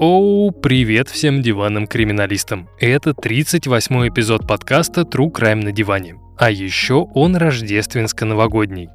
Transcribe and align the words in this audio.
Оу, 0.00 0.52
привет 0.52 1.08
всем 1.08 1.42
диванным 1.42 1.88
криминалистам. 1.88 2.68
Это 2.78 3.14
38 3.14 4.08
эпизод 4.08 4.46
подкаста 4.46 5.00
True 5.00 5.32
Crime 5.32 5.64
на 5.64 5.72
диване. 5.72 6.20
А 6.36 6.52
еще 6.52 7.08
он 7.14 7.34
рождественско-новогодний. 7.34 8.90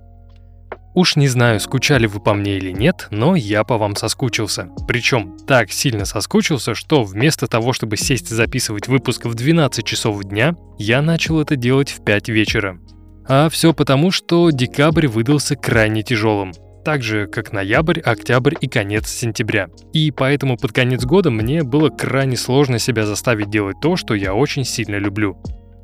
Уж 0.95 1.17
не 1.17 1.27
знаю, 1.27 1.59
скучали 1.59 2.05
вы 2.05 2.21
по 2.21 2.33
мне 2.33 2.55
или 2.55 2.71
нет, 2.71 3.09
но 3.11 3.35
я 3.35 3.65
по 3.65 3.77
вам 3.77 3.97
соскучился. 3.97 4.69
Причем 4.87 5.35
так 5.45 5.73
сильно 5.73 6.05
соскучился, 6.05 6.73
что 6.73 7.03
вместо 7.03 7.47
того, 7.47 7.73
чтобы 7.73 7.97
сесть 7.97 8.29
записывать 8.29 8.87
выпуск 8.87 9.25
в 9.25 9.35
12 9.35 9.85
часов 9.85 10.23
дня, 10.23 10.55
я 10.77 11.01
начал 11.01 11.41
это 11.41 11.57
делать 11.57 11.91
в 11.91 12.01
5 12.05 12.29
вечера. 12.29 12.79
А 13.27 13.49
все 13.49 13.73
потому, 13.73 14.11
что 14.11 14.51
декабрь 14.51 15.07
выдался 15.07 15.57
крайне 15.57 16.01
тяжелым 16.01 16.53
так 16.83 17.01
же, 17.01 17.27
как 17.27 17.51
ноябрь, 17.51 17.99
октябрь 17.99 18.55
и 18.59 18.67
конец 18.67 19.09
сентября. 19.09 19.69
И 19.93 20.11
поэтому 20.11 20.57
под 20.57 20.71
конец 20.71 21.05
года 21.05 21.31
мне 21.31 21.63
было 21.63 21.89
крайне 21.89 22.37
сложно 22.37 22.79
себя 22.79 23.05
заставить 23.05 23.49
делать 23.49 23.77
то, 23.81 23.95
что 23.95 24.13
я 24.13 24.33
очень 24.33 24.65
сильно 24.65 24.97
люблю. 24.97 25.37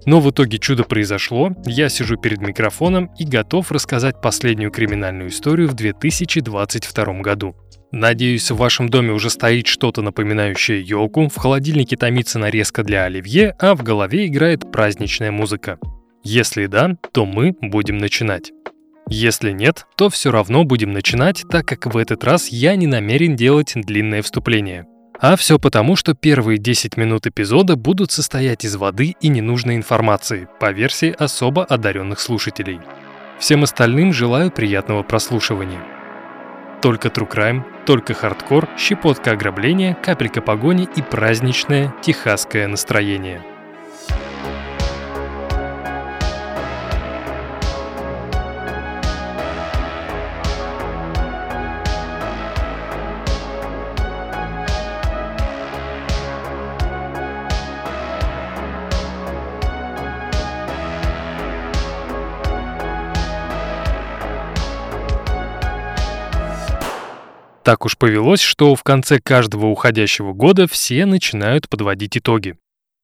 Но 0.06 0.22
в 0.22 0.30
итоге 0.32 0.58
чудо 0.60 0.84
произошло, 0.84 1.52
я 1.66 1.90
сижу 1.90 2.18
перед 2.18 2.42
микрофоном 2.42 3.12
и 3.18 3.26
готов 3.26 3.72
рассказать 3.72 4.22
последнюю 4.22 4.72
криминальную 4.72 5.30
историю 5.30 5.68
в 5.68 5.74
2022 5.74 7.22
году. 7.22 7.56
Надеюсь, 7.92 8.52
в 8.52 8.58
вашем 8.58 8.90
доме 8.90 9.12
уже 9.12 9.30
стоит 9.30 9.66
что-то 9.66 10.02
напоминающее 10.02 10.82
елку, 10.82 11.28
в 11.28 11.36
холодильнике 11.36 11.98
томится 11.98 12.38
нарезка 12.38 12.84
для 12.84 13.06
оливье, 13.06 13.56
а 13.60 13.76
в 13.76 13.84
голове 13.84 14.28
играет 14.28 14.72
праздничная 14.72 15.32
музыка. 15.32 15.80
Если 16.24 16.68
да, 16.68 16.98
то 17.12 17.26
мы 17.26 17.56
будем 17.62 17.98
начинать. 17.98 18.52
Если 19.10 19.52
нет, 19.52 19.88
то 19.96 20.10
все 20.10 20.32
равно 20.32 20.64
будем 20.64 20.94
начинать, 20.94 21.44
так 21.50 21.66
как 21.66 21.88
в 21.88 21.98
этот 21.98 22.24
раз 22.24 22.50
я 22.50 22.76
не 22.76 22.86
намерен 22.86 23.36
делать 23.36 23.74
длинное 23.74 24.22
вступление. 24.22 24.86
А 25.20 25.36
все 25.36 25.58
потому, 25.58 25.96
что 25.96 26.14
первые 26.14 26.60
10 26.60 26.96
минут 26.96 27.26
эпизода 27.26 27.76
будут 27.76 28.12
состоять 28.12 28.64
из 28.64 28.76
воды 28.76 29.16
и 29.20 29.28
ненужной 29.28 29.76
информации, 29.76 30.48
по 30.60 30.72
версии 30.72 31.14
особо 31.18 31.66
одаренных 31.66 32.20
слушателей. 32.20 32.80
Всем 33.40 33.64
остальным 33.64 34.14
желаю 34.14 34.52
приятного 34.52 35.02
прослушивания. 35.02 35.82
Только 36.82 37.10
true 37.10 37.30
crime, 37.30 37.64
только 37.86 38.14
хардкор, 38.14 38.70
щепотка 38.78 39.32
ограбления, 39.32 39.96
капелька 39.96 40.42
погони 40.42 40.88
и 40.96 41.02
праздничное 41.02 41.94
техасское 42.02 42.68
настроение– 42.68 43.42
Так 67.70 67.86
уж 67.86 68.00
повелось, 68.00 68.42
что 68.42 68.74
в 68.74 68.82
конце 68.82 69.20
каждого 69.20 69.68
уходящего 69.68 70.34
года 70.34 70.68
все 70.68 71.06
начинают 71.06 71.70
подводить 71.70 72.18
итоги. 72.18 72.56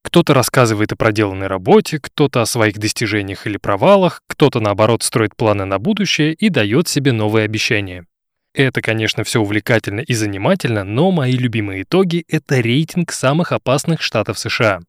Кто-то 0.01 0.33
рассказывает 0.33 0.91
о 0.91 0.95
проделанной 0.95 1.45
работе, 1.45 1.99
кто-то 1.99 2.41
о 2.41 2.47
своих 2.47 2.79
достижениях 2.79 3.45
или 3.45 3.57
провалах, 3.57 4.23
кто-то, 4.27 4.59
наоборот, 4.59 5.03
строит 5.03 5.35
планы 5.35 5.65
на 5.65 5.77
будущее 5.77 6.33
и 6.33 6.49
дает 6.49 6.87
себе 6.87 7.11
новые 7.11 7.45
обещания. 7.45 8.07
Это, 8.55 8.81
конечно, 8.81 9.23
все 9.23 9.39
увлекательно 9.39 9.99
и 9.99 10.15
занимательно, 10.15 10.83
но 10.83 11.11
мои 11.11 11.33
любимые 11.33 11.83
итоги— 11.83 12.25
это 12.27 12.59
рейтинг 12.59 13.11
самых 13.11 13.51
опасных 13.51 14.01
штатов 14.01 14.39
США. 14.39 14.79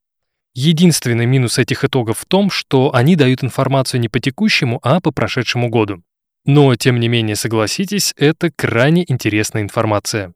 Единственный 0.54 1.26
минус 1.26 1.58
этих 1.58 1.84
итогов 1.84 2.20
в 2.20 2.24
том, 2.24 2.48
что 2.48 2.94
они 2.94 3.14
дают 3.14 3.44
информацию 3.44 4.00
не 4.00 4.08
по 4.08 4.20
текущему, 4.20 4.80
а 4.82 5.02
по 5.02 5.10
прошедшему 5.10 5.68
году. 5.68 6.02
Но, 6.46 6.76
тем 6.76 7.00
не 7.00 7.08
менее, 7.08 7.34
согласитесь, 7.34 8.14
это 8.16 8.52
крайне 8.54 9.04
интересная 9.08 9.62
информация. 9.62 10.32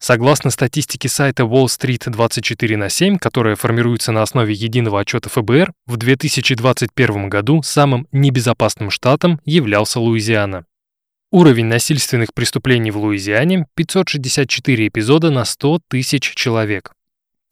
Согласно 0.00 0.50
статистике 0.50 1.08
сайта 1.08 1.44
Wall 1.44 1.66
Street 1.66 2.10
24 2.10 2.76
на 2.76 2.88
7, 2.88 3.18
которая 3.18 3.54
формируется 3.54 4.10
на 4.10 4.22
основе 4.22 4.54
единого 4.54 5.00
отчета 5.00 5.30
ФБР, 5.30 5.72
в 5.86 5.96
2021 5.96 7.28
году 7.28 7.62
самым 7.62 8.08
небезопасным 8.10 8.90
штатом 8.90 9.40
являлся 9.44 10.00
Луизиана. 10.00 10.66
Уровень 11.30 11.66
насильственных 11.66 12.34
преступлений 12.34 12.90
в 12.90 12.98
Луизиане– 12.98 13.66
564 13.76 14.88
эпизода 14.88 15.30
на 15.30 15.44
100 15.44 15.80
тысяч 15.88 16.34
человек. 16.34 16.92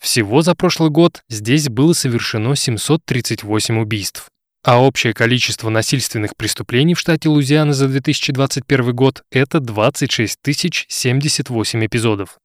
Всего 0.01 0.43
за 0.43 0.57
прошлый 0.57 0.91
год 0.91 1.23
здесь 1.29 1.69
было 1.69 1.93
совершено 1.93 2.57
738 2.57 3.79
убийств 3.79 4.31
а 4.67 4.83
общее 4.83 5.15
количество 5.15 5.71
насильственных 5.71 6.37
преступлений 6.37 6.95
в 6.95 6.99
штате 6.99 7.29
Лузиана 7.29 7.73
за 7.73 7.87
2021 7.87 8.93
год— 8.93 9.23
это 9.31 9.61
26 9.61 10.41
078 10.89 11.87
эпизодов. 11.87 12.41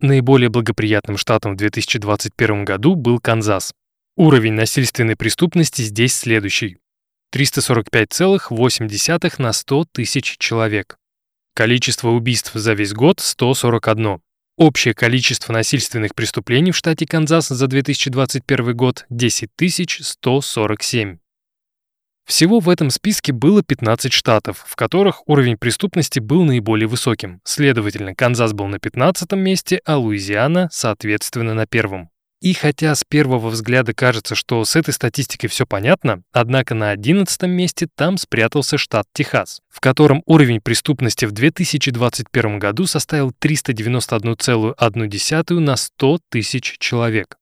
Наиболее 0.00 0.48
благоприятным 0.48 1.18
штатом 1.18 1.52
в 1.52 1.56
2021 1.58 2.64
году 2.64 2.94
был 2.94 3.20
Канзас. 3.20 3.74
Уровень 4.16 4.54
насильственной 4.54 5.16
преступности 5.16 5.82
здесь 5.82 6.14
следующий. 6.16 6.78
345,8 7.36 9.34
на 9.38 9.52
100 9.52 9.84
тысяч 9.92 10.36
человек. 10.38 10.96
Количество 11.54 12.08
убийств 12.08 12.52
за 12.54 12.72
весь 12.72 12.94
год— 12.94 13.20
141. 13.22 14.22
Общее 14.56 14.94
количество 14.94 15.52
насильственных 15.52 16.14
преступлений 16.14 16.70
в 16.70 16.76
штате 16.76 17.06
Канзас 17.06 17.48
за 17.48 17.66
2021 17.66 18.74
год— 18.74 19.04
10 19.10 19.50
147. 20.00 21.18
Всего 22.26 22.60
в 22.60 22.70
этом 22.70 22.90
списке 22.90 23.32
было 23.32 23.62
15 23.62 24.12
штатов, 24.12 24.64
в 24.66 24.76
которых 24.76 25.28
уровень 25.28 25.58
преступности 25.58 26.20
был 26.20 26.44
наиболее 26.44 26.88
высоким. 26.88 27.40
Следовательно, 27.44 28.14
Канзас 28.14 28.52
был 28.52 28.66
на 28.66 28.78
15 28.78 29.32
месте, 29.32 29.80
а 29.84 29.98
Луизиана, 29.98 30.68
соответственно, 30.72 31.54
на 31.54 31.66
первом. 31.66 32.10
И 32.44 32.52
хотя 32.52 32.94
с 32.94 33.02
первого 33.04 33.48
взгляда 33.48 33.94
кажется, 33.94 34.34
что 34.34 34.62
с 34.66 34.76
этой 34.76 34.92
статистикой 34.92 35.48
все 35.48 35.64
понятно, 35.64 36.22
однако 36.30 36.74
на 36.74 36.90
11 36.90 37.44
месте 37.44 37.88
там 37.94 38.18
спрятался 38.18 38.76
штат 38.76 39.06
Техас, 39.14 39.62
в 39.70 39.80
котором 39.80 40.22
уровень 40.26 40.60
преступности 40.60 41.24
в 41.24 41.32
2021 41.32 42.58
году 42.58 42.86
составил 42.86 43.32
391,1 43.40 45.58
на 45.58 45.76
100 45.76 46.18
тысяч 46.30 46.76
человек. 46.78 47.38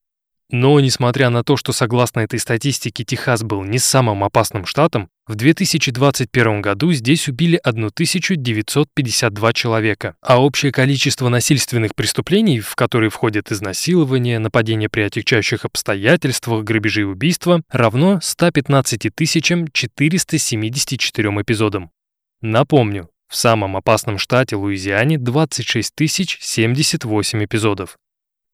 Но, 0.52 0.78
несмотря 0.80 1.30
на 1.30 1.42
то, 1.42 1.56
что 1.56 1.72
согласно 1.72 2.20
этой 2.20 2.38
статистике 2.38 3.04
Техас 3.04 3.42
был 3.42 3.64
не 3.64 3.78
самым 3.78 4.22
опасным 4.22 4.66
штатом, 4.66 5.08
в 5.26 5.34
2021 5.34 6.60
году 6.60 6.92
здесь 6.92 7.26
убили 7.26 7.58
1952 7.64 9.52
человека, 9.54 10.14
а 10.20 10.42
общее 10.42 10.70
количество 10.70 11.30
насильственных 11.30 11.94
преступлений, 11.94 12.60
в 12.60 12.74
которые 12.74 13.08
входят 13.08 13.50
изнасилование, 13.50 14.38
нападения 14.38 14.90
при 14.90 15.00
отягчающих 15.00 15.64
обстоятельствах, 15.64 16.64
грабежи 16.64 17.00
и 17.00 17.04
убийства, 17.04 17.62
равно 17.70 18.20
115 18.22 19.10
474 19.72 21.28
эпизодам. 21.40 21.90
Напомню, 22.42 23.08
в 23.26 23.36
самом 23.36 23.78
опасном 23.78 24.18
штате 24.18 24.56
Луизиане 24.56 25.16
26 25.16 25.94
078 25.96 27.44
эпизодов. 27.44 27.96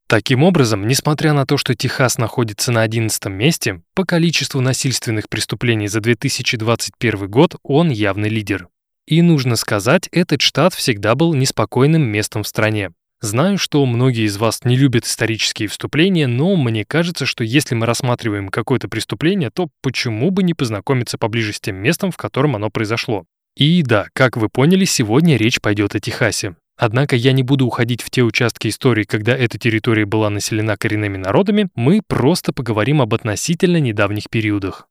Таким 0.08 0.42
образом, 0.42 0.88
несмотря 0.88 1.34
на 1.34 1.44
то, 1.44 1.58
что 1.58 1.74
Техас 1.74 2.16
находится 2.16 2.72
на 2.72 2.80
11 2.80 3.26
месте, 3.26 3.82
по 3.94 4.06
количеству 4.06 4.62
насильственных 4.62 5.28
преступлений 5.28 5.86
за 5.86 6.00
2021 6.00 7.28
год 7.28 7.56
он 7.62 7.90
явный 7.90 8.30
лидер. 8.30 8.68
И 9.06 9.20
нужно 9.20 9.54
сказать, 9.56 10.08
этот 10.10 10.40
штат 10.40 10.72
всегда 10.72 11.14
был 11.14 11.34
неспокойным 11.34 12.02
местом 12.02 12.42
в 12.42 12.48
стране. 12.48 12.92
Знаю, 13.20 13.58
что 13.58 13.84
многие 13.84 14.24
из 14.24 14.38
вас 14.38 14.64
не 14.64 14.78
любят 14.78 15.04
исторические 15.04 15.68
вступления, 15.68 16.26
но 16.26 16.56
мне 16.56 16.86
кажется, 16.86 17.26
что 17.26 17.44
если 17.44 17.74
мы 17.74 17.84
рассматриваем 17.84 18.48
какое-то 18.48 18.88
преступление, 18.88 19.50
то 19.50 19.68
почему 19.82 20.30
бы 20.30 20.42
не 20.42 20.54
познакомиться 20.54 21.18
поближе 21.18 21.52
с 21.52 21.60
тем 21.60 21.76
местом, 21.76 22.12
в 22.12 22.16
котором 22.16 22.56
оно 22.56 22.70
произошло? 22.70 23.26
И 23.56 23.82
да, 23.82 24.06
как 24.14 24.38
вы 24.38 24.48
поняли, 24.48 24.86
сегодня 24.86 25.36
речь 25.36 25.60
пойдет 25.60 25.94
о 25.94 26.00
Техасе. 26.00 26.56
Однако 26.78 27.16
я 27.16 27.32
не 27.32 27.42
буду 27.42 27.66
уходить 27.66 28.02
в 28.02 28.08
те 28.08 28.22
участки 28.22 28.68
истории, 28.68 29.02
когда 29.02 29.36
эта 29.36 29.58
территория 29.58 30.06
была 30.06 30.30
населена 30.30 30.76
коренными 30.76 31.16
народами, 31.16 31.68
мы 31.74 32.02
просто 32.06 32.52
поговорим 32.52 33.02
об 33.02 33.12
относительно 33.14 33.78
недавних 33.78 34.30
периодах. 34.30 34.88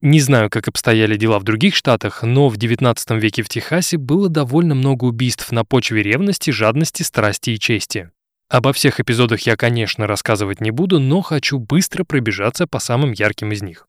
Не 0.00 0.18
знаю, 0.18 0.50
как 0.50 0.66
обстояли 0.66 1.16
дела 1.16 1.38
в 1.38 1.44
других 1.44 1.76
штатах, 1.76 2.24
но 2.24 2.48
в 2.48 2.56
XIX 2.56 2.96
веке 3.20 3.44
в 3.44 3.48
Техасе 3.48 3.96
было 3.96 4.28
довольно 4.28 4.74
много 4.74 5.04
убийств 5.04 5.52
на 5.52 5.64
почве 5.64 6.02
ревности, 6.02 6.50
жадности, 6.50 7.04
страсти 7.04 7.50
и 7.50 7.60
чести. 7.60 8.10
Обо 8.48 8.72
всех 8.72 8.98
эпизодах 8.98 9.42
я, 9.42 9.56
конечно, 9.56 10.08
рассказывать 10.08 10.60
не 10.60 10.72
буду, 10.72 10.98
но 10.98 11.22
хочу 11.22 11.60
быстро 11.60 12.02
пробежаться 12.02 12.66
по 12.66 12.80
самым 12.80 13.12
ярким 13.12 13.52
из 13.52 13.62
них. 13.62 13.86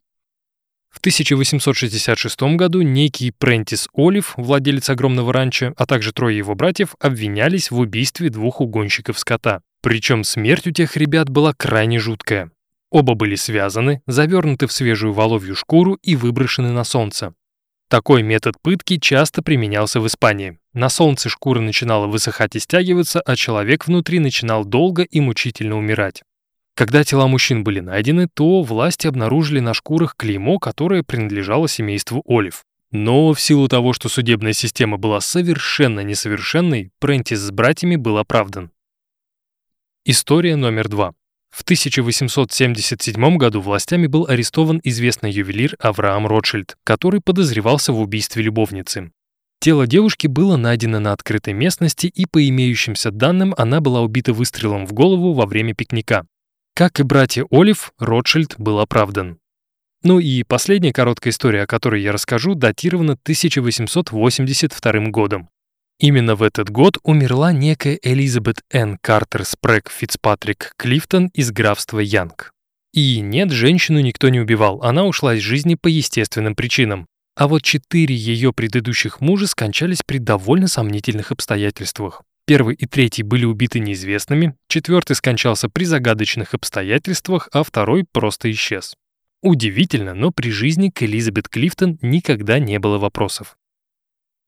В 0.94 1.00
1866 1.00 2.42
году 2.56 2.82
некий 2.82 3.32
Прентис 3.32 3.90
Олив, 3.96 4.36
владелец 4.38 4.90
огромного 4.92 5.34
ранчо, 5.34 5.74
а 5.76 5.86
также 5.88 6.14
трое 6.14 6.38
его 6.38 6.54
братьев, 6.54 6.96
обвинялись 7.00 7.72
в 7.72 7.80
убийстве 7.80 8.30
двух 8.30 8.62
угонщиков 8.62 9.18
скота. 9.18 9.62
Причем 9.82 10.24
смерть 10.24 10.68
у 10.68 10.72
тех 10.72 10.96
ребят 10.96 11.30
была 11.30 11.54
крайне 11.54 12.00
жуткая. 12.00 12.52
Оба 12.92 13.16
были 13.16 13.34
связаны, 13.36 14.04
завернуты 14.06 14.68
в 14.68 14.72
свежую 14.72 15.14
воловью 15.14 15.56
шкуру 15.56 15.96
и 16.04 16.16
выброшены 16.16 16.72
на 16.72 16.84
солнце. 16.84 17.34
Такой 17.90 18.22
метод 18.22 18.56
пытки 18.62 18.98
часто 18.98 19.42
применялся 19.42 20.00
в 20.00 20.06
Испании. 20.08 20.60
На 20.74 20.90
солнце 20.90 21.28
шкура 21.28 21.60
начинала 21.60 22.06
высыхать 22.06 22.56
и 22.56 22.60
стягиваться, 22.60 23.20
а 23.20 23.36
человек 23.36 23.88
внутри 23.88 24.20
начинал 24.20 24.64
долго 24.64 25.02
и 25.02 25.20
мучительно 25.20 25.76
умирать. 25.76 26.22
Когда 26.76 27.04
тела 27.04 27.28
мужчин 27.28 27.64
были 27.64 27.80
найдены, 27.80 28.28
то 28.34 28.64
власти 28.64 29.08
обнаружили 29.08 29.60
на 29.60 29.74
шкурах 29.74 30.16
клеймо, 30.16 30.58
которое 30.58 31.04
принадлежало 31.04 31.68
семейству 31.68 32.24
Олив. 32.28 32.64
Но 32.92 33.34
в 33.34 33.42
силу 33.42 33.68
того, 33.68 33.94
что 33.94 34.10
судебная 34.10 34.54
система 34.54 34.98
была 34.98 35.20
совершенно 35.22 36.02
несовершенной, 36.02 36.92
Прентис 37.00 37.40
с 37.40 37.52
братьями 37.52 37.96
был 37.96 38.18
оправдан. 38.18 38.72
История 40.06 40.56
номер 40.56 40.90
два. 40.90 41.14
В 41.50 41.62
1877 41.62 43.38
году 43.38 43.62
властями 43.62 44.08
был 44.08 44.26
арестован 44.28 44.82
известный 44.84 45.32
ювелир 45.32 45.76
Авраам 45.80 46.26
Ротшильд, 46.26 46.76
который 46.84 47.22
подозревался 47.22 47.94
в 47.94 48.00
убийстве 48.00 48.44
любовницы. 48.44 49.12
Тело 49.60 49.88
девушки 49.88 50.28
было 50.28 50.58
найдено 50.58 51.00
на 51.00 51.14
открытой 51.14 51.54
местности, 51.54 52.08
и 52.08 52.26
по 52.26 52.46
имеющимся 52.48 53.12
данным 53.12 53.54
она 53.58 53.82
была 53.82 54.02
убита 54.02 54.34
выстрелом 54.34 54.86
в 54.86 54.94
голову 54.94 55.34
во 55.34 55.46
время 55.46 55.74
пикника. 55.74 56.26
Как 56.76 57.00
и 57.00 57.04
братья 57.04 57.46
Олив, 57.52 57.94
Ротшильд 58.00 58.56
был 58.58 58.80
оправдан. 58.80 59.38
Ну 60.02 60.20
и 60.20 60.42
последняя 60.42 60.92
короткая 60.92 61.32
история, 61.32 61.62
о 61.62 61.68
которой 61.68 62.02
я 62.02 62.12
расскажу, 62.12 62.56
датирована 62.56 63.14
1882 63.14 64.92
годом. 65.10 65.50
Именно 66.00 66.36
в 66.36 66.42
этот 66.42 66.72
год 66.72 66.98
умерла 67.04 67.54
некая 67.54 68.00
Элизабет 68.02 68.64
Н. 68.72 68.98
Картер 69.02 69.46
Спрэг 69.46 69.92
Фицпатрик 69.92 70.74
Клифтон 70.76 71.28
из 71.36 71.52
графства 71.52 72.00
Янг. 72.00 72.52
И 72.92 73.22
нет, 73.22 73.52
женщину 73.52 74.00
никто 74.00 74.30
не 74.30 74.40
убивал, 74.40 74.82
она 74.82 75.06
ушла 75.06 75.36
из 75.36 75.42
жизни 75.42 75.76
по 75.76 75.88
естественным 75.88 76.56
причинам. 76.56 77.06
А 77.36 77.48
вот 77.48 77.62
четыре 77.62 78.16
ее 78.16 78.52
предыдущих 78.52 79.22
мужа 79.22 79.46
скончались 79.46 80.02
при 80.04 80.18
довольно 80.18 80.68
сомнительных 80.68 81.32
обстоятельствах. 81.32 82.24
Первый 82.46 82.76
и 82.76 82.86
третий 82.86 83.24
были 83.24 83.46
убиты 83.46 83.80
неизвестными, 83.80 84.56
четвертый 84.68 85.16
скончался 85.16 85.70
при 85.70 85.86
загадочных 85.86 86.54
обстоятельствах, 86.54 87.48
а 87.54 87.64
второй 87.64 88.04
просто 88.12 88.52
исчез. 88.52 88.96
Удивительно, 89.42 90.14
но 90.14 90.32
при 90.32 90.50
жизни 90.52 90.90
к 90.90 91.04
Элизабет 91.04 91.48
Клифтон 91.48 92.00
никогда 92.02 92.60
не 92.60 92.80
было 92.80 92.98
вопросов. 92.98 93.58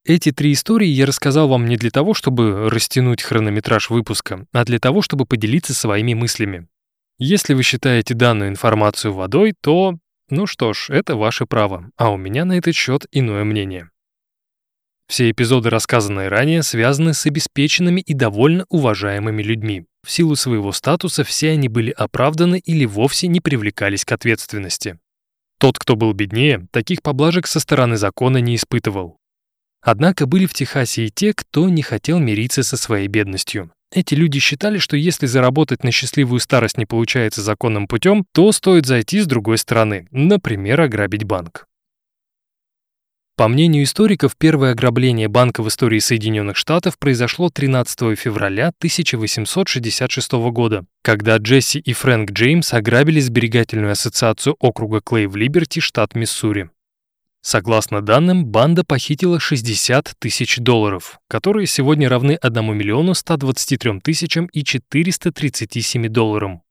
Эти 0.04 0.30
три 0.30 0.52
истории 0.52 0.86
я 0.86 1.04
рассказал 1.04 1.48
вам 1.48 1.66
не 1.66 1.76
для 1.76 1.90
того, 1.90 2.14
чтобы 2.14 2.70
растянуть 2.70 3.22
хронометраж 3.22 3.90
выпуска, 3.90 4.46
а 4.52 4.64
для 4.64 4.78
того, 4.78 5.02
чтобы 5.02 5.26
поделиться 5.26 5.74
своими 5.74 6.14
мыслями. 6.14 6.68
Если 7.18 7.54
вы 7.54 7.62
считаете 7.62 8.14
данную 8.14 8.50
информацию 8.50 9.14
водой, 9.14 9.54
то, 9.60 9.98
ну 10.28 10.46
что 10.46 10.74
ж, 10.74 10.90
это 10.90 11.16
ваше 11.16 11.46
право, 11.46 11.90
а 11.96 12.10
у 12.10 12.16
меня 12.16 12.44
на 12.44 12.58
этот 12.58 12.74
счет 12.74 13.06
иное 13.10 13.44
мнение. 13.44 13.90
Все 15.08 15.30
эпизоды, 15.30 15.70
рассказанные 15.70 16.28
ранее, 16.28 16.62
связаны 16.62 17.14
с 17.14 17.26
обеспеченными 17.26 18.00
и 18.00 18.12
довольно 18.12 18.66
уважаемыми 18.68 19.42
людьми. 19.42 19.84
В 20.04 20.10
силу 20.10 20.36
своего 20.36 20.72
статуса 20.72 21.24
все 21.24 21.52
они 21.52 21.68
были 21.68 21.90
оправданы 21.90 22.58
или 22.58 22.84
вовсе 22.84 23.28
не 23.28 23.40
привлекались 23.40 24.04
к 24.04 24.12
ответственности. 24.12 24.98
Тот, 25.58 25.78
кто 25.78 25.96
был 25.96 26.12
беднее, 26.12 26.66
таких 26.70 27.02
поблажек 27.02 27.46
со 27.46 27.60
стороны 27.60 27.96
закона 27.96 28.38
не 28.38 28.56
испытывал. 28.56 29.18
Однако 29.80 30.26
были 30.26 30.46
в 30.46 30.52
Техасе 30.52 31.06
и 31.06 31.10
те, 31.10 31.32
кто 31.32 31.68
не 31.68 31.82
хотел 31.82 32.18
мириться 32.18 32.62
со 32.62 32.76
своей 32.76 33.06
бедностью. 33.06 33.70
Эти 33.92 34.14
люди 34.14 34.40
считали, 34.40 34.78
что 34.78 34.96
если 34.96 35.26
заработать 35.26 35.84
на 35.84 35.92
счастливую 35.92 36.40
старость 36.40 36.76
не 36.76 36.86
получается 36.86 37.40
законным 37.40 37.86
путем, 37.86 38.26
то 38.32 38.50
стоит 38.50 38.84
зайти 38.84 39.20
с 39.20 39.26
другой 39.26 39.58
стороны, 39.58 40.08
например, 40.10 40.80
ограбить 40.80 41.24
банк. 41.24 41.66
По 43.36 43.48
мнению 43.48 43.82
историков, 43.84 44.34
первое 44.34 44.72
ограбление 44.72 45.28
банка 45.28 45.62
в 45.62 45.68
истории 45.68 45.98
Соединенных 45.98 46.56
Штатов 46.56 46.98
произошло 46.98 47.50
13 47.50 48.18
февраля 48.18 48.68
1866 48.78 50.32
года, 50.50 50.86
когда 51.02 51.36
Джесси 51.36 51.78
и 51.78 51.92
Фрэнк 51.92 52.30
Джеймс 52.30 52.72
ограбили 52.72 53.20
сберегательную 53.20 53.92
ассоциацию 53.92 54.56
округа 54.58 55.02
Клей 55.02 55.26
в 55.26 55.36
Либерти, 55.36 55.80
штат 55.80 56.14
Миссури. 56.14 56.70
Согласно 57.42 58.00
данным, 58.00 58.46
банда 58.46 58.84
похитила 58.84 59.38
60 59.38 60.14
тысяч 60.18 60.56
долларов, 60.56 61.20
которые 61.28 61.66
сегодня 61.66 62.08
равны 62.08 62.38
1 62.40 62.74
миллиону 62.74 63.12
123 63.12 64.00
тысячам 64.00 64.46
и 64.46 64.64
437 64.64 66.08
долларам. 66.08 66.62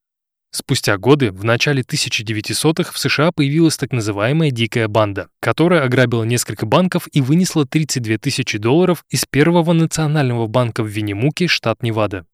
Спустя 0.56 0.98
годы, 0.98 1.34
в 1.34 1.44
начале 1.44 1.82
1900-х, 1.82 2.94
в 2.94 2.98
США 2.98 3.34
появилась 3.34 3.76
так 3.76 3.92
называемая 3.92 4.52
«дикая 4.52 4.88
банда», 4.88 5.28
которая 5.42 5.84
ограбила 5.84 6.24
несколько 6.24 6.66
банков 6.66 7.10
и 7.12 7.20
вынесла 7.20 7.66
32 7.66 8.18
тысячи 8.20 8.58
долларов 8.58 9.04
из 9.10 9.26
первого 9.26 9.74
национального 9.74 10.48
банка 10.48 10.82
в 10.82 10.88
Виннемуке, 10.88 11.48
штат 11.48 11.84
Невада. 11.84 12.26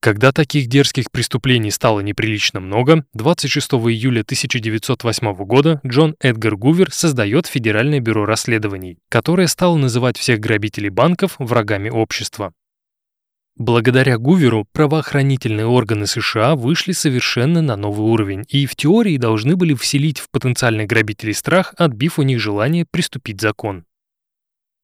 Когда 0.00 0.32
таких 0.32 0.66
дерзких 0.66 1.10
преступлений 1.10 1.70
стало 1.70 2.00
неприлично 2.00 2.60
много, 2.60 3.06
26 3.14 3.70
июля 3.88 4.20
1908 4.20 5.34
года 5.46 5.80
Джон 5.86 6.14
Эдгар 6.20 6.56
Гувер 6.56 6.92
создает 6.92 7.46
Федеральное 7.46 8.00
бюро 8.00 8.26
расследований, 8.26 8.98
которое 9.08 9.46
стало 9.46 9.78
называть 9.78 10.18
всех 10.18 10.38
грабителей 10.38 10.90
банков 10.90 11.36
врагами 11.38 11.88
общества. 11.88 12.52
Благодаря 13.56 14.16
Гуверу 14.16 14.66
правоохранительные 14.72 15.66
органы 15.66 16.06
США 16.06 16.56
вышли 16.56 16.92
совершенно 16.92 17.60
на 17.60 17.76
новый 17.76 18.10
уровень 18.10 18.44
и 18.48 18.66
в 18.66 18.74
теории 18.74 19.18
должны 19.18 19.56
были 19.56 19.74
вселить 19.74 20.20
в 20.20 20.30
потенциальных 20.30 20.86
грабителей 20.86 21.34
страх, 21.34 21.74
отбив 21.76 22.18
у 22.18 22.22
них 22.22 22.40
желание 22.40 22.86
приступить 22.90 23.40
закон. 23.40 23.84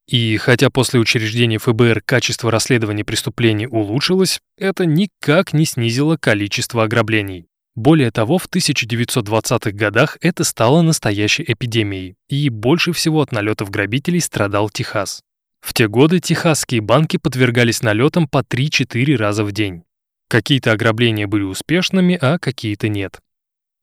И 0.06 0.36
хотя 0.38 0.70
после 0.70 1.00
учреждения 1.00 1.58
ФБР 1.58 2.02
качество 2.04 2.50
расследования 2.50 3.04
преступлений 3.04 3.66
улучшилось, 3.66 4.40
это 4.56 4.86
никак 4.86 5.52
не 5.52 5.66
снизило 5.66 6.16
количество 6.16 6.84
ограблений. 6.84 7.46
Более 7.74 8.10
того, 8.10 8.38
в 8.38 8.48
1920-х 8.48 9.70
годах 9.72 10.18
это 10.20 10.44
стало 10.44 10.82
настоящей 10.82 11.44
эпидемией, 11.46 12.16
и 12.28 12.48
больше 12.48 12.92
всего 12.92 13.20
от 13.20 13.32
налетов 13.32 13.70
грабителей 13.70 14.20
страдал 14.20 14.68
Техас. 14.68 15.22
В 15.60 15.74
те 15.74 15.88
годы 15.88 16.20
техасские 16.20 16.80
банки 16.80 17.16
подвергались 17.16 17.82
налетам 17.82 18.28
по 18.28 18.38
3-4 18.38 19.16
раза 19.16 19.44
в 19.44 19.52
день. 19.52 19.84
Какие-то 20.28 20.72
ограбления 20.72 21.26
были 21.26 21.42
успешными, 21.42 22.18
а 22.20 22.38
какие-то 22.38 22.88
нет. 22.88 23.20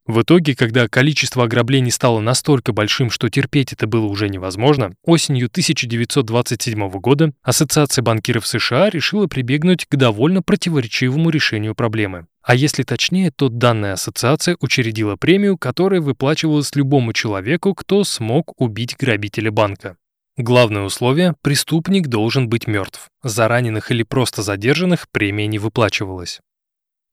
В 0.06 0.22
итоге, 0.22 0.56
когда 0.56 0.88
количество 0.88 1.46
ограблений 1.46 1.90
стало 1.90 2.20
настолько 2.20 2.74
большим, 2.74 3.10
что 3.10 3.28
терпеть 3.30 3.74
это 3.74 3.88
было 3.88 4.06
уже 4.06 4.30
невозможно, 4.30 4.94
осенью 5.04 5.48
1927 5.48 6.90
года 7.00 7.34
Ассоциация 7.42 8.04
банкиров 8.04 8.46
США 8.46 8.92
решила 8.92 9.26
прибегнуть 9.26 9.86
к 9.86 9.96
довольно 9.96 10.44
противоречивому 10.44 11.32
решению 11.32 11.74
проблемы. 11.74 12.28
А 12.44 12.54
если 12.54 12.84
точнее, 12.84 13.32
то 13.32 13.50
данная 13.50 13.94
ассоциация 13.94 14.58
учредила 14.60 15.16
премию, 15.16 15.58
которая 15.58 16.02
выплачивалась 16.02 16.76
любому 16.76 17.12
человеку, 17.12 17.74
кто 17.74 18.04
смог 18.04 18.54
убить 18.62 18.96
грабителя 19.00 19.52
банка. 19.52 19.98
Главное 20.38 20.84
условие– 20.84 21.34
преступник 21.42 22.08
должен 22.08 22.50
быть 22.50 22.68
мертв. 22.68 23.08
За 23.24 23.48
раненых 23.48 23.92
или 23.92 24.04
просто 24.04 24.42
задержанных 24.42 25.10
премия 25.10 25.48
не 25.48 25.60
выплачивалась. 25.60 26.42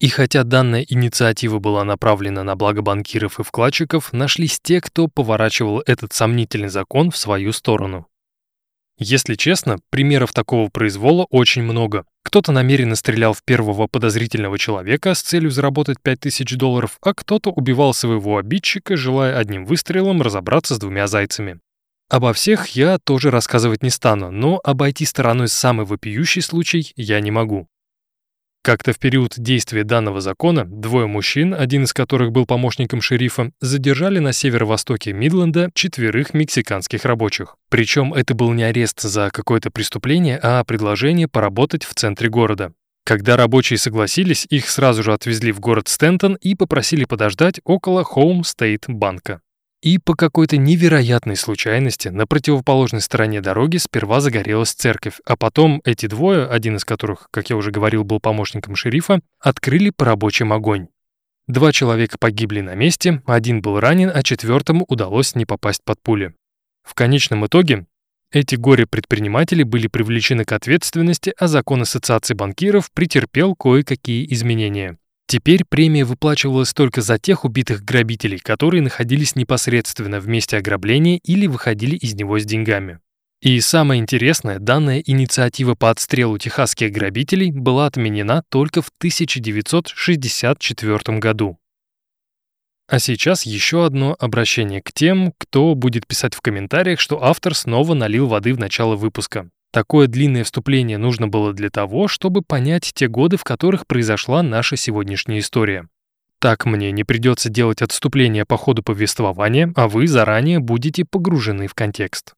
И 0.01 0.09
хотя 0.09 0.43
данная 0.43 0.83
инициатива 0.83 1.61
была 1.61 1.85
направлена 1.85 2.43
на 2.43 2.57
благо 2.57 2.83
банкиров 2.83 3.39
и 3.39 3.45
вкладчиков, 3.45 4.13
нашлись 4.13 4.59
те, 4.61 4.81
кто 4.81 5.07
поворачивал 5.07 5.85
этот 5.87 6.13
сомнительный 6.13 6.69
закон 6.69 7.13
в 7.13 7.17
свою 7.17 7.53
сторону. 7.53 8.09
Если 8.99 9.37
честно, 9.37 9.79
примеров 9.91 10.33
такого 10.33 10.69
произвола 10.69 11.25
очень 11.31 11.63
много. 11.63 12.05
Кто-то 12.25 12.51
намеренно 12.51 12.97
стрелял 12.97 13.35
в 13.35 13.45
первого 13.45 13.87
подозрительного 13.87 14.59
человека 14.59 15.15
с 15.15 15.23
целью 15.23 15.53
заработать 15.53 15.99
5000 16.03 16.57
долларов, 16.57 16.99
а 17.01 17.15
кто-то 17.15 17.51
убивал 17.51 17.95
своего 17.95 18.39
обидчика, 18.39 18.97
желая 18.97 19.39
одним 19.39 19.65
выстрелом 19.65 20.23
разобраться 20.23 20.75
с 20.75 20.79
двумя 20.79 21.07
зайцами. 21.07 21.61
Обо 22.13 22.35
всех 22.35 22.67
я 22.77 22.99
тоже 22.99 23.31
рассказывать 23.31 23.83
не 23.83 23.89
стану, 23.89 24.31
но 24.31 24.61
обойти 24.63 25.07
стороной 25.07 25.49
самый 25.49 25.87
вопиющий 25.87 26.43
случай 26.43 26.93
я 26.95 27.19
не 27.21 27.31
могу. 27.31 27.69
Как-то 28.63 28.93
в 28.93 28.99
период 28.99 29.33
действия 29.39 29.83
данного 29.83 30.21
закона 30.21 30.67
двое 30.67 31.07
мужчин, 31.07 31.55
один 31.55 31.85
из 31.85 31.95
которых 31.95 32.31
был 32.31 32.45
помощником 32.45 33.01
шерифа, 33.01 33.53
задержали 33.63 34.19
на 34.19 34.35
северо-востоке 34.35 35.15
Мидленда 35.15 35.71
четверых 35.73 36.35
мексиканских 36.35 37.07
рабочих. 37.07 37.57
Причем 37.71 38.13
это 38.13 38.35
был 38.35 38.53
не 38.53 38.65
арест 38.65 39.01
за 39.01 39.31
какое-то 39.33 39.71
преступление, 39.71 40.39
а 40.43 40.63
предложение 40.65 41.29
поработать 41.29 41.85
в 41.85 41.95
центре 41.95 42.29
города. 42.29 42.75
Когда 43.07 43.39
рабочие 43.39 43.79
согласились, 43.79 44.47
их 44.51 44.69
сразу 44.69 45.03
же 45.03 45.15
отвезли 45.15 45.51
в 45.51 45.61
город 45.61 45.89
Стентон 45.89 46.35
и 46.35 46.55
попросили 46.57 47.07
подождать 47.07 47.63
около 47.65 48.03
Home 48.03 48.43
State 48.43 48.85
банка. 48.89 49.41
И 49.83 49.99
по 49.99 50.15
какой-то 50.15 50.57
невероятной 50.57 51.35
случайности 51.35 52.07
на 52.07 52.25
противоположной 52.25 53.01
стороне 53.01 53.41
дороги 53.41 53.79
сперва 53.79 54.21
загорелась 54.21 54.73
церковь, 54.73 55.19
а 55.27 55.37
потом 55.37 55.83
эти 55.85 56.07
двое, 56.07 56.47
один 56.47 56.77
из 56.77 56.85
которых, 56.85 57.27
как 57.33 57.51
я 57.51 57.57
уже 57.57 57.73
говорил, 57.73 58.05
был 58.05 58.21
помощником 58.21 58.77
шерифа, 58.77 59.21
открыли 59.41 59.91
по 59.91 60.05
рабочим 60.05 60.53
огонь. 60.53 60.87
Два 61.49 61.73
человека 61.73 62.17
погибли 62.17 62.61
на 62.61 62.77
месте, 62.77 63.23
один 63.27 63.61
был 63.61 63.81
ранен, 63.81 64.13
а 64.15 64.23
четвертому 64.23 64.85
удалось 64.87 65.35
не 65.35 65.47
попасть 65.47 65.83
под 65.85 66.01
пули. 66.01 66.33
В 66.85 66.95
конечном 66.95 67.45
итоге 67.47 67.87
эти 68.31 68.55
горе-предприниматели 68.55 69.65
были 69.65 69.89
привлечены 69.89 70.45
к 70.45 70.53
ответственности, 70.53 71.35
а 71.37 71.49
закон 71.49 71.83
ассоциации 71.83 72.35
банкиров 72.35 72.93
претерпел 72.93 73.57
кое-какие 73.57 74.33
изменения. 74.33 74.97
Теперь 75.27 75.65
премия 75.65 76.05
выплачивалась 76.05 76.75
только 76.75 77.01
за 77.01 77.19
тех 77.19 77.45
убитых 77.45 77.85
грабителей, 77.85 78.39
которые 78.39 78.83
находились 78.83 79.37
непосредственно 79.37 80.21
в 80.21 80.29
месте 80.29 80.59
ограбления 80.59 81.19
или 81.25 81.47
выходили 81.47 81.97
из 81.97 82.15
него 82.15 82.39
с 82.39 82.45
деньгами. 82.45 82.99
И 83.41 83.59
самое 83.61 84.01
интересное, 84.01 84.59
данная 84.61 85.03
инициатива 85.05 85.75
по 85.75 85.91
отстрелу 85.91 86.39
техасских 86.39 86.93
грабителей 86.93 87.51
была 87.51 87.87
отменена 87.87 88.45
только 88.51 88.83
в 88.83 88.91
1964 88.99 91.19
году. 91.19 91.59
А 92.89 92.99
сейчас 92.99 93.45
еще 93.45 93.85
одно 93.85 94.17
обращение 94.21 94.81
к 94.83 94.93
тем, 94.93 95.33
кто 95.39 95.75
будет 95.75 96.07
писать 96.07 96.35
в 96.35 96.41
комментариях, 96.41 97.01
что 97.01 97.25
автор 97.25 97.55
снова 97.55 97.95
налил 97.95 98.29
воды 98.29 98.55
в 98.55 98.59
начало 98.59 98.97
выпуска. 98.97 99.51
Такое 99.73 100.07
длинное 100.07 100.45
вступление 100.45 100.99
нужно 100.99 101.29
было 101.29 101.55
для 101.55 101.71
того, 101.71 102.07
чтобы 102.07 102.43
понять 102.43 102.93
те 102.95 103.09
годы, 103.09 103.39
в 103.39 103.45
которых 103.45 103.87
произошла 103.87 104.43
наша 104.43 104.77
сегодняшняя 104.77 105.39
история. 105.39 105.89
Так 106.39 106.67
мне 106.67 106.93
не 106.93 107.05
придется 107.05 107.49
делать 107.49 107.81
отступление 107.81 108.45
по 108.45 108.59
ходу 108.59 108.83
повествования, 108.83 109.73
а 109.75 109.89
вы 109.89 110.07
заранее 110.07 110.59
будете 110.59 111.07
погружены 111.07 111.69
в 111.69 111.75
контекст. 111.75 112.35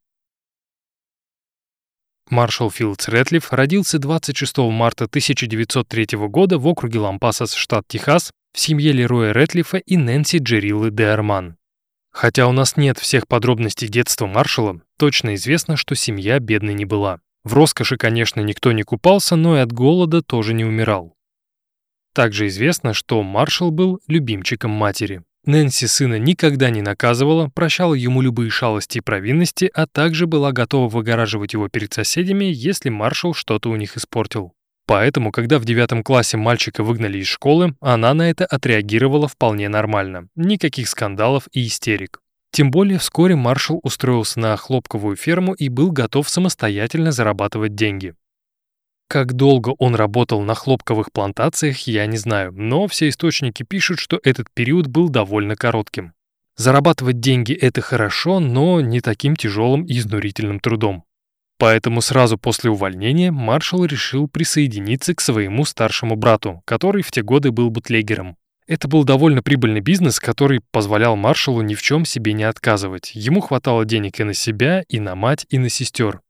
Маршал 2.31 2.71
Филдс 2.71 3.09
Рэтлиф 3.09 3.53
родился 3.53 3.99
26 3.99 4.59
марта 4.59 5.05
1903 5.05 6.17
года 6.29 6.59
в 6.59 6.67
округе 6.69 7.01
Лампасас, 7.01 7.55
штат 7.55 7.89
Техас, 7.89 8.31
в 8.53 8.61
семье 8.61 8.93
Лероя 8.93 9.33
Рэтлифа 9.33 9.79
и 9.79 9.97
Нэнси 9.97 10.39
Джериллы 10.39 10.91
де 10.91 11.07
Арман. 11.07 11.57
Хотя 12.13 12.47
у 12.47 12.53
нас 12.53 12.77
нет 12.77 12.99
всех 12.99 13.27
подробностей 13.27 13.89
детства 13.89 14.27
маршала, 14.27 14.81
точно 14.99 15.35
известно, 15.35 15.77
что 15.77 15.97
семья 15.97 16.39
бедной 16.39 16.75
не 16.75 16.85
была. 16.85 17.21
В 17.45 17.53
роскоши, 17.53 17.97
конечно, 17.97 18.41
никто 18.41 18.73
не 18.73 18.83
купался, 18.83 19.37
но 19.37 19.57
и 19.57 19.61
от 19.61 19.73
голода 19.73 20.23
тоже 20.23 20.55
не 20.55 20.65
умирал. 20.65 21.15
Также 22.15 22.47
известно, 22.47 22.95
что 22.95 23.23
маршал 23.23 23.71
был 23.71 24.01
любимчиком 24.07 24.71
матери. 24.71 25.23
Нэнси 25.45 25.87
сына 25.87 26.19
никогда 26.19 26.71
не 26.71 26.81
наказывала, 26.81 27.49
прощала 27.49 27.93
ему 27.93 28.23
любые 28.23 28.49
шалости 28.51 28.99
и 28.99 29.03
провинности, 29.03 29.71
а 29.75 29.87
также 29.87 30.27
была 30.27 30.53
готова 30.53 30.89
выгораживать 30.89 31.53
его 31.53 31.69
перед 31.69 31.93
соседями, 31.93 32.47
если 32.47 32.89
маршал 32.89 33.35
что-то 33.35 33.69
у 33.69 33.77
них 33.77 33.99
испортил. 33.99 34.53
Поэтому, 34.87 35.33
когда 35.33 35.59
в 35.59 35.65
девятом 35.65 36.03
классе 36.03 36.37
мальчика 36.37 36.83
выгнали 36.83 37.19
из 37.19 37.27
школы, 37.27 37.75
она 37.81 38.15
на 38.15 38.31
это 38.31 38.47
отреагировала 38.47 39.29
вполне 39.29 39.69
нормально. 39.69 40.29
Никаких 40.35 40.89
скандалов 40.89 41.49
и 41.53 41.67
истерик. 41.67 42.21
Тем 42.55 42.71
более 42.71 43.01
вскоре 43.01 43.35
маршал 43.35 43.81
устроился 43.83 44.39
на 44.39 44.57
хлопковую 44.57 45.17
ферму 45.17 45.55
и 45.55 45.69
был 45.69 45.91
готов 45.91 46.31
самостоятельно 46.31 47.11
зарабатывать 47.11 47.75
деньги. 47.75 48.15
Как 49.09 49.33
долго 49.33 49.75
он 49.81 49.97
работал 49.97 50.41
на 50.41 50.55
хлопковых 50.55 51.11
плантациях, 51.11 51.89
я 51.89 52.07
не 52.07 52.17
знаю, 52.17 52.53
но 52.53 52.87
все 52.87 53.09
источники 53.09 53.65
пишут, 53.65 53.99
что 53.99 54.21
этот 54.23 54.47
период 54.55 54.87
был 54.87 55.09
довольно 55.09 55.57
коротким. 55.57 56.13
Зарабатывать 56.57 57.19
деньги– 57.19 57.53
это 57.61 57.81
хорошо, 57.81 58.39
но 58.39 58.81
не 58.81 59.01
таким 59.01 59.35
тяжелым 59.35 59.85
и 59.85 59.99
изнурительным 59.99 60.61
трудом. 60.61 61.03
Поэтому 61.59 62.01
сразу 62.03 62.39
после 62.39 62.71
увольнения 62.71 63.33
маршал 63.33 63.85
решил 63.85 64.29
присоединиться 64.29 65.13
к 65.17 65.21
своему 65.21 65.65
старшему 65.65 66.15
брату, 66.15 66.63
который 66.67 67.03
в 67.03 67.11
те 67.11 67.23
годы 67.23 67.51
был 67.51 67.71
бутлегером. 67.71 68.37
Это 68.67 68.89
был 68.89 69.05
довольно 69.05 69.43
прибыльный 69.43 69.81
бизнес, 69.81 70.19
который 70.19 70.61
позволял 70.71 71.17
маршалу 71.17 71.61
ни 71.61 71.75
в 71.75 71.83
чем 71.83 72.07
себе 72.07 72.33
не 72.33 72.45
отказывать. 72.45 73.11
Ему 73.15 73.41
хватало 73.41 73.85
денег 73.85 74.21
и 74.21 74.25
на 74.25 74.33
себя, 74.33 74.83
и 74.89 75.01
на 75.01 75.15
мать, 75.15 75.45
и 75.51 75.59
на 75.59 75.69
сестер. 75.69 76.21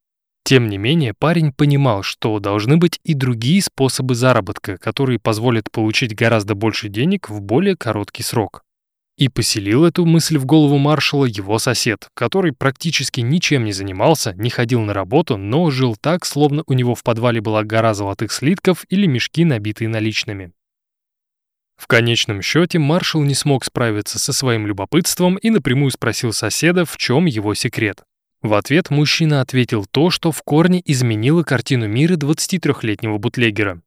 Тем 0.43 0.69
не 0.69 0.77
менее, 0.77 1.15
парень 1.15 1.53
понимал, 1.53 2.03
что 2.03 2.39
должны 2.41 2.77
быть 2.77 2.99
и 3.05 3.15
другие 3.15 3.63
способы 3.63 4.15
заработка, 4.15 4.77
которые 4.77 5.19
позволят 5.19 5.71
получить 5.71 6.15
гораздо 6.15 6.55
больше 6.55 6.89
денег 6.89 7.31
в 7.31 7.41
более 7.41 7.77
короткий 7.77 8.25
срок. 8.25 8.63
И 9.17 9.29
поселил 9.29 9.85
эту 9.85 10.05
мысль 10.05 10.37
в 10.37 10.45
голову 10.45 10.77
маршала 10.77 11.25
его 11.25 11.61
сосед, 11.61 12.09
который 12.15 12.53
практически 12.53 13.21
ничем 13.21 13.65
не 13.65 13.73
занимался, 13.73 14.35
не 14.35 14.51
ходил 14.51 14.81
на 14.81 14.93
работу, 14.93 15.37
но 15.37 15.71
жил 15.71 15.97
так, 15.99 16.27
словно 16.27 16.65
у 16.67 16.73
него 16.73 16.97
в 16.97 17.05
подвале 17.05 17.41
была 17.41 17.63
гора 17.63 17.95
золотых 17.95 18.33
слитков 18.33 18.85
или 18.89 19.07
мешки, 19.07 19.45
набитые 19.45 19.89
наличными. 19.89 20.53
В 21.85 21.87
конечном 21.87 22.41
счете 22.41 22.79
маршал 22.79 23.25
не 23.25 23.35
смог 23.35 23.63
справиться 23.63 24.19
со 24.19 24.33
своим 24.33 24.67
любопытством 24.67 25.37
и 25.37 25.51
напрямую 25.51 25.91
спросил 25.91 26.33
соседа, 26.33 26.87
в 26.87 26.97
чем 26.97 27.27
его 27.27 27.53
секрет. 27.53 28.05
В 28.41 28.55
ответ 28.55 28.89
мужчина 28.89 29.43
ответил 29.43 29.85
то, 29.85 30.09
что 30.09 30.33
в 30.33 30.43
корне 30.43 30.81
изменило 30.83 31.43
картину 31.43 31.87
мира 31.87 32.15
23-летнего 32.15 33.19
бутлегера. 33.19 33.83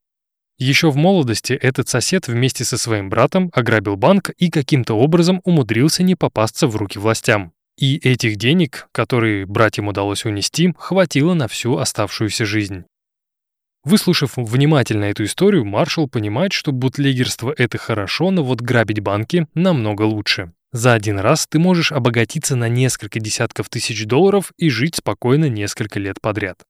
Еще 0.60 0.92
в 0.92 0.96
молодости 0.96 1.54
этот 1.54 1.90
сосед 1.90 2.28
вместе 2.28 2.66
со 2.66 2.78
своим 2.78 3.10
братом 3.10 3.50
ограбил 3.52 3.96
банк 3.96 4.30
и 4.38 4.52
каким-то 4.52 4.94
образом 4.94 5.42
умудрился 5.44 6.04
не 6.04 6.14
попасться 6.14 6.68
в 6.68 6.76
руки 6.76 7.00
властям. 7.00 7.52
И 7.80 7.98
этих 7.98 8.36
денег, 8.36 8.90
которые 8.92 9.48
братьям 9.48 9.88
удалось 9.88 10.24
унести, 10.24 10.72
хватило 10.78 11.34
на 11.34 11.48
всю 11.48 11.78
оставшуюся 11.78 12.46
жизнь. 12.46 12.86
Выслушав 13.88 14.34
внимательно 14.36 15.06
эту 15.06 15.24
историю, 15.24 15.64
маршал 15.64 16.10
понимает, 16.10 16.52
что 16.52 16.74
бутлегерство— 16.74 17.54
это 17.58 17.78
хорошо, 17.78 18.32
но 18.32 18.44
вот 18.44 18.60
грабить 18.60 19.00
банки 19.00 19.48
намного 19.54 20.02
лучше. 20.02 20.52
За 20.74 20.92
один 20.92 21.20
раз 21.20 21.48
ты 21.48 21.58
можешь 21.58 21.94
обогатиться 21.94 22.58
на 22.58 22.68
несколько 22.68 23.22
десятков 23.22 23.70
тысяч 23.70 24.06
долларов 24.06 24.52
и 24.58 24.70
жить 24.70 24.98
спокойно 24.98 25.48
несколько 25.48 26.02
лет 26.02 26.20
подряд. 26.20 26.66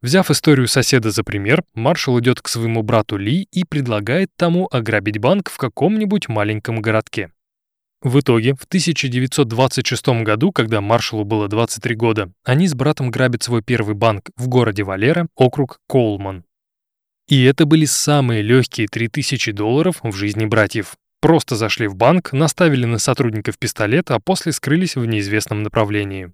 Взяв 0.00 0.30
историю 0.30 0.68
соседа 0.68 1.10
за 1.10 1.24
пример, 1.24 1.64
маршал 1.74 2.20
идет 2.20 2.40
к 2.40 2.46
своему 2.46 2.84
брату 2.84 3.16
Ли 3.16 3.48
и 3.50 3.64
предлагает 3.64 4.30
тому 4.36 4.68
ограбить 4.70 5.18
банк 5.18 5.50
в 5.50 5.58
каком-нибудь 5.58 6.28
маленьком 6.28 6.80
городке. 6.80 7.32
В 8.02 8.18
итоге, 8.18 8.54
в 8.54 8.64
1926 8.64 10.24
году, 10.24 10.50
когда 10.50 10.80
маршалу 10.80 11.24
было 11.24 11.46
23 11.46 11.94
года, 11.94 12.32
они 12.44 12.66
с 12.66 12.74
братом 12.74 13.12
грабят 13.12 13.44
свой 13.44 13.62
первый 13.62 13.94
банк 13.94 14.30
в 14.36 14.48
городе 14.48 14.82
Валера, 14.82 15.28
округ 15.36 15.78
Коулман. 15.88 16.44
И 17.28 17.44
это 17.44 17.64
были 17.64 17.84
самые 17.84 18.42
легкие 18.42 18.88
3000 18.88 19.52
долларов 19.52 20.00
в 20.02 20.16
жизни 20.16 20.46
братьев. 20.46 20.96
Просто 21.20 21.54
зашли 21.54 21.86
в 21.86 21.94
банк, 21.94 22.32
наставили 22.32 22.84
на 22.86 22.98
сотрудников 22.98 23.56
пистолет, 23.56 24.10
а 24.10 24.18
после 24.18 24.50
скрылись 24.50 24.96
в 24.96 25.04
неизвестном 25.06 25.62
направлении. 25.62 26.32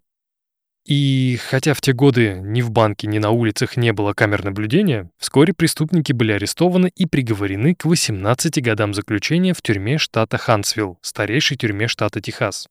И 0.88 1.38
хотя 1.50 1.75
в 1.75 1.83
те 1.83 1.92
годы 1.92 2.40
ни 2.42 2.62
в 2.62 2.71
банке, 2.71 3.09
ни 3.09 3.18
на 3.18 3.28
улицах 3.28 3.76
не 3.76 3.92
было 3.92 4.14
камер 4.14 4.42
наблюдения, 4.42 5.11
вскоре 5.18 5.52
преступники 5.52 6.14
были 6.14 6.33
арестованы 6.33 6.90
и 6.97 7.04
приговорены 7.04 7.75
к 7.75 7.85
18 7.85 8.62
годам 8.62 8.95
заключения 8.95 9.52
в 9.52 9.61
тюрьме 9.61 9.99
штата 9.99 10.38
Хансвилл, 10.38 10.99
старейшей 11.02 11.59
тюрьме 11.59 11.88
штата 11.88 12.23
Техас. 12.23 12.68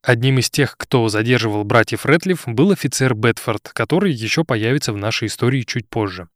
Одним 0.00 0.38
из 0.38 0.48
тех, 0.48 0.76
кто 0.76 1.08
задерживал 1.08 1.64
братьев 1.64 2.06
Рэтлиф, 2.06 2.44
был 2.46 2.70
офицер 2.70 3.14
Бетфорд, 3.16 3.68
который 3.72 4.12
еще 4.12 4.44
появится 4.44 4.92
в 4.92 4.96
нашей 4.96 5.26
истории 5.26 5.62
чуть 5.62 5.88
позже. 5.88 6.28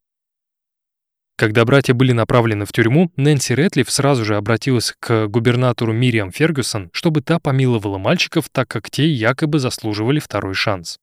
Когда 1.39 1.63
братья 1.63 1.93
были 1.93 2.11
направлены 2.11 2.65
в 2.65 2.73
тюрьму, 2.73 3.13
Нэнси 3.15 3.53
Рэтлиф 3.53 3.89
сразу 3.89 4.25
же 4.25 4.35
обратилась 4.35 4.93
к 4.99 5.27
губернатору 5.27 5.93
Мириам 5.93 6.33
Фергюсон, 6.33 6.89
чтобы 6.91 7.21
та 7.21 7.39
помиловала 7.39 7.97
мальчиков, 7.97 8.49
так 8.51 8.67
как 8.67 8.89
те 8.89 9.07
якобы 9.07 9.59
заслуживали 9.59 10.19
второй 10.19 10.53
шанс. 10.53 10.97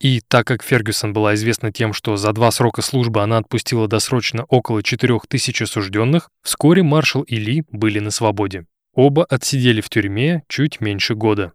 И 0.00 0.22
так 0.26 0.46
как 0.46 0.62
Фергюсон 0.62 1.12
была 1.12 1.34
известна 1.34 1.72
тем, 1.72 1.92
что 1.92 2.16
за 2.16 2.32
два 2.32 2.50
срока 2.52 2.80
службы 2.80 3.20
она 3.20 3.36
отпустила 3.36 3.86
досрочно 3.86 4.44
около 4.44 4.82
4000 4.82 5.64
осужденных, 5.64 6.30
вскоре 6.42 6.82
маршал 6.82 7.20
и 7.20 7.36
Ли 7.36 7.62
были 7.70 7.98
на 7.98 8.10
свободе. 8.10 8.64
Оба 8.94 9.26
отсидели 9.26 9.82
в 9.82 9.90
тюрьме 9.90 10.42
чуть 10.48 10.80
меньше 10.80 11.14
года. 11.14 11.52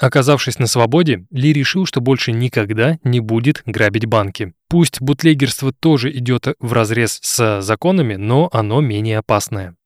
Оказавшись 0.00 0.58
на 0.58 0.66
свободе, 0.66 1.26
Ли 1.30 1.52
решил, 1.52 1.84
что 1.84 2.00
больше 2.00 2.32
никогда 2.32 2.98
не 3.04 3.20
будет 3.20 3.62
грабить 3.66 4.06
банки. 4.06 4.54
Пусть 4.68 5.00
бутлегерство 5.02 5.72
тоже 5.72 6.10
идет 6.10 6.46
вразрез 6.58 7.18
с 7.22 7.60
законами, 7.60 8.14
но 8.14 8.48
оно 8.50 8.80
менее 8.80 9.18
опасное. 9.18 9.76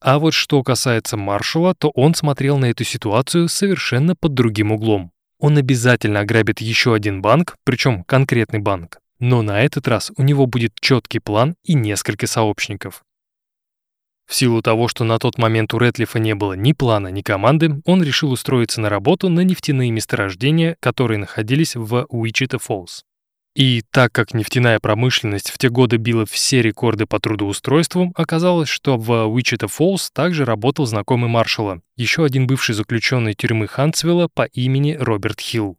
А 0.00 0.18
вот 0.18 0.34
что 0.34 0.64
касается 0.64 1.16
маршала, 1.16 1.76
то 1.76 1.90
он 1.90 2.16
смотрел 2.16 2.58
на 2.58 2.66
эту 2.66 2.82
ситуацию 2.82 3.48
совершенно 3.48 4.16
под 4.16 4.34
другим 4.34 4.72
углом. 4.72 5.12
Он 5.38 5.56
обязательно 5.56 6.20
ограбит 6.20 6.60
еще 6.60 6.92
один 6.92 7.22
банк, 7.22 7.56
причем 7.64 8.02
конкретный 8.02 8.58
банк. 8.58 8.98
Но 9.20 9.42
на 9.42 9.62
этот 9.62 9.86
раз 9.86 10.10
у 10.16 10.24
него 10.24 10.46
будет 10.46 10.72
четкий 10.80 11.20
план 11.20 11.54
и 11.62 11.74
несколько 11.74 12.26
сообщников. 12.26 13.04
В 14.32 14.34
силу 14.34 14.62
того, 14.62 14.88
что 14.88 15.04
на 15.04 15.18
тот 15.18 15.36
момент 15.36 15.74
у 15.74 15.78
Рэтлифа 15.78 16.18
не 16.18 16.34
было 16.34 16.54
ни 16.54 16.72
плана, 16.72 17.08
ни 17.08 17.20
команды, 17.20 17.82
он 17.84 18.02
решил 18.02 18.32
устроиться 18.32 18.80
на 18.80 18.88
работу 18.88 19.28
на 19.28 19.40
нефтяные 19.40 19.90
месторождения, 19.90 20.78
которые 20.80 21.18
находились 21.18 21.76
в 21.76 22.06
Уичита 22.08 22.58
Фоллс. 22.58 23.02
И 23.54 23.82
так 23.90 24.10
как 24.10 24.32
нефтяная 24.32 24.80
промышленность 24.80 25.50
в 25.50 25.58
те 25.58 25.68
годы 25.68 25.98
била 25.98 26.24
все 26.24 26.62
рекорды 26.62 27.04
по 27.04 27.20
трудоустройству, 27.20 28.10
оказалось, 28.14 28.70
что 28.70 28.96
в 28.96 29.26
Уичита 29.26 29.68
Фоллс 29.68 30.10
также 30.10 30.46
работал 30.46 30.86
знакомый 30.86 31.28
Маршалла, 31.28 31.82
еще 31.98 32.24
один 32.24 32.46
бывший 32.46 32.74
заключенный 32.74 33.34
тюрьмы 33.34 33.66
Хансвилла 33.66 34.28
по 34.32 34.44
имени 34.44 34.96
Роберт 34.98 35.40
Хилл. 35.40 35.76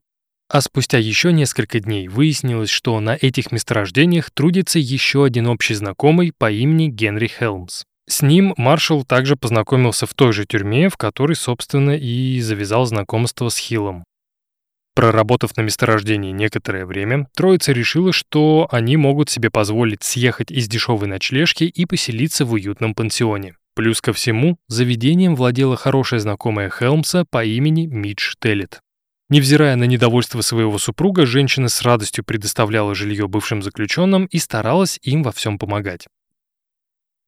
А 0.47 0.61
спустя 0.61 0.99
еще 0.99 1.33
несколько 1.33 1.79
дней 1.79 2.07
выяснилось, 2.07 2.69
что 2.69 2.99
на 2.99 3.17
этих 3.19 3.51
месторождениях 3.51 4.29
трудится 4.29 4.77
еще 4.77 5.25
один 5.25 5.47
общий 5.47 5.73
знакомый 5.73 6.31
по 6.37 6.51
имени 6.51 6.89
Генри 6.89 7.25
Хелмс. 7.25 7.85
С 8.13 8.21
ним 8.21 8.53
маршал 8.57 9.03
также 9.03 9.35
познакомился 9.35 10.05
в 10.05 10.13
той 10.13 10.33
же 10.33 10.45
тюрьме, 10.45 10.87
в 10.87 10.97
которой, 10.97 11.33
собственно, 11.33 11.97
и 11.97 12.39
завязал 12.41 12.85
знакомство 12.85 13.49
с 13.49 13.57
Хиллом. 13.57 14.03
Проработав 14.93 15.57
на 15.57 15.61
месторождении 15.61 16.31
некоторое 16.31 16.85
время, 16.85 17.25
троица 17.35 17.71
решила, 17.71 18.13
что 18.13 18.67
они 18.69 18.97
могут 18.97 19.31
себе 19.31 19.49
позволить 19.49 20.03
съехать 20.03 20.51
из 20.51 20.67
дешевой 20.67 21.07
ночлежки 21.07 21.63
и 21.63 21.87
поселиться 21.87 22.45
в 22.45 22.53
уютном 22.53 22.93
пансионе. 22.93 23.55
Плюс 23.73 23.99
ко 23.99 24.13
всему, 24.13 24.57
заведением 24.67 25.35
владела 25.35 25.75
хорошая 25.75 26.19
знакомая 26.19 26.69
Хелмса 26.69 27.25
по 27.31 27.43
имени 27.43 27.87
Мидж 27.87 28.35
Теллет. 28.39 28.79
Невзирая 29.31 29.75
на 29.75 29.85
недовольство 29.85 30.41
своего 30.41 30.77
супруга, 30.77 31.25
женщина 31.25 31.67
с 31.67 31.81
радостью 31.81 32.23
предоставляла 32.23 32.93
жилье 32.93 33.27
бывшим 33.27 33.63
заключенным 33.63 34.25
и 34.25 34.37
старалась 34.37 34.99
им 35.01 35.23
во 35.23 35.31
всем 35.31 35.57
помогать. 35.57 36.05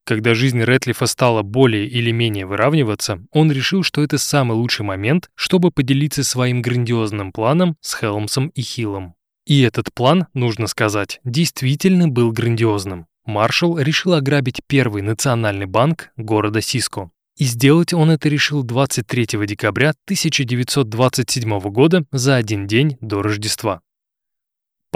Когда 0.06 0.34
жизнь 0.34 0.62
Рэтлифа 0.62 1.06
стала 1.06 1.42
более 1.42 1.88
или 1.88 2.12
менее 2.12 2.46
выравниваться, 2.46 3.26
он 3.32 3.50
решил, 3.50 3.82
что 3.82 4.04
это 4.04 4.18
самый 4.18 4.54
лучший 4.54 4.86
момент, 4.86 5.28
чтобы 5.34 5.72
поделиться 5.72 6.22
своим 6.22 6.62
грандиозным 6.62 7.32
планом 7.32 7.76
с 7.80 7.98
Хелмсом 7.98 8.48
и 8.50 8.62
Хиллом. 8.62 9.14
И 9.46 9.62
этот 9.62 9.92
план, 9.92 10.28
нужно 10.32 10.68
сказать, 10.68 11.18
действительно 11.24 12.06
был 12.06 12.30
грандиозным. 12.30 13.06
Маршалл 13.24 13.80
решил 13.80 14.14
ограбить 14.14 14.60
первый 14.68 15.02
национальный 15.02 15.66
банк 15.66 16.10
города 16.16 16.60
Сиско. 16.60 17.10
И 17.36 17.44
сделать 17.44 17.92
он 17.92 18.12
это 18.12 18.28
решил 18.28 18.62
23 18.62 19.44
декабря 19.44 19.90
1927 20.04 21.58
года 21.70 22.04
за 22.12 22.36
один 22.36 22.68
день 22.68 22.96
до 23.00 23.22
Рождества. 23.22 23.82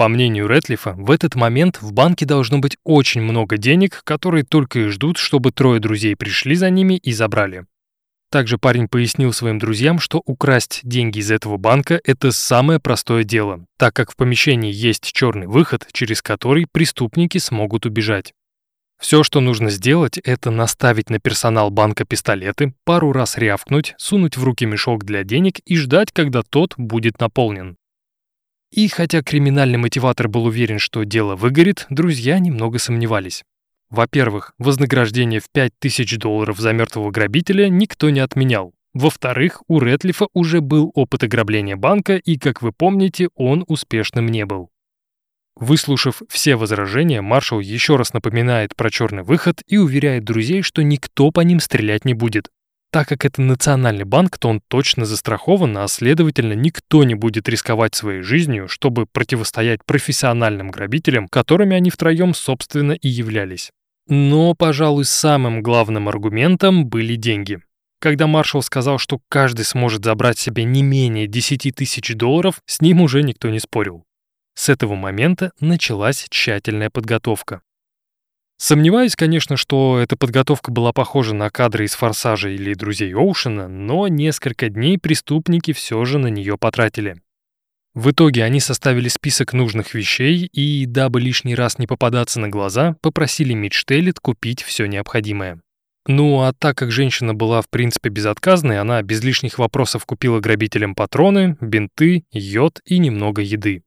По 0.01 0.07
мнению 0.07 0.47
Рэтлифа, 0.47 0.95
в 0.97 1.11
этот 1.11 1.35
момент 1.35 1.79
в 1.79 1.93
банке 1.93 2.25
должно 2.25 2.57
быть 2.57 2.75
очень 2.83 3.21
много 3.21 3.57
денег, 3.57 4.01
которые 4.03 4.43
только 4.43 4.79
и 4.79 4.87
ждут, 4.87 5.19
чтобы 5.19 5.51
трое 5.51 5.79
друзей 5.79 6.15
пришли 6.15 6.55
за 6.55 6.71
ними 6.71 6.95
и 6.95 7.13
забрали. 7.13 7.67
Также 8.31 8.57
парень 8.57 8.87
пояснил 8.87 9.31
своим 9.31 9.59
друзьям, 9.59 9.99
что 9.99 10.23
украсть 10.25 10.79
деньги 10.81 11.19
из 11.19 11.29
этого 11.29 11.57
банка– 11.57 12.01
это 12.03 12.31
самое 12.31 12.79
простое 12.79 13.23
дело, 13.23 13.63
так 13.77 13.93
как 13.93 14.11
в 14.11 14.15
помещении 14.15 14.73
есть 14.73 15.03
черный 15.03 15.45
выход, 15.45 15.85
через 15.91 16.23
который 16.23 16.65
преступники 16.65 17.37
смогут 17.37 17.85
убежать. 17.85 18.33
Все, 18.99 19.21
что 19.21 19.39
нужно 19.39 19.69
сделать, 19.69 20.17
это 20.17 20.49
наставить 20.49 21.11
на 21.11 21.19
персонал 21.19 21.69
банка 21.69 22.05
пистолеты, 22.05 22.73
пару 22.85 23.11
раз 23.11 23.37
рявкнуть, 23.37 23.93
сунуть 23.99 24.35
в 24.35 24.43
руки 24.43 24.65
мешок 24.65 25.03
для 25.03 25.23
денег 25.23 25.59
и 25.59 25.77
ждать, 25.77 26.11
когда 26.11 26.41
тот 26.41 26.73
будет 26.75 27.19
наполнен. 27.19 27.77
И 28.71 28.87
хотя 28.87 29.21
криминальный 29.21 29.77
мотиватор 29.77 30.29
был 30.29 30.45
уверен, 30.45 30.79
что 30.79 31.03
дело 31.03 31.35
выгорит, 31.35 31.85
друзья 31.89 32.39
немного 32.39 32.79
сомневались. 32.79 33.43
Во-первых, 33.89 34.53
вознаграждение 34.57 35.41
в 35.41 35.49
5000 35.51 36.17
долларов 36.17 36.57
за 36.57 36.71
мертвого 36.71 37.11
грабителя 37.11 37.67
никто 37.67 38.09
не 38.09 38.21
отменял. 38.21 38.73
Во-вторых, 38.93 39.61
у 39.67 39.79
Рэтлифа 39.79 40.27
уже 40.33 40.61
был 40.61 40.91
опыт 40.95 41.23
ограбления 41.23 41.75
банка, 41.75 42.15
и, 42.15 42.37
как 42.37 42.61
вы 42.61 42.71
помните, 42.71 43.27
он 43.35 43.65
успешным 43.67 44.27
не 44.27 44.45
был. 44.45 44.69
Выслушав 45.57 46.21
все 46.29 46.55
возражения, 46.55 47.21
маршал 47.21 47.59
еще 47.59 47.97
раз 47.97 48.13
напоминает 48.13 48.75
про 48.75 48.89
черный 48.89 49.23
выход 49.23 49.61
и 49.67 49.77
уверяет 49.77 50.23
друзей, 50.23 50.61
что 50.61 50.81
никто 50.81 51.31
по 51.31 51.41
ним 51.41 51.59
стрелять 51.59 52.05
не 52.05 52.13
будет. 52.13 52.49
Так 52.91 53.07
как 53.07 53.23
это 53.23 53.41
национальный 53.41 54.03
банк, 54.03 54.37
то 54.37 54.49
он 54.49 54.61
точно 54.67 55.05
застрахован, 55.05 55.77
а 55.77 55.87
следовательно 55.87 56.53
никто 56.53 57.05
не 57.05 57.15
будет 57.15 57.47
рисковать 57.47 57.95
своей 57.95 58.21
жизнью, 58.21 58.67
чтобы 58.67 59.05
противостоять 59.05 59.79
профессиональным 59.85 60.69
грабителям, 60.69 61.29
которыми 61.29 61.73
они 61.75 61.89
втроем, 61.89 62.33
собственно, 62.33 62.91
и 62.91 63.07
являлись. 63.07 63.71
Но, 64.07 64.55
пожалуй, 64.55 65.05
самым 65.05 65.63
главным 65.63 66.09
аргументом 66.09 66.85
были 66.85 67.15
деньги. 67.15 67.61
Когда 68.01 68.27
маршал 68.27 68.61
сказал, 68.61 68.97
что 68.97 69.21
каждый 69.29 69.63
сможет 69.63 70.03
забрать 70.03 70.37
себе 70.37 70.65
не 70.65 70.83
менее 70.83 71.27
10 71.27 71.73
тысяч 71.73 72.13
долларов, 72.15 72.59
с 72.65 72.81
ним 72.81 73.01
уже 73.01 73.23
никто 73.23 73.49
не 73.49 73.59
спорил. 73.59 74.03
С 74.55 74.67
этого 74.67 74.95
момента 74.95 75.51
началась 75.61 76.25
тщательная 76.29 76.89
подготовка. 76.89 77.61
Сомневаюсь, 78.63 79.15
конечно, 79.15 79.57
что 79.57 79.97
эта 79.97 80.15
подготовка 80.15 80.71
была 80.71 80.93
похожа 80.93 81.33
на 81.33 81.49
кадры 81.49 81.85
из 81.85 81.95
«Форсажа» 81.95 82.49
или 82.49 82.75
«Друзей 82.75 83.11
Оушена», 83.15 83.67
но 83.67 84.07
несколько 84.07 84.69
дней 84.69 84.99
преступники 84.99 85.73
все 85.73 86.05
же 86.05 86.19
на 86.19 86.27
нее 86.27 86.59
потратили. 86.59 87.15
В 87.95 88.11
итоге 88.11 88.43
они 88.43 88.59
составили 88.59 89.07
список 89.07 89.53
нужных 89.53 89.95
вещей 89.95 90.45
и, 90.53 90.85
дабы 90.85 91.19
лишний 91.21 91.55
раз 91.55 91.79
не 91.79 91.87
попадаться 91.87 92.39
на 92.39 92.49
глаза, 92.49 92.97
попросили 93.01 93.53
Мидштейлет 93.53 94.19
купить 94.19 94.61
все 94.61 94.85
необходимое. 94.85 95.59
Ну 96.05 96.41
а 96.41 96.53
так 96.53 96.77
как 96.77 96.91
женщина 96.91 97.33
была 97.33 97.63
в 97.63 97.69
принципе 97.71 98.09
безотказной, 98.11 98.79
она 98.79 99.01
без 99.01 99.23
лишних 99.23 99.57
вопросов 99.57 100.05
купила 100.05 100.39
грабителям 100.39 100.93
патроны, 100.93 101.57
бинты, 101.61 102.25
йод 102.31 102.79
и 102.85 102.99
немного 102.99 103.41
еды. 103.41 103.81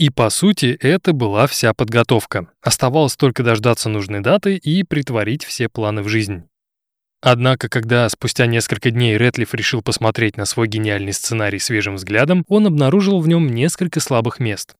И 0.00 0.08
по 0.08 0.30
сути 0.30 0.78
это 0.80 1.12
была 1.12 1.46
вся 1.46 1.74
подготовка. 1.74 2.48
Оставалось 2.62 3.16
только 3.16 3.42
дождаться 3.42 3.90
нужной 3.90 4.20
даты 4.20 4.56
и 4.56 4.82
притворить 4.82 5.44
все 5.44 5.68
планы 5.68 6.02
в 6.02 6.08
жизнь. 6.08 6.44
Однако, 7.20 7.68
когда 7.68 8.08
спустя 8.08 8.46
несколько 8.46 8.90
дней 8.90 9.18
Рэтлиф 9.18 9.52
решил 9.52 9.82
посмотреть 9.82 10.38
на 10.38 10.46
свой 10.46 10.68
гениальный 10.68 11.12
сценарий 11.12 11.58
свежим 11.58 11.96
взглядом, 11.96 12.46
он 12.48 12.66
обнаружил 12.66 13.20
в 13.20 13.28
нем 13.28 13.46
несколько 13.50 14.00
слабых 14.00 14.40
мест. 14.40 14.74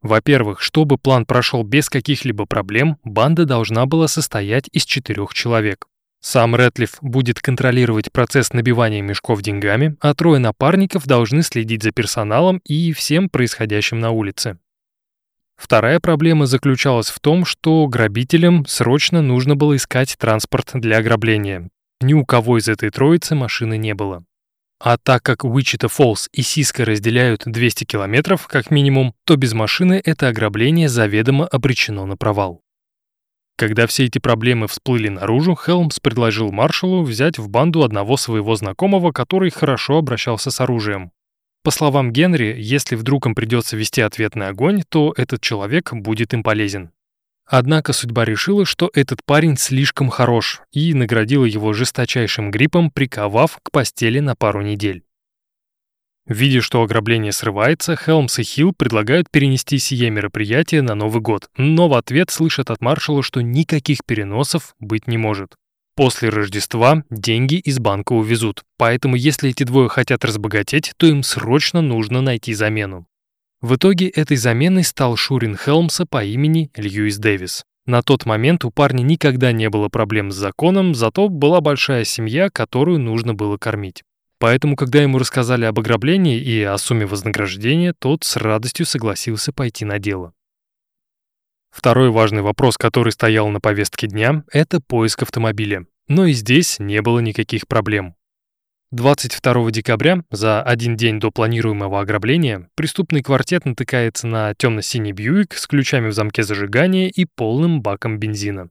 Во-первых, 0.00 0.60
чтобы 0.60 0.98
план 0.98 1.24
прошел 1.24 1.62
без 1.62 1.88
каких-либо 1.88 2.44
проблем, 2.44 2.98
банда 3.04 3.44
должна 3.44 3.86
была 3.86 4.08
состоять 4.08 4.68
из 4.72 4.84
четырех 4.84 5.34
человек. 5.34 5.86
Сам 6.24 6.54
Рэтлиф 6.54 6.98
будет 7.02 7.40
контролировать 7.40 8.12
процесс 8.12 8.52
набивания 8.52 9.02
мешков 9.02 9.42
деньгами, 9.42 9.96
а 10.00 10.14
трое 10.14 10.38
напарников 10.38 11.04
должны 11.04 11.42
следить 11.42 11.82
за 11.82 11.90
персоналом 11.90 12.58
и 12.64 12.92
всем 12.92 13.28
происходящим 13.28 13.98
на 13.98 14.12
улице. 14.12 14.58
Вторая 15.56 15.98
проблема 15.98 16.46
заключалась 16.46 17.08
в 17.08 17.18
том, 17.18 17.44
что 17.44 17.86
грабителям 17.88 18.64
срочно 18.66 19.20
нужно 19.20 19.56
было 19.56 19.74
искать 19.74 20.16
транспорт 20.16 20.70
для 20.74 20.98
ограбления. 20.98 21.68
Ни 22.00 22.14
у 22.14 22.24
кого 22.24 22.58
из 22.58 22.68
этой 22.68 22.90
троицы 22.90 23.34
машины 23.34 23.76
не 23.76 23.94
было. 23.94 24.24
А 24.80 24.98
так 24.98 25.24
как 25.24 25.44
Уичита 25.44 25.88
Фолс 25.88 26.28
и 26.32 26.42
Сиска 26.42 26.84
разделяют 26.84 27.42
200 27.46 27.84
километров, 27.84 28.46
как 28.46 28.70
минимум, 28.70 29.14
то 29.24 29.36
без 29.36 29.54
машины 29.54 30.00
это 30.04 30.28
ограбление 30.28 30.88
заведомо 30.88 31.46
обречено 31.46 32.06
на 32.06 32.16
провал. 32.16 32.62
Когда 33.56 33.86
все 33.86 34.06
эти 34.06 34.18
проблемы 34.18 34.66
всплыли 34.66 35.08
наружу, 35.08 35.56
Хелмс 35.56 36.00
предложил 36.00 36.50
маршалу 36.50 37.02
взять 37.02 37.38
в 37.38 37.48
банду 37.48 37.84
одного 37.84 38.16
своего 38.16 38.54
знакомого, 38.56 39.12
который 39.12 39.50
хорошо 39.50 39.98
обращался 39.98 40.50
с 40.50 40.60
оружием. 40.60 41.12
По 41.62 41.70
словам 41.70 42.12
Генри, 42.12 42.56
если 42.58 42.96
вдруг 42.96 43.26
им 43.26 43.34
придется 43.34 43.76
вести 43.76 44.00
ответный 44.00 44.48
огонь, 44.48 44.82
то 44.88 45.14
этот 45.16 45.40
человек 45.40 45.92
будет 45.92 46.34
им 46.34 46.42
полезен. 46.42 46.90
Однако 47.46 47.92
судьба 47.92 48.24
решила, 48.24 48.64
что 48.64 48.90
этот 48.94 49.24
парень 49.24 49.56
слишком 49.56 50.08
хорош 50.08 50.62
и 50.72 50.94
наградила 50.94 51.44
его 51.44 51.72
жесточайшим 51.72 52.50
гриппом, 52.50 52.90
приковав 52.90 53.58
к 53.62 53.70
постели 53.70 54.20
на 54.20 54.34
пару 54.34 54.62
недель. 54.62 55.04
Видя, 56.26 56.60
что 56.60 56.82
ограбление 56.82 57.32
срывается, 57.32 57.96
Хелмс 57.96 58.38
и 58.38 58.42
Хилл 58.44 58.72
предлагают 58.72 59.28
перенести 59.30 59.78
сие 59.78 60.08
мероприятие 60.10 60.82
на 60.82 60.94
Новый 60.94 61.20
год, 61.20 61.48
но 61.56 61.88
в 61.88 61.94
ответ 61.94 62.30
слышат 62.30 62.70
от 62.70 62.80
маршала, 62.80 63.22
что 63.22 63.40
никаких 63.40 64.04
переносов 64.06 64.74
быть 64.78 65.08
не 65.08 65.18
может. 65.18 65.54
После 65.94 66.30
Рождества 66.30 67.04
деньги 67.10 67.56
из 67.56 67.78
банка 67.78 68.12
увезут, 68.12 68.62
поэтому 68.78 69.16
если 69.16 69.50
эти 69.50 69.64
двое 69.64 69.88
хотят 69.88 70.24
разбогатеть, 70.24 70.92
то 70.96 71.06
им 71.06 71.22
срочно 71.22 71.82
нужно 71.82 72.22
найти 72.22 72.54
замену. 72.54 73.06
В 73.60 73.76
итоге 73.76 74.08
этой 74.08 74.36
заменой 74.36 74.84
стал 74.84 75.16
Шурин 75.16 75.56
Хелмса 75.56 76.06
по 76.06 76.24
имени 76.24 76.70
Льюис 76.76 77.18
Дэвис. 77.18 77.64
На 77.84 78.02
тот 78.02 78.26
момент 78.26 78.64
у 78.64 78.70
парня 78.70 79.02
никогда 79.02 79.52
не 79.52 79.68
было 79.68 79.88
проблем 79.88 80.30
с 80.30 80.36
законом, 80.36 80.94
зато 80.94 81.28
была 81.28 81.60
большая 81.60 82.04
семья, 82.04 82.48
которую 82.48 82.98
нужно 83.00 83.34
было 83.34 83.58
кормить. 83.58 84.02
Поэтому, 84.42 84.74
когда 84.74 85.00
ему 85.00 85.18
рассказали 85.18 85.66
об 85.66 85.78
ограблении 85.78 86.36
и 86.36 86.62
о 86.62 86.76
сумме 86.76 87.06
вознаграждения, 87.06 87.94
тот 87.96 88.24
с 88.24 88.36
радостью 88.36 88.86
согласился 88.86 89.52
пойти 89.52 89.84
на 89.84 90.00
дело. 90.00 90.32
Второй 91.70 92.10
важный 92.10 92.42
вопрос, 92.42 92.76
который 92.76 93.12
стоял 93.12 93.46
на 93.50 93.60
повестке 93.60 94.08
дня, 94.08 94.42
это 94.50 94.80
поиск 94.80 95.22
автомобиля. 95.22 95.86
Но 96.08 96.26
и 96.26 96.32
здесь 96.32 96.80
не 96.80 97.00
было 97.02 97.20
никаких 97.20 97.68
проблем. 97.68 98.16
22 98.90 99.70
декабря, 99.70 100.24
за 100.32 100.60
один 100.60 100.96
день 100.96 101.20
до 101.20 101.30
планируемого 101.30 102.00
ограбления, 102.00 102.68
преступный 102.74 103.22
квартет 103.22 103.64
натыкается 103.64 104.26
на 104.26 104.54
темно-синий 104.56 105.12
Бьюик 105.12 105.54
с 105.54 105.68
ключами 105.68 106.08
в 106.08 106.14
замке 106.14 106.42
зажигания 106.42 107.08
и 107.08 107.26
полным 107.26 107.80
баком 107.80 108.18
бензина. 108.18 108.70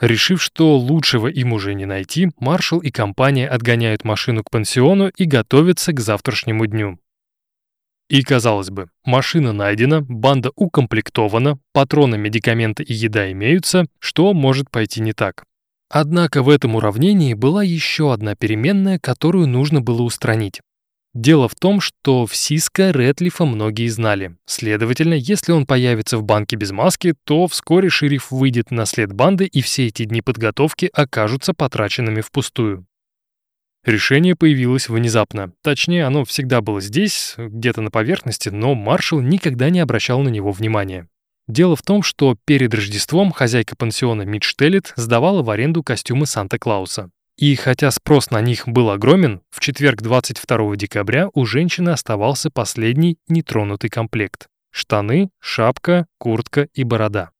Решив, 0.00 0.42
что 0.42 0.78
лучшего 0.78 1.28
им 1.28 1.52
уже 1.52 1.74
не 1.74 1.84
найти, 1.84 2.30
маршал 2.38 2.78
и 2.78 2.90
компания 2.90 3.46
отгоняют 3.46 4.04
машину 4.04 4.42
к 4.42 4.50
пансиону 4.50 5.08
и 5.08 5.24
готовятся 5.24 5.92
к 5.92 6.00
завтрашнему 6.00 6.66
дню. 6.66 6.98
И, 8.08 8.22
казалось 8.22 8.70
бы, 8.70 8.88
машина 9.04 9.52
найдена, 9.52 10.00
банда 10.00 10.50
укомплектована, 10.56 11.58
патроны, 11.72 12.16
медикаменты 12.16 12.82
и 12.82 12.94
еда 12.94 13.30
имеются, 13.30 13.86
что 13.98 14.32
может 14.32 14.70
пойти 14.70 15.00
не 15.02 15.12
так? 15.12 15.44
Однако 15.90 16.42
в 16.42 16.48
этом 16.48 16.76
уравнении 16.76 17.34
была 17.34 17.62
еще 17.62 18.12
одна 18.12 18.34
переменная, 18.34 18.98
которую 18.98 19.48
нужно 19.48 19.80
было 19.80 20.02
устранить. 20.02 20.60
Дело 21.12 21.48
в 21.48 21.56
том, 21.56 21.80
что 21.80 22.24
в 22.24 22.36
Сиско 22.36 22.92
Рэтлифа 22.92 23.44
многие 23.44 23.88
знали. 23.88 24.36
Следовательно, 24.46 25.14
если 25.14 25.50
он 25.50 25.66
появится 25.66 26.18
в 26.18 26.22
банке 26.22 26.54
без 26.54 26.70
маски, 26.70 27.14
то 27.24 27.48
вскоре 27.48 27.88
шериф 27.88 28.30
выйдет 28.30 28.70
на 28.70 28.86
след 28.86 29.12
банды, 29.12 29.46
и 29.46 29.60
все 29.60 29.88
эти 29.88 30.04
дни 30.04 30.22
подготовки 30.22 30.88
окажутся 30.92 31.52
потраченными 31.52 32.20
впустую. 32.20 32.86
Решение 33.84 34.36
появилось 34.36 34.88
внезапно. 34.88 35.52
Точнее, 35.62 36.04
оно 36.04 36.24
всегда 36.24 36.60
было 36.60 36.80
здесь, 36.80 37.34
где-то 37.38 37.80
на 37.80 37.90
поверхности, 37.90 38.50
но 38.50 38.74
маршал 38.74 39.20
никогда 39.20 39.70
не 39.70 39.80
обращал 39.80 40.20
на 40.20 40.28
него 40.28 40.52
внимания. 40.52 41.08
Дело 41.48 41.74
в 41.74 41.82
том, 41.82 42.02
что 42.04 42.36
перед 42.44 42.72
Рождеством 42.72 43.32
хозяйка 43.32 43.74
пансиона 43.74 44.22
Мидж 44.22 44.52
Теллет 44.56 44.92
сдавала 44.94 45.42
в 45.42 45.50
аренду 45.50 45.82
костюмы 45.82 46.26
Санта-Клауса. 46.26 47.10
И 47.36 47.54
хотя 47.54 47.90
спрос 47.90 48.30
на 48.30 48.40
них 48.40 48.68
был 48.68 48.90
огромен, 48.90 49.40
в 49.50 49.60
четверг 49.60 50.02
22 50.02 50.76
декабря 50.76 51.28
у 51.32 51.46
женщины 51.46 51.90
оставался 51.90 52.50
последний 52.50 53.18
нетронутый 53.28 53.88
комплект. 53.90 54.48
Штаны, 54.70 55.30
шапка, 55.40 56.06
куртка 56.18 56.68
и 56.74 56.84
борода. 56.84 57.30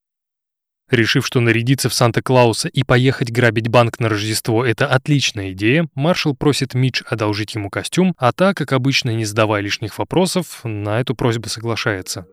Решив, 0.91 1.25
что 1.25 1.41
нарядиться 1.41 1.89
в 1.89 1.95
Санта-Клауса 1.95 2.69
и 2.69 2.83
поехать 2.83 3.31
грабить 3.31 3.69
банк 3.69 4.01
на 4.01 4.09
Рождество– 4.09 4.65
это 4.67 4.89
отличная 4.89 5.53
идея, 5.53 5.89
маршал 5.95 6.35
просит 6.35 6.75
Мидж 6.75 7.03
одолжить 7.07 7.55
ему 7.55 7.71
костюм, 7.71 8.15
а 8.19 8.33
та, 8.33 8.55
как 8.55 8.73
обычно, 8.73 9.11
не 9.11 9.25
задавая 9.25 9.63
лишних 9.63 9.99
вопросов, 9.99 10.63
на 10.65 11.01
эту 11.01 11.15
просьбу 11.15 11.49
соглашается. 11.49 12.27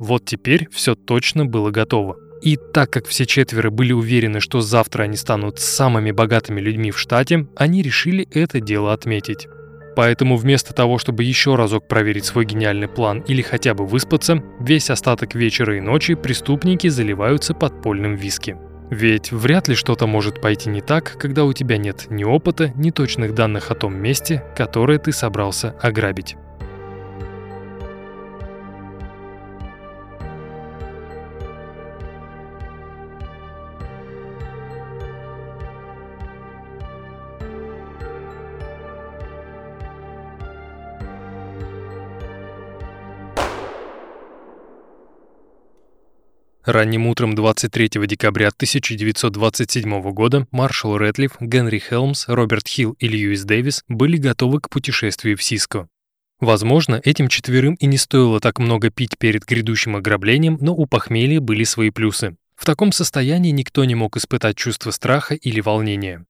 Вот 0.00 0.24
теперь 0.24 0.68
все 0.70 0.96
точно 0.96 1.46
было 1.46 1.70
готово. 1.70 2.16
И 2.42 2.56
так 2.56 2.90
как 2.90 3.06
все 3.06 3.24
четверо 3.24 3.70
были 3.70 3.92
уверены, 3.92 4.40
что 4.40 4.60
завтра 4.60 5.04
они 5.04 5.16
станут 5.16 5.60
самыми 5.60 6.10
богатыми 6.10 6.60
людьми 6.60 6.90
в 6.90 6.98
штате, 6.98 7.46
они 7.54 7.82
решили 7.82 8.28
это 8.32 8.60
дело 8.60 8.92
отметить. 8.92 9.46
Поэтому 9.94 10.36
вместо 10.36 10.74
того, 10.74 10.98
чтобы 10.98 11.22
еще 11.22 11.54
разок 11.54 11.86
проверить 11.86 12.24
свой 12.24 12.44
гениальный 12.44 12.88
план 12.88 13.20
или 13.28 13.42
хотя 13.42 13.74
бы 13.74 13.86
выспаться, 13.86 14.42
весь 14.58 14.90
остаток 14.90 15.36
вечера 15.36 15.76
и 15.76 15.80
ночи 15.80 16.14
преступники 16.14 16.88
заливаются 16.88 17.54
подпольным 17.54 18.16
виски. 18.16 18.56
Ведь 18.90 19.30
вряд 19.30 19.68
ли 19.68 19.74
что-то 19.74 20.06
может 20.06 20.40
пойти 20.40 20.68
не 20.68 20.80
так, 20.80 21.16
когда 21.18 21.44
у 21.44 21.52
тебя 21.52 21.76
нет 21.76 22.06
ни 22.10 22.24
опыта, 22.24 22.72
ни 22.74 22.90
точных 22.90 23.34
данных 23.34 23.70
о 23.70 23.74
том 23.74 23.96
месте, 23.96 24.44
которое 24.56 24.98
ты 24.98 25.12
собрался 25.12 25.76
ограбить. 25.80 26.36
Ранним 46.64 47.08
утром 47.08 47.34
23 47.34 47.90
декабря 48.06 48.48
1927 48.48 50.00
года 50.12 50.46
маршал 50.52 50.96
Рэтлиф, 50.96 51.32
Генри 51.40 51.80
Хелмс, 51.80 52.28
Роберт 52.28 52.68
Хилл 52.68 52.92
и 53.00 53.08
Льюис 53.08 53.42
Дэвис 53.42 53.82
были 53.88 54.16
готовы 54.16 54.60
к 54.60 54.70
путешествию 54.70 55.36
в 55.36 55.42
Сиско. 55.42 55.88
Возможно, 56.38 57.00
этим 57.02 57.26
четверым 57.26 57.74
и 57.74 57.86
не 57.86 57.98
стоило 57.98 58.38
так 58.38 58.60
много 58.60 58.90
пить 58.90 59.18
перед 59.18 59.44
грядущим 59.44 59.96
ограблением, 59.96 60.56
но 60.60 60.72
у 60.72 60.86
похмелья 60.86 61.40
были 61.40 61.64
свои 61.64 61.90
плюсы. 61.90 62.36
В 62.54 62.64
таком 62.64 62.92
состоянии 62.92 63.50
никто 63.50 63.84
не 63.84 63.96
мог 63.96 64.16
испытать 64.16 64.56
чувство 64.56 64.92
страха 64.92 65.34
или 65.34 65.60
волнения. 65.60 66.24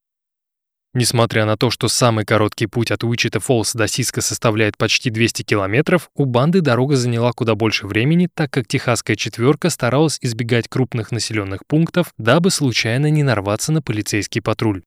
Несмотря 0.94 1.46
на 1.46 1.56
то, 1.56 1.70
что 1.70 1.88
самый 1.88 2.26
короткий 2.26 2.66
путь 2.66 2.90
от 2.90 3.02
Уичита 3.02 3.40
Фоллс 3.40 3.72
до 3.72 3.88
Сиска 3.88 4.20
составляет 4.20 4.76
почти 4.76 5.08
200 5.08 5.42
километров, 5.42 6.10
у 6.14 6.26
банды 6.26 6.60
дорога 6.60 6.96
заняла 6.96 7.32
куда 7.32 7.54
больше 7.54 7.86
времени, 7.86 8.28
так 8.32 8.50
как 8.50 8.68
техасская 8.68 9.16
четверка 9.16 9.70
старалась 9.70 10.18
избегать 10.20 10.68
крупных 10.68 11.10
населенных 11.10 11.66
пунктов, 11.66 12.12
дабы 12.18 12.50
случайно 12.50 13.08
не 13.08 13.22
нарваться 13.22 13.72
на 13.72 13.80
полицейский 13.80 14.42
патруль. 14.42 14.82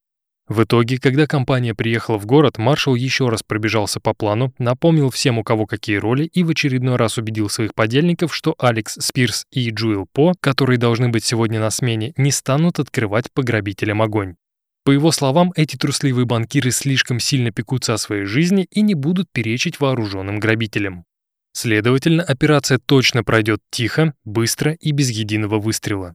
В 0.47 0.61
итоге, 0.63 0.99
когда 0.99 1.25
компания 1.25 1.73
приехала 1.73 2.19
в 2.19 2.27
город, 2.27 2.59
маршал 2.59 2.93
еще 2.93 3.29
раз 3.29 3.41
пробежался 3.41 3.99
по 3.99 4.13
плану, 4.13 4.53
напомнил 4.59 5.09
всем, 5.09 5.39
у 5.39 5.43
кого 5.43 5.65
какие 5.65 5.95
роли, 5.95 6.25
и 6.25 6.43
в 6.43 6.51
очередной 6.51 6.97
раз 6.97 7.17
убедил 7.17 7.49
своих 7.49 7.73
подельников, 7.73 8.35
что 8.35 8.53
Алекс 8.59 8.93
Спирс 8.93 9.47
и 9.51 9.71
Джуэл 9.71 10.05
По, 10.13 10.35
которые 10.39 10.77
должны 10.77 11.09
быть 11.09 11.25
сегодня 11.25 11.59
на 11.59 11.71
смене, 11.71 12.13
не 12.15 12.29
станут 12.29 12.77
открывать 12.77 13.31
пограбителям 13.33 14.03
огонь. 14.03 14.35
По 14.85 14.91
его 14.91 15.11
словам, 15.11 15.51
эти 15.55 15.77
трусливые 15.77 16.25
банкиры 16.25 16.69
слишком 16.69 17.19
сильно 17.19 17.51
пекутся 17.51 17.95
о 17.95 17.97
своей 17.97 18.25
жизни 18.25 18.67
и 18.69 18.81
не 18.81 18.93
будут 18.93 19.27
перечить 19.31 19.79
вооруженным 19.79 20.39
грабителям. 20.39 21.05
Следовательно, 21.53 22.21
операция 22.21 22.77
точно 22.77 23.23
пройдет 23.23 23.61
тихо, 23.71 24.13
быстро 24.25 24.73
и 24.73 24.91
без 24.91 25.09
единого 25.09 25.57
выстрела. 25.57 26.13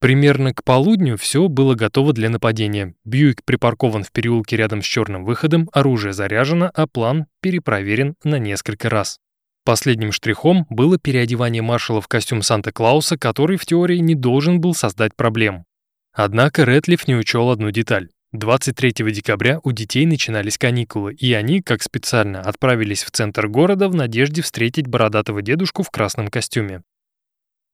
Примерно 0.00 0.54
к 0.54 0.64
полудню 0.64 1.18
все 1.18 1.48
было 1.48 1.74
готово 1.74 2.14
для 2.14 2.30
нападения. 2.30 2.94
Бьюик 3.04 3.44
припаркован 3.44 4.04
в 4.04 4.12
переулке 4.12 4.56
рядом 4.56 4.82
с 4.82 4.86
черным 4.86 5.24
выходом, 5.24 5.68
оружие 5.72 6.14
заряжено, 6.14 6.70
а 6.72 6.86
план 6.86 7.26
перепроверен 7.42 8.14
на 8.24 8.38
несколько 8.38 8.88
раз. 8.88 9.18
Последним 9.64 10.12
штрихом 10.12 10.66
было 10.70 10.96
переодевание 10.96 11.60
маршала 11.60 12.00
в 12.00 12.08
костюм 12.08 12.40
Санта-Клауса, 12.40 13.18
который 13.18 13.58
в 13.58 13.66
теории 13.66 13.98
не 13.98 14.14
должен 14.14 14.60
был 14.60 14.74
создать 14.74 15.14
проблем. 15.14 15.66
Однако 16.18 16.64
Рэтлиф 16.64 17.06
не 17.06 17.14
учел 17.14 17.50
одну 17.50 17.70
деталь. 17.70 18.08
23 18.32 19.12
декабря 19.12 19.60
у 19.64 19.72
детей 19.72 20.06
начинались 20.06 20.56
каникулы, 20.56 21.12
и 21.12 21.34
они, 21.34 21.60
как 21.60 21.82
специально, 21.82 22.40
отправились 22.40 23.04
в 23.04 23.10
центр 23.10 23.48
города 23.48 23.90
в 23.90 23.94
надежде 23.94 24.40
встретить 24.40 24.86
бородатого 24.86 25.42
дедушку 25.42 25.82
в 25.82 25.90
красном 25.90 26.28
костюме. 26.28 26.82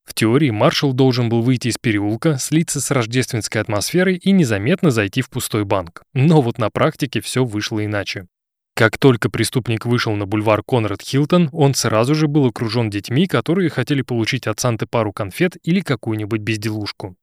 В 0.04 0.12
теории 0.12 0.50
маршал 0.50 0.92
должен 0.92 1.28
был 1.28 1.42
выйти 1.42 1.68
из 1.68 1.78
переулка, 1.78 2.36
слиться 2.38 2.80
с 2.80 2.90
рождественской 2.90 3.60
атмосферой 3.60 4.16
и 4.16 4.32
незаметно 4.32 4.90
зайти 4.90 5.22
в 5.22 5.30
пустой 5.30 5.64
банк. 5.64 6.02
Но 6.12 6.42
вот 6.42 6.58
на 6.58 6.68
практике 6.68 7.20
все 7.20 7.44
вышло 7.44 7.84
иначе. 7.84 8.26
Как 8.74 8.98
только 8.98 9.30
преступник 9.30 9.86
вышел 9.86 10.16
на 10.16 10.26
бульвар 10.26 10.64
Конрад 10.66 11.00
Хилтон, 11.00 11.48
он 11.52 11.74
сразу 11.74 12.16
же 12.16 12.26
был 12.26 12.46
окружен 12.46 12.90
детьми, 12.90 13.28
которые 13.28 13.70
хотели 13.70 14.02
получить 14.02 14.48
от 14.48 14.58
Санты 14.58 14.86
пару 14.86 15.12
конфет 15.12 15.56
или 15.62 15.78
какую-нибудь 15.78 16.40
безделушку. 16.40 17.14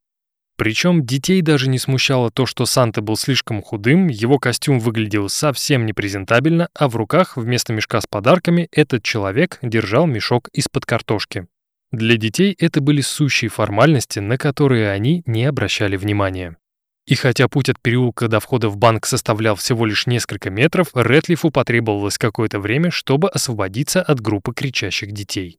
Причем 0.60 1.06
детей 1.06 1.40
даже 1.40 1.70
не 1.70 1.78
смущало 1.78 2.30
то, 2.30 2.44
что 2.44 2.66
Санта 2.66 3.00
был 3.00 3.16
слишком 3.16 3.62
худым, 3.62 4.08
его 4.08 4.38
костюм 4.38 4.78
выглядел 4.78 5.30
совсем 5.30 5.86
непрезентабельно, 5.86 6.68
а 6.74 6.86
в 6.90 6.96
руках 6.96 7.38
вместо 7.38 7.72
мешка 7.72 7.98
с 7.98 8.06
подарками 8.06 8.68
этот 8.70 9.02
человек 9.02 9.58
держал 9.62 10.06
мешок 10.06 10.50
из-под 10.52 10.84
картошки. 10.84 11.46
Для 11.92 12.18
детей 12.18 12.54
это 12.58 12.82
были 12.82 13.00
сущие 13.00 13.48
формальности, 13.48 14.18
на 14.18 14.36
которые 14.36 14.90
они 14.90 15.22
не 15.24 15.46
обращали 15.46 15.96
внимания. 15.96 16.58
И 17.06 17.14
хотя 17.14 17.48
путь 17.48 17.70
от 17.70 17.80
переулка 17.80 18.28
до 18.28 18.38
входа 18.38 18.68
в 18.68 18.76
банк 18.76 19.06
составлял 19.06 19.56
всего 19.56 19.86
лишь 19.86 20.06
несколько 20.06 20.50
метров, 20.50 20.88
Рэтлифу 20.92 21.50
потребовалось 21.50 22.18
какое-то 22.18 22.60
время, 22.60 22.90
чтобы 22.90 23.30
освободиться 23.30 24.02
от 24.02 24.20
группы 24.20 24.52
кричащих 24.52 25.12
детей. 25.12 25.58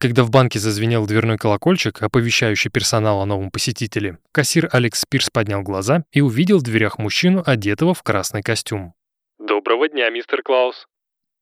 Когда 0.00 0.24
в 0.24 0.30
банке 0.30 0.58
зазвенел 0.58 1.06
дверной 1.06 1.36
колокольчик, 1.36 2.02
оповещающий 2.02 2.70
персонал 2.70 3.20
о 3.20 3.26
новом 3.26 3.50
посетителе, 3.50 4.16
кассир 4.32 4.66
Алекс 4.72 5.04
Пирс 5.04 5.28
поднял 5.28 5.60
глаза 5.60 6.04
и 6.10 6.22
увидел 6.22 6.58
в 6.58 6.62
дверях 6.62 6.98
мужчину, 6.98 7.42
одетого 7.44 7.92
в 7.92 8.02
красный 8.02 8.40
костюм. 8.40 8.94
«Доброго 9.38 9.90
дня, 9.90 10.08
мистер 10.08 10.42
Клаус». 10.42 10.86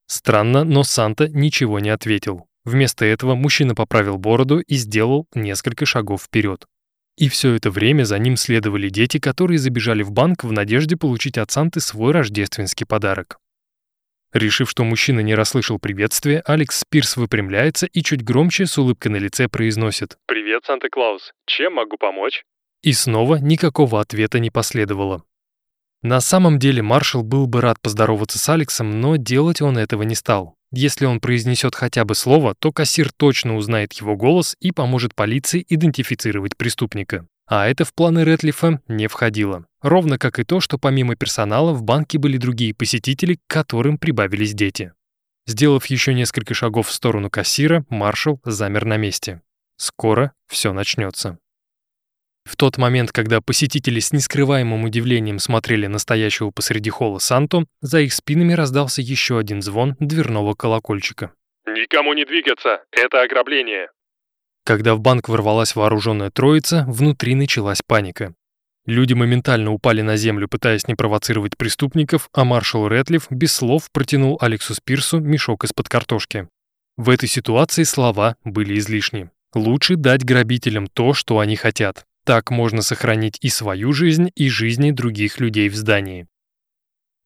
Странно, 0.08 0.64
но 0.64 0.82
Санта 0.82 1.28
ничего 1.28 1.78
не 1.78 1.90
ответил. 1.90 2.48
Вместо 2.64 3.04
этого 3.04 3.36
мужчина 3.36 3.76
поправил 3.76 4.18
бороду 4.18 4.58
и 4.58 4.74
сделал 4.74 5.28
несколько 5.34 5.86
шагов 5.86 6.24
вперед. 6.24 6.66
И 7.16 7.28
все 7.28 7.54
это 7.54 7.70
время 7.70 8.02
за 8.02 8.18
ним 8.18 8.36
следовали 8.36 8.88
дети, 8.88 9.20
которые 9.20 9.58
забежали 9.58 10.02
в 10.02 10.10
банк 10.10 10.42
в 10.42 10.50
надежде 10.50 10.96
получить 10.96 11.38
от 11.38 11.52
Санты 11.52 11.78
свой 11.78 12.10
рождественский 12.10 12.86
подарок. 12.86 13.38
Решив, 14.32 14.68
что 14.68 14.84
мужчина 14.84 15.20
не 15.20 15.34
расслышал 15.34 15.78
приветствия, 15.78 16.42
Алекс 16.44 16.80
Спирс 16.80 17.16
выпрямляется 17.16 17.86
и 17.86 18.02
чуть 18.02 18.22
громче 18.22 18.66
с 18.66 18.76
улыбкой 18.76 19.08
на 19.08 19.16
лице 19.16 19.48
произносит. 19.48 20.18
«Привет, 20.26 20.64
Санта-Клаус. 20.66 21.32
Чем 21.46 21.74
могу 21.74 21.96
помочь?» 21.96 22.44
И 22.82 22.92
снова 22.92 23.36
никакого 23.36 24.00
ответа 24.00 24.38
не 24.38 24.50
последовало. 24.50 25.24
На 26.02 26.20
самом 26.20 26.58
деле 26.58 26.82
маршал 26.82 27.22
был 27.22 27.46
бы 27.46 27.60
рад 27.60 27.80
поздороваться 27.80 28.38
с 28.38 28.48
Алексом, 28.48 29.00
но 29.00 29.16
делать 29.16 29.62
он 29.62 29.78
этого 29.78 30.02
не 30.02 30.14
стал. 30.14 30.54
Если 30.70 31.06
он 31.06 31.18
произнесет 31.18 31.74
хотя 31.74 32.04
бы 32.04 32.14
слово, 32.14 32.54
то 32.54 32.70
кассир 32.70 33.10
точно 33.10 33.56
узнает 33.56 33.94
его 33.94 34.14
голос 34.14 34.54
и 34.60 34.70
поможет 34.70 35.14
полиции 35.14 35.64
идентифицировать 35.68 36.56
преступника. 36.56 37.26
А 37.48 37.66
это 37.66 37.86
в 37.86 37.94
планы 37.94 38.24
Ретлифа 38.24 38.82
не 38.88 39.06
входило. 39.06 39.66
Ровно 39.80 40.18
как 40.18 40.38
и 40.38 40.44
то, 40.44 40.60
что 40.60 40.76
помимо 40.76 41.16
персонала 41.16 41.72
в 41.72 41.82
банке 41.82 42.18
были 42.18 42.36
другие 42.36 42.74
посетители, 42.74 43.34
к 43.34 43.40
которым 43.46 43.96
прибавились 43.96 44.52
дети. 44.52 44.92
Сделав 45.46 45.86
еще 45.86 46.12
несколько 46.12 46.52
шагов 46.52 46.88
в 46.88 46.92
сторону 46.92 47.30
кассира, 47.30 47.86
маршал 47.88 48.38
замер 48.44 48.84
на 48.84 48.98
месте. 48.98 49.40
Скоро 49.76 50.32
все 50.46 50.74
начнется. 50.74 51.38
В 52.44 52.56
тот 52.56 52.76
момент, 52.76 53.12
когда 53.12 53.40
посетители 53.40 54.00
с 54.00 54.12
нескрываемым 54.12 54.84
удивлением 54.84 55.38
смотрели 55.38 55.86
настоящего 55.86 56.50
посреди 56.50 56.90
холла 56.90 57.18
Санту, 57.18 57.66
за 57.80 58.00
их 58.00 58.12
спинами 58.12 58.52
раздался 58.52 59.00
еще 59.00 59.38
один 59.38 59.62
звон 59.62 59.96
дверного 60.00 60.54
колокольчика. 60.54 61.32
«Никому 61.66 62.12
не 62.12 62.24
двигаться! 62.24 62.84
Это 62.90 63.22
ограбление!» 63.22 63.88
Когда 64.64 64.94
в 64.94 65.00
банк 65.00 65.28
ворвалась 65.28 65.74
вооруженная 65.74 66.30
троица, 66.30 66.84
внутри 66.88 67.34
началась 67.34 67.82
паника. 67.86 68.34
Люди 68.88 69.12
моментально 69.12 69.70
упали 69.72 70.00
на 70.00 70.16
землю, 70.16 70.48
пытаясь 70.48 70.88
не 70.88 70.94
провоцировать 70.94 71.58
преступников, 71.58 72.30
а 72.32 72.44
маршал 72.44 72.88
Рэтлиф 72.88 73.26
без 73.30 73.52
слов 73.52 73.90
протянул 73.92 74.38
Алексу 74.40 74.74
Спирсу 74.74 75.20
мешок 75.20 75.64
из-под 75.64 75.90
картошки. 75.90 76.48
В 76.96 77.10
этой 77.10 77.28
ситуации 77.28 77.82
слова 77.82 78.36
были 78.44 78.78
излишни. 78.78 79.30
Лучше 79.54 79.96
дать 79.96 80.24
грабителям 80.24 80.86
то, 80.86 81.12
что 81.12 81.38
они 81.38 81.54
хотят. 81.54 82.06
Так 82.24 82.50
можно 82.50 82.82
сохранить 82.82 83.38
и 83.40 83.50
свою 83.50 83.92
жизнь, 83.92 84.30
и 84.34 84.48
жизни 84.48 84.90
других 84.90 85.38
людей 85.38 85.68
в 85.68 85.76
здании. 85.76 86.26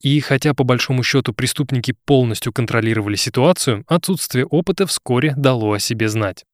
И 0.00 0.18
хотя 0.18 0.54
по 0.54 0.64
большому 0.64 1.04
счету 1.04 1.32
преступники 1.32 1.94
полностью 2.04 2.52
контролировали 2.52 3.14
ситуацию, 3.14 3.84
отсутствие 3.86 4.46
опыта 4.46 4.86
вскоре 4.86 5.32
дало 5.36 5.72
о 5.72 5.78
себе 5.78 6.08
знать. 6.08 6.44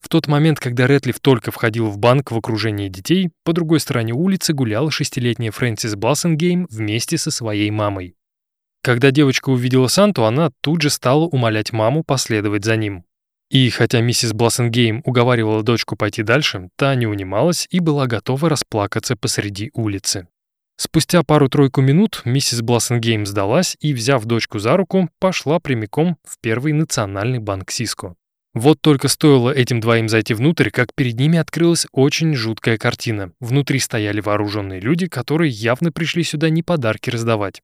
В 0.00 0.08
тот 0.08 0.26
момент, 0.26 0.58
когда 0.58 0.86
Рэтлиф 0.86 1.20
только 1.20 1.50
входил 1.50 1.88
в 1.88 1.98
банк 1.98 2.30
в 2.30 2.36
окружении 2.36 2.88
детей, 2.88 3.30
по 3.44 3.52
другой 3.52 3.80
стороне 3.80 4.14
улицы 4.14 4.54
гуляла 4.54 4.90
шестилетняя 4.90 5.52
Фрэнсис 5.52 5.94
Блассенгейм 5.94 6.66
вместе 6.70 7.18
со 7.18 7.30
своей 7.30 7.70
мамой. 7.70 8.16
Когда 8.82 9.10
девочка 9.10 9.50
увидела 9.50 9.88
Санту, 9.88 10.24
она 10.24 10.50
тут 10.62 10.80
же 10.80 10.88
стала 10.88 11.24
умолять 11.24 11.72
маму 11.72 12.02
последовать 12.02 12.64
за 12.64 12.76
ним. 12.76 13.04
И 13.50 13.68
хотя 13.68 14.00
миссис 14.00 14.32
Блассенгейм 14.32 15.02
уговаривала 15.04 15.62
дочку 15.62 15.96
пойти 15.96 16.22
дальше, 16.22 16.70
та 16.76 16.94
не 16.94 17.06
унималась 17.06 17.66
и 17.70 17.80
была 17.80 18.06
готова 18.06 18.48
расплакаться 18.48 19.16
посреди 19.16 19.70
улицы. 19.74 20.28
Спустя 20.76 21.22
пару-тройку 21.22 21.82
минут 21.82 22.22
миссис 22.24 22.62
Блассенгейм 22.62 23.26
сдалась 23.26 23.76
и, 23.80 23.92
взяв 23.92 24.24
дочку 24.24 24.58
за 24.60 24.78
руку, 24.78 25.10
пошла 25.18 25.60
прямиком 25.60 26.16
в 26.24 26.38
Первый 26.40 26.72
национальный 26.72 27.38
банк 27.38 27.70
Сиско. 27.70 28.14
Вот 28.52 28.80
только 28.80 29.06
стоило 29.06 29.50
этим 29.50 29.80
двоим 29.80 30.08
зайти 30.08 30.34
внутрь, 30.34 30.70
как 30.70 30.92
перед 30.94 31.18
ними 31.18 31.38
открылась 31.38 31.86
очень 31.92 32.34
жуткая 32.34 32.78
картина. 32.78 33.32
Внутри 33.38 33.78
стояли 33.78 34.20
вооруженные 34.20 34.80
люди, 34.80 35.06
которые 35.06 35.50
явно 35.50 35.92
пришли 35.92 36.24
сюда 36.24 36.50
не 36.50 36.64
подарки 36.64 37.10
раздавать. 37.10 37.62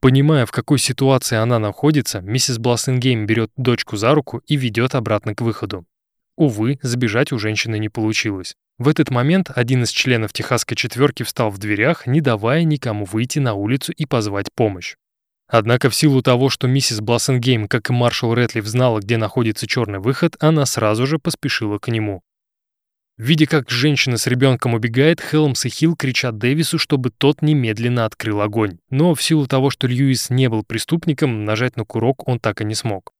Понимая, 0.00 0.46
в 0.46 0.50
какой 0.50 0.78
ситуации 0.78 1.36
она 1.36 1.58
находится, 1.58 2.20
миссис 2.22 2.58
Блассенгейм 2.58 3.26
берет 3.26 3.50
дочку 3.56 3.96
за 3.96 4.14
руку 4.14 4.42
и 4.46 4.56
ведет 4.56 4.94
обратно 4.94 5.34
к 5.34 5.42
выходу. 5.42 5.84
Увы, 6.36 6.78
сбежать 6.82 7.30
у 7.30 7.38
женщины 7.38 7.78
не 7.78 7.90
получилось. 7.90 8.56
В 8.78 8.88
этот 8.88 9.10
момент 9.10 9.50
один 9.54 9.82
из 9.82 9.90
членов 9.90 10.32
техасской 10.32 10.76
четверки 10.76 11.22
встал 11.22 11.50
в 11.50 11.58
дверях, 11.58 12.06
не 12.06 12.20
давая 12.20 12.64
никому 12.64 13.04
выйти 13.04 13.38
на 13.38 13.54
улицу 13.54 13.92
и 13.92 14.06
позвать 14.06 14.46
помощь. 14.54 14.96
Однако 15.52 15.90
в 15.90 15.94
силу 15.94 16.22
того, 16.22 16.48
что 16.48 16.66
миссис 16.66 17.02
Блассенгейм, 17.02 17.68
как 17.68 17.90
и 17.90 17.92
маршал 17.92 18.34
Рэтлиф, 18.34 18.64
знала, 18.64 19.00
где 19.00 19.18
находится 19.18 19.66
черный 19.66 19.98
выход, 19.98 20.34
она 20.40 20.64
сразу 20.64 21.06
же 21.06 21.18
поспешила 21.18 21.78
к 21.78 21.88
нему. 21.88 22.22
Видя, 23.18 23.44
как 23.44 23.68
женщина 23.68 24.16
с 24.16 24.26
ребенком 24.26 24.72
убегает, 24.72 25.20
Хелмс 25.20 25.66
и 25.66 25.68
Хилл 25.68 25.94
кричат 25.94 26.38
Дэвису, 26.38 26.78
чтобы 26.78 27.10
тот 27.10 27.42
немедленно 27.42 28.06
открыл 28.06 28.40
огонь. 28.40 28.78
Но 28.88 29.14
в 29.14 29.22
силу 29.22 29.46
того, 29.46 29.68
что 29.68 29.86
Льюис 29.86 30.30
не 30.30 30.48
был 30.48 30.64
преступником, 30.64 31.44
нажать 31.44 31.76
на 31.76 31.84
курок 31.84 32.26
он 32.26 32.40
так 32.40 32.62
и 32.62 32.64
не 32.64 32.74
смог. 32.74 33.12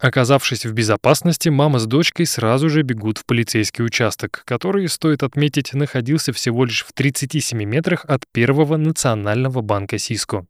Оказавшись 0.00 0.66
в 0.66 0.72
безопасности, 0.72 1.48
мама 1.48 1.78
с 1.78 1.86
дочкой 1.86 2.26
сразу 2.26 2.68
же 2.68 2.82
бегут 2.82 3.18
в 3.18 3.24
полицейский 3.24 3.84
участок, 3.84 4.42
который, 4.46 4.88
стоит 4.88 5.22
отметить, 5.22 5.74
находился 5.74 6.32
всего 6.32 6.64
лишь 6.64 6.84
в 6.84 6.92
37 6.92 7.62
метрах 7.62 8.04
от 8.04 8.24
первого 8.32 8.76
национального 8.76 9.60
банка 9.60 9.96
Сиско. 9.98 10.44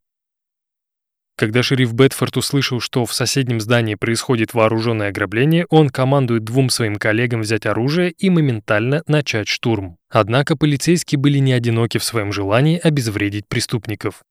Когда 1.37 1.63
шериф 1.63 1.93
Бетфорд 1.93 2.39
услышал, 2.39 2.81
что 2.81 3.05
в 3.05 3.13
соседнем 3.13 3.61
здании 3.61 3.95
происходит 3.95 4.55
вооруженное 4.55 5.11
ограбление, 5.11 5.67
он 5.69 5.91
командует 5.91 6.45
двум 6.45 6.71
своим 6.71 6.97
коллегам 6.97 7.43
взять 7.43 7.67
оружие 7.67 8.13
и 8.13 8.31
моментально 8.31 9.03
начать 9.07 9.47
штурм. 9.47 9.99
Однако 10.09 10.57
полицейские 10.57 11.19
были 11.19 11.39
не 11.39 11.53
одиноки 11.53 11.99
в 11.99 12.05
своем 12.05 12.33
желании 12.33 12.81
обезвредить 12.83 13.47
преступников. 13.49 14.23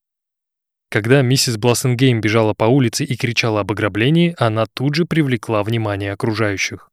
Когда 0.90 1.22
миссис 1.22 1.58
Блассенгейм 1.58 2.22
бежала 2.22 2.56
по 2.56 2.64
улице 2.64 3.04
и 3.04 3.16
кричала 3.16 3.60
об 3.60 3.72
ограблении, 3.72 4.36
она 4.40 4.66
тут 4.66 4.96
же 4.96 5.06
привлекла 5.06 5.62
внимание 5.62 6.12
окружающих. 6.12 6.90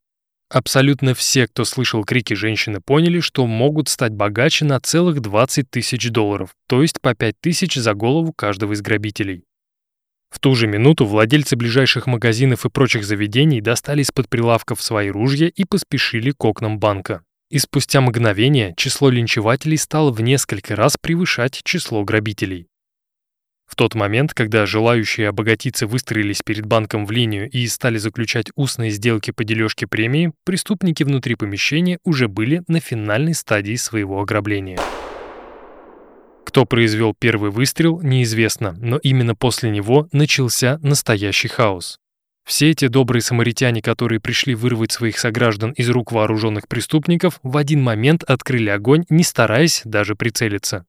Абсолютно 0.50 1.14
все, 1.14 1.46
кто 1.46 1.64
слышал 1.64 2.04
крики 2.04 2.34
женщины, 2.34 2.82
поняли, 2.82 3.20
что 3.20 3.46
могут 3.46 3.88
стать 3.88 4.12
богаче 4.12 4.66
на 4.66 4.78
целых 4.78 5.20
20 5.20 5.70
тысяч 5.70 6.10
долларов, 6.10 6.50
то 6.68 6.82
есть 6.82 7.00
по 7.00 7.14
5 7.14 7.34
тысяч 7.40 7.76
за 7.76 7.94
голову 7.94 8.34
каждого 8.34 8.74
из 8.74 8.82
грабителей. 8.82 9.44
В 10.32 10.38
ту 10.38 10.54
же 10.54 10.66
минуту 10.66 11.04
владельцы 11.04 11.56
ближайших 11.56 12.06
магазинов 12.06 12.64
и 12.64 12.70
прочих 12.70 13.04
заведений 13.04 13.60
достали 13.60 14.00
из-под 14.00 14.30
прилавков 14.30 14.80
свои 14.80 15.10
ружья 15.10 15.48
и 15.48 15.64
поспешили 15.64 16.30
к 16.30 16.42
окнам 16.42 16.78
банка. 16.78 17.22
И 17.50 17.58
спустя 17.58 18.00
мгновение 18.00 18.72
число 18.78 19.10
линчевателей 19.10 19.76
стало 19.76 20.10
в 20.10 20.22
несколько 20.22 20.74
раз 20.74 20.96
превышать 20.98 21.60
число 21.64 22.02
грабителей. 22.02 22.66
В 23.66 23.76
тот 23.76 23.94
момент, 23.94 24.32
когда 24.32 24.64
желающие 24.64 25.28
обогатиться 25.28 25.86
выстроились 25.86 26.40
перед 26.42 26.64
банком 26.64 27.04
в 27.04 27.10
линию 27.10 27.50
и 27.50 27.66
стали 27.66 27.98
заключать 27.98 28.46
устные 28.54 28.90
сделки 28.90 29.32
по 29.32 29.44
дележке 29.44 29.86
премии, 29.86 30.32
преступники 30.44 31.02
внутри 31.02 31.34
помещения 31.34 31.98
уже 32.04 32.28
были 32.28 32.62
на 32.68 32.80
финальной 32.80 33.34
стадии 33.34 33.76
своего 33.76 34.20
ограбления. 34.20 34.78
Кто 36.44 36.64
произвел 36.66 37.14
первый 37.18 37.50
выстрел, 37.50 38.00
неизвестно, 38.00 38.74
но 38.78 38.98
именно 38.98 39.34
после 39.34 39.70
него 39.70 40.08
начался 40.12 40.78
настоящий 40.82 41.48
хаос. 41.48 41.98
Все 42.44 42.70
эти 42.70 42.88
добрые 42.88 43.22
самаритяне, 43.22 43.80
которые 43.82 44.20
пришли 44.20 44.54
вырвать 44.54 44.92
своих 44.92 45.18
сограждан 45.18 45.70
из 45.72 45.88
рук 45.88 46.12
вооруженных 46.12 46.66
преступников, 46.66 47.38
в 47.42 47.56
один 47.56 47.82
момент 47.82 48.24
открыли 48.24 48.70
огонь, 48.70 49.04
не 49.08 49.22
стараясь 49.22 49.82
даже 49.84 50.16
прицелиться. 50.16 50.84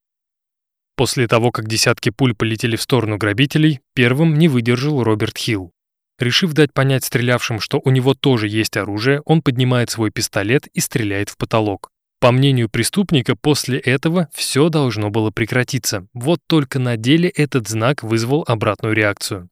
После 0.96 1.26
того, 1.26 1.50
как 1.50 1.68
десятки 1.68 2.10
пуль 2.10 2.34
полетели 2.34 2.76
в 2.76 2.82
сторону 2.82 3.16
грабителей, 3.18 3.80
первым 3.94 4.34
не 4.34 4.48
выдержал 4.48 5.02
Роберт 5.02 5.38
Хилл. 5.38 5.72
Решив 6.18 6.52
дать 6.52 6.72
понять 6.72 7.04
стрелявшим, 7.04 7.58
что 7.58 7.80
у 7.84 7.90
него 7.90 8.14
тоже 8.14 8.46
есть 8.46 8.76
оружие, 8.76 9.20
он 9.24 9.42
поднимает 9.42 9.90
свой 9.90 10.10
пистолет 10.10 10.68
и 10.68 10.80
стреляет 10.80 11.28
в 11.30 11.36
потолок. 11.36 11.90
По 12.20 12.32
мнению 12.32 12.68
преступника, 12.68 13.36
после 13.36 13.78
этого 13.78 14.28
все 14.32 14.68
должно 14.68 15.10
было 15.10 15.30
прекратиться. 15.30 16.06
Вот 16.14 16.40
только 16.46 16.78
на 16.78 16.96
деле 16.96 17.28
этот 17.28 17.68
знак 17.68 18.02
вызвал 18.02 18.44
обратную 18.46 18.94
реакцию. 18.94 19.50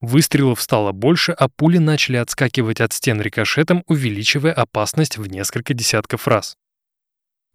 Выстрелов 0.00 0.60
стало 0.60 0.92
больше, 0.92 1.32
а 1.32 1.48
пули 1.48 1.78
начали 1.78 2.16
отскакивать 2.16 2.80
от 2.80 2.92
стен 2.92 3.20
рикошетом, 3.20 3.84
увеличивая 3.86 4.52
опасность 4.52 5.18
в 5.18 5.26
несколько 5.28 5.74
десятков 5.74 6.28
раз. 6.28 6.56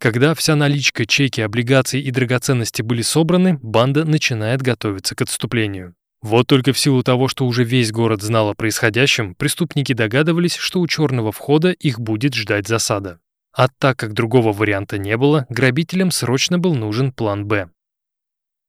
Когда 0.00 0.34
вся 0.34 0.56
наличка, 0.56 1.04
чеки, 1.04 1.42
облигации 1.42 2.00
и 2.00 2.10
драгоценности 2.10 2.80
были 2.82 3.02
собраны, 3.02 3.58
банда 3.62 4.04
начинает 4.04 4.62
готовиться 4.62 5.14
к 5.14 5.22
отступлению. 5.22 5.94
Вот 6.22 6.46
только 6.46 6.72
в 6.72 6.78
силу 6.78 7.02
того, 7.02 7.28
что 7.28 7.46
уже 7.46 7.64
весь 7.64 7.92
город 7.92 8.22
знал 8.22 8.50
о 8.50 8.54
происходящем, 8.54 9.34
преступники 9.34 9.92
догадывались, 9.92 10.56
что 10.56 10.80
у 10.80 10.86
черного 10.86 11.32
входа 11.32 11.70
их 11.70 12.00
будет 12.00 12.34
ждать 12.34 12.66
засада. 12.66 13.20
А 13.52 13.68
так 13.68 13.98
как 13.98 14.12
другого 14.12 14.52
варианта 14.52 14.98
не 14.98 15.16
было, 15.16 15.46
грабителям 15.48 16.10
срочно 16.10 16.58
был 16.58 16.74
нужен 16.74 17.12
план 17.12 17.46
«Б». 17.46 17.70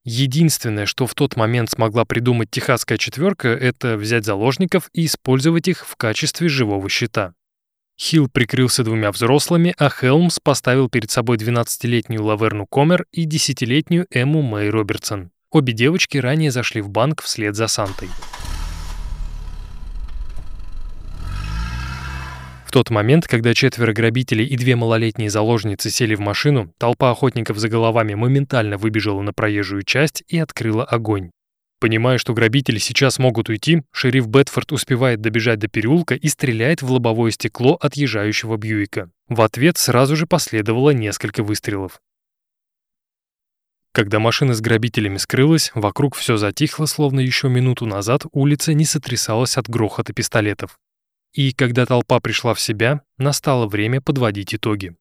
Единственное, 0.04 0.88
что 0.88 1.06
в 1.06 1.13
тот 1.13 1.36
момент 1.36 1.70
смогла 1.70 2.06
придумать 2.06 2.50
техасская 2.50 2.98
четверка, 2.98 3.50
это 3.50 3.98
взять 3.98 4.26
заложников 4.26 4.89
и 4.94 5.06
использовать 5.06 5.67
их 5.67 5.86
в 5.86 5.96
качестве 5.96 6.50
живого 6.50 6.89
щита. 6.89 7.36
Хилл 8.00 8.28
прикрылся 8.28 8.84
двумя 8.84 9.12
взрослыми, 9.12 9.76
а 9.78 9.89
Хелмс 9.89 10.39
поставил 10.39 10.89
перед 10.89 11.12
собой 11.12 11.38
12-летнюю 11.38 12.24
Лаверну 12.24 12.65
Комер 12.65 13.06
и 13.12 13.28
10-летнюю 13.28 14.08
Эмму 14.10 14.41
Мэй 14.41 14.72
Робертсон. 14.72 15.30
Обе 15.52 15.74
девочки 15.74 16.17
ранее 16.17 16.50
зашли 16.50 16.82
в 16.82 16.89
банк 16.89 17.22
вслед 17.22 17.56
за 17.56 17.67
Сантой. 17.67 18.10
В 22.71 22.73
тот 22.73 22.89
момент, 22.89 23.27
когда 23.27 23.53
четверо 23.53 23.91
грабителей 23.91 24.45
и 24.45 24.55
две 24.55 24.77
малолетние 24.77 25.29
заложницы 25.29 25.89
сели 25.89 26.15
в 26.15 26.21
машину, 26.21 26.73
толпа 26.77 27.12
охотников 27.12 27.57
за 27.57 27.67
головами 27.67 28.13
моментально 28.13 28.77
выбежала 28.77 29.21
на 29.21 29.34
проезжую 29.34 29.84
часть 29.84 30.23
и 30.29 30.38
открыла 30.39 30.86
огонь. 30.86 31.31
Понимая, 31.81 32.17
что 32.17 32.34
грабители 32.34 32.77
сейчас 32.77 33.19
могут 33.19 33.49
уйти, 33.49 33.81
шериф 33.91 34.27
Бетфорд 34.27 34.71
успевает 34.71 35.19
добежать 35.19 35.60
до 35.60 35.67
переулка 35.67 36.15
и 36.15 36.29
стреляет 36.29 36.81
в 36.81 36.89
лобовое 36.89 37.31
стекло 37.31 37.73
отъезжающего 37.73 38.55
Бьюика. 38.55 39.10
В 39.27 39.41
ответ 39.41 39.77
сразу 39.77 40.15
же 40.15 40.25
последовало 40.25 40.91
несколько 40.91 41.43
выстрелов. 41.43 41.99
Когда 43.91 44.19
машина 44.19 44.53
с 44.53 44.62
грабителями 44.62 45.17
скрылась, 45.17 45.71
вокруг 45.75 46.15
все 46.15 46.38
затихло, 46.38 46.86
словно 46.86 47.19
еще 47.19 47.49
минуту 47.49 47.86
назад 47.86 48.23
улица 48.31 48.73
не 48.73 48.86
сотрясалась 48.86 49.57
от 49.57 49.67
грохота 49.69 50.13
пистолетов. 50.13 50.77
И 51.34 51.54
когда 51.54 51.86
толпа 51.86 52.20
пришла 52.20 52.54
в 52.54 52.60
себя, 52.60 53.02
настало 53.17 53.67
время 53.67 54.02
подводить 54.02 54.54
итоги. 54.54 54.96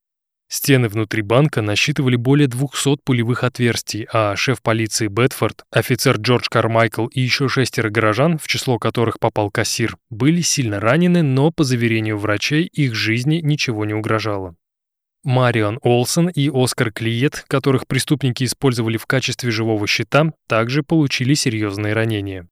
Стены 0.47 0.89
внутри 0.89 1.21
банка 1.21 1.61
насчитывали 1.61 2.17
более 2.17 2.47
200 2.49 2.97
пулевых 3.05 3.45
отверстий, 3.45 4.05
а 4.11 4.35
шеф 4.35 4.61
полиции 4.61 5.07
Бетфорд, 5.07 5.63
офицер 5.71 6.17
Джордж 6.17 6.47
Кармайкл 6.49 7.07
и 7.07 7.21
еще 7.21 7.47
шестеро 7.47 7.89
горожан, 7.89 8.37
в 8.37 8.47
число 8.47 8.77
которых 8.77 9.17
попал 9.17 9.49
кассир, 9.49 9.95
были 10.09 10.41
сильно 10.41 10.81
ранены, 10.81 11.21
но, 11.21 11.51
по 11.51 11.63
заверению 11.63 12.17
врачей, 12.17 12.65
их 12.65 12.95
жизни 12.95 13.39
ничего 13.41 13.85
не 13.85 13.93
угрожало. 13.93 14.55
Марион 15.23 15.79
Олсон 15.83 16.27
и 16.27 16.49
Оскар 16.53 16.91
Клиет, 16.91 17.45
которых 17.47 17.87
преступники 17.87 18.43
использовали 18.43 18.97
в 18.97 19.05
качестве 19.05 19.51
живого 19.51 19.87
щита, 19.87 20.33
также 20.49 20.83
получили 20.83 21.33
серьезные 21.33 21.93
ранения. 21.93 22.49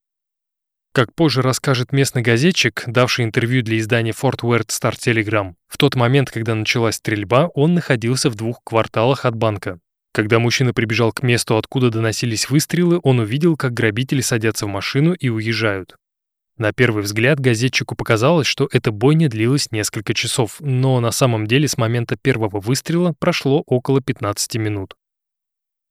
Как 0.91 1.13
позже 1.13 1.43
расскажет 1.43 1.91
местный 1.91 2.23
газетчик, 2.23 2.83
давший 2.87 3.25
интервью 3.25 3.61
для 3.61 3.77
издания 3.77 4.11
Fort 4.11 4.39
Worth 4.41 4.69
Star 4.69 4.93
Telegram, 4.93 5.53
в 5.67 5.77
тот 5.77 5.95
момент, 5.95 6.31
когда 6.31 6.55
началась 6.55 6.95
стрельба, 6.95 7.49
он 7.53 7.75
находился 7.75 8.31
в 8.31 8.35
двух 8.35 8.63
кварталах 8.63 9.25
от 9.25 9.35
банка. 9.35 9.79
Когда 10.11 10.39
мужчина 10.39 10.73
прибежал 10.73 11.11
к 11.11 11.21
месту, 11.21 11.57
откуда 11.57 11.91
доносились 11.91 12.49
выстрелы, 12.49 12.99
он 13.03 13.19
увидел, 13.19 13.55
как 13.55 13.73
грабители 13.73 14.21
садятся 14.21 14.65
в 14.65 14.69
машину 14.69 15.13
и 15.13 15.29
уезжают. 15.29 15.95
На 16.57 16.73
первый 16.73 17.03
взгляд 17.03 17.39
газетчику 17.39 17.95
показалось, 17.95 18.47
что 18.47 18.67
эта 18.71 18.91
бойня 18.91 19.29
длилась 19.29 19.71
несколько 19.71 20.13
часов, 20.13 20.57
но 20.59 20.99
на 20.99 21.11
самом 21.11 21.45
деле 21.45 21.67
с 21.67 21.77
момента 21.77 22.17
первого 22.17 22.59
выстрела 22.59 23.13
прошло 23.17 23.63
около 23.65 24.01
15 24.01 24.55
минут. 24.57 24.95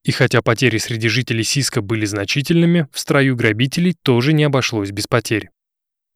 И 0.09 0.11
хотя 0.11 0.41
потери 0.41 0.79
среди 0.79 1.09
жителей 1.09 1.45
Сиска 1.45 1.83
были 1.83 2.07
значительными, 2.07 2.89
в 2.93 2.99
строю 2.99 3.37
грабителей 3.37 3.95
тоже 4.03 4.33
не 4.33 4.45
обошлось 4.45 4.91
без 4.91 5.07
потерь. 5.07 5.51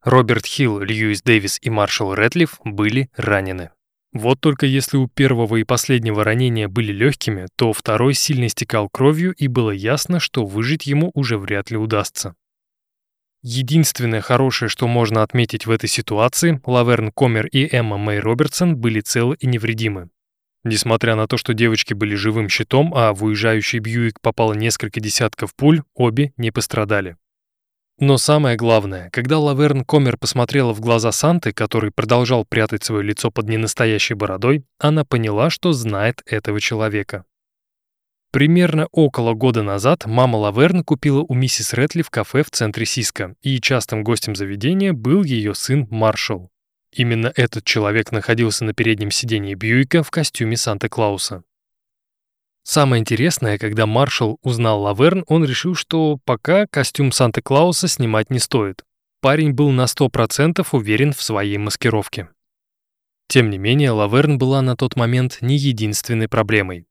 Роберт 0.02 0.46
Хилл, 0.46 0.80
Льюис 0.80 1.20
Дэвис 1.20 1.58
и 1.60 1.68
маршал 1.68 2.14
Рэтлиф 2.14 2.58
были 2.64 3.10
ранены. 3.18 3.68
Вот 4.14 4.40
только 4.40 4.64
если 4.64 4.96
у 4.96 5.08
первого 5.08 5.56
и 5.56 5.64
последнего 5.64 6.24
ранения 6.24 6.68
были 6.68 6.90
легкими, 6.90 7.48
то 7.54 7.74
второй 7.74 8.14
сильно 8.14 8.48
стекал 8.48 8.88
кровью 8.88 9.34
и 9.34 9.46
было 9.46 9.72
ясно, 9.72 10.20
что 10.20 10.46
выжить 10.46 10.86
ему 10.86 11.10
уже 11.12 11.36
вряд 11.36 11.70
ли 11.70 11.76
удастся. 11.76 12.34
Единственное 13.42 14.22
хорошее, 14.22 14.70
что 14.70 14.88
можно 14.88 15.22
отметить 15.22 15.66
в 15.66 15.70
этой 15.70 15.90
ситуации, 15.90 16.62
Лаверн 16.64 17.12
Комер 17.12 17.46
и 17.48 17.68
Эмма 17.70 17.98
Мэй 17.98 18.20
Робертсон 18.20 18.74
были 18.74 19.00
целы 19.00 19.36
и 19.38 19.46
невредимы. 19.46 20.08
Несмотря 20.64 21.16
на 21.16 21.26
то, 21.26 21.36
что 21.36 21.54
девочки 21.54 21.92
были 21.92 22.14
живым 22.14 22.48
щитом, 22.48 22.92
а 22.94 23.12
в 23.12 23.24
уезжающий 23.24 23.80
Бьюик 23.80 24.20
попало 24.20 24.52
несколько 24.52 25.00
десятков 25.00 25.54
пуль, 25.56 25.82
обе 25.94 26.32
не 26.36 26.52
пострадали. 26.52 27.16
Но 27.98 28.16
самое 28.16 28.56
главное, 28.56 29.10
когда 29.10 29.38
Лаверн 29.38 29.84
Комер 29.84 30.16
посмотрела 30.16 30.72
в 30.72 30.80
глаза 30.80 31.12
Санты, 31.12 31.52
который 31.52 31.90
продолжал 31.90 32.44
прятать 32.44 32.84
свое 32.84 33.02
лицо 33.02 33.30
под 33.30 33.48
ненастоящей 33.48 34.14
бородой, 34.14 34.64
она 34.78 35.04
поняла, 35.04 35.50
что 35.50 35.72
знает 35.72 36.22
этого 36.26 36.60
человека. 36.60 37.24
Примерно 38.32 38.88
около 38.92 39.34
года 39.34 39.62
назад 39.62 40.06
мама 40.06 40.36
Лаверн 40.36 40.84
купила 40.84 41.20
у 41.20 41.34
миссис 41.34 41.74
Ретли 41.74 42.02
в 42.02 42.10
кафе 42.10 42.42
в 42.42 42.50
центре 42.50 42.86
Сиска, 42.86 43.34
и 43.42 43.60
частым 43.60 44.02
гостем 44.02 44.34
заведения 44.34 44.94
был 44.94 45.22
ее 45.22 45.54
сын 45.54 45.86
Маршалл. 45.90 46.51
Именно 46.92 47.32
этот 47.34 47.64
человек 47.64 48.12
находился 48.12 48.64
на 48.64 48.74
переднем 48.74 49.10
сидении 49.10 49.54
Бьюика 49.54 50.02
в 50.02 50.10
костюме 50.10 50.58
Санта-Клауса. 50.58 51.42
Самое 52.64 53.00
интересное, 53.00 53.58
когда 53.58 53.86
маршал 53.86 54.38
узнал 54.42 54.82
Лаверн, 54.82 55.24
он 55.26 55.44
решил, 55.44 55.74
что 55.74 56.18
пока 56.24 56.66
костюм 56.66 57.10
Санта-Клауса 57.10 57.88
снимать 57.88 58.30
не 58.30 58.38
стоит. 58.38 58.84
Парень 59.20 59.52
был 59.52 59.70
на 59.70 59.84
100% 59.84 60.66
уверен 60.72 61.12
в 61.12 61.22
своей 61.22 61.56
маскировке. 61.56 62.28
Тем 63.26 63.48
не 63.48 63.56
менее, 63.56 63.92
Лаверн 63.92 64.36
была 64.36 64.60
на 64.60 64.76
тот 64.76 64.94
момент 64.94 65.38
не 65.40 65.56
единственной 65.56 66.28
проблемой. 66.28 66.86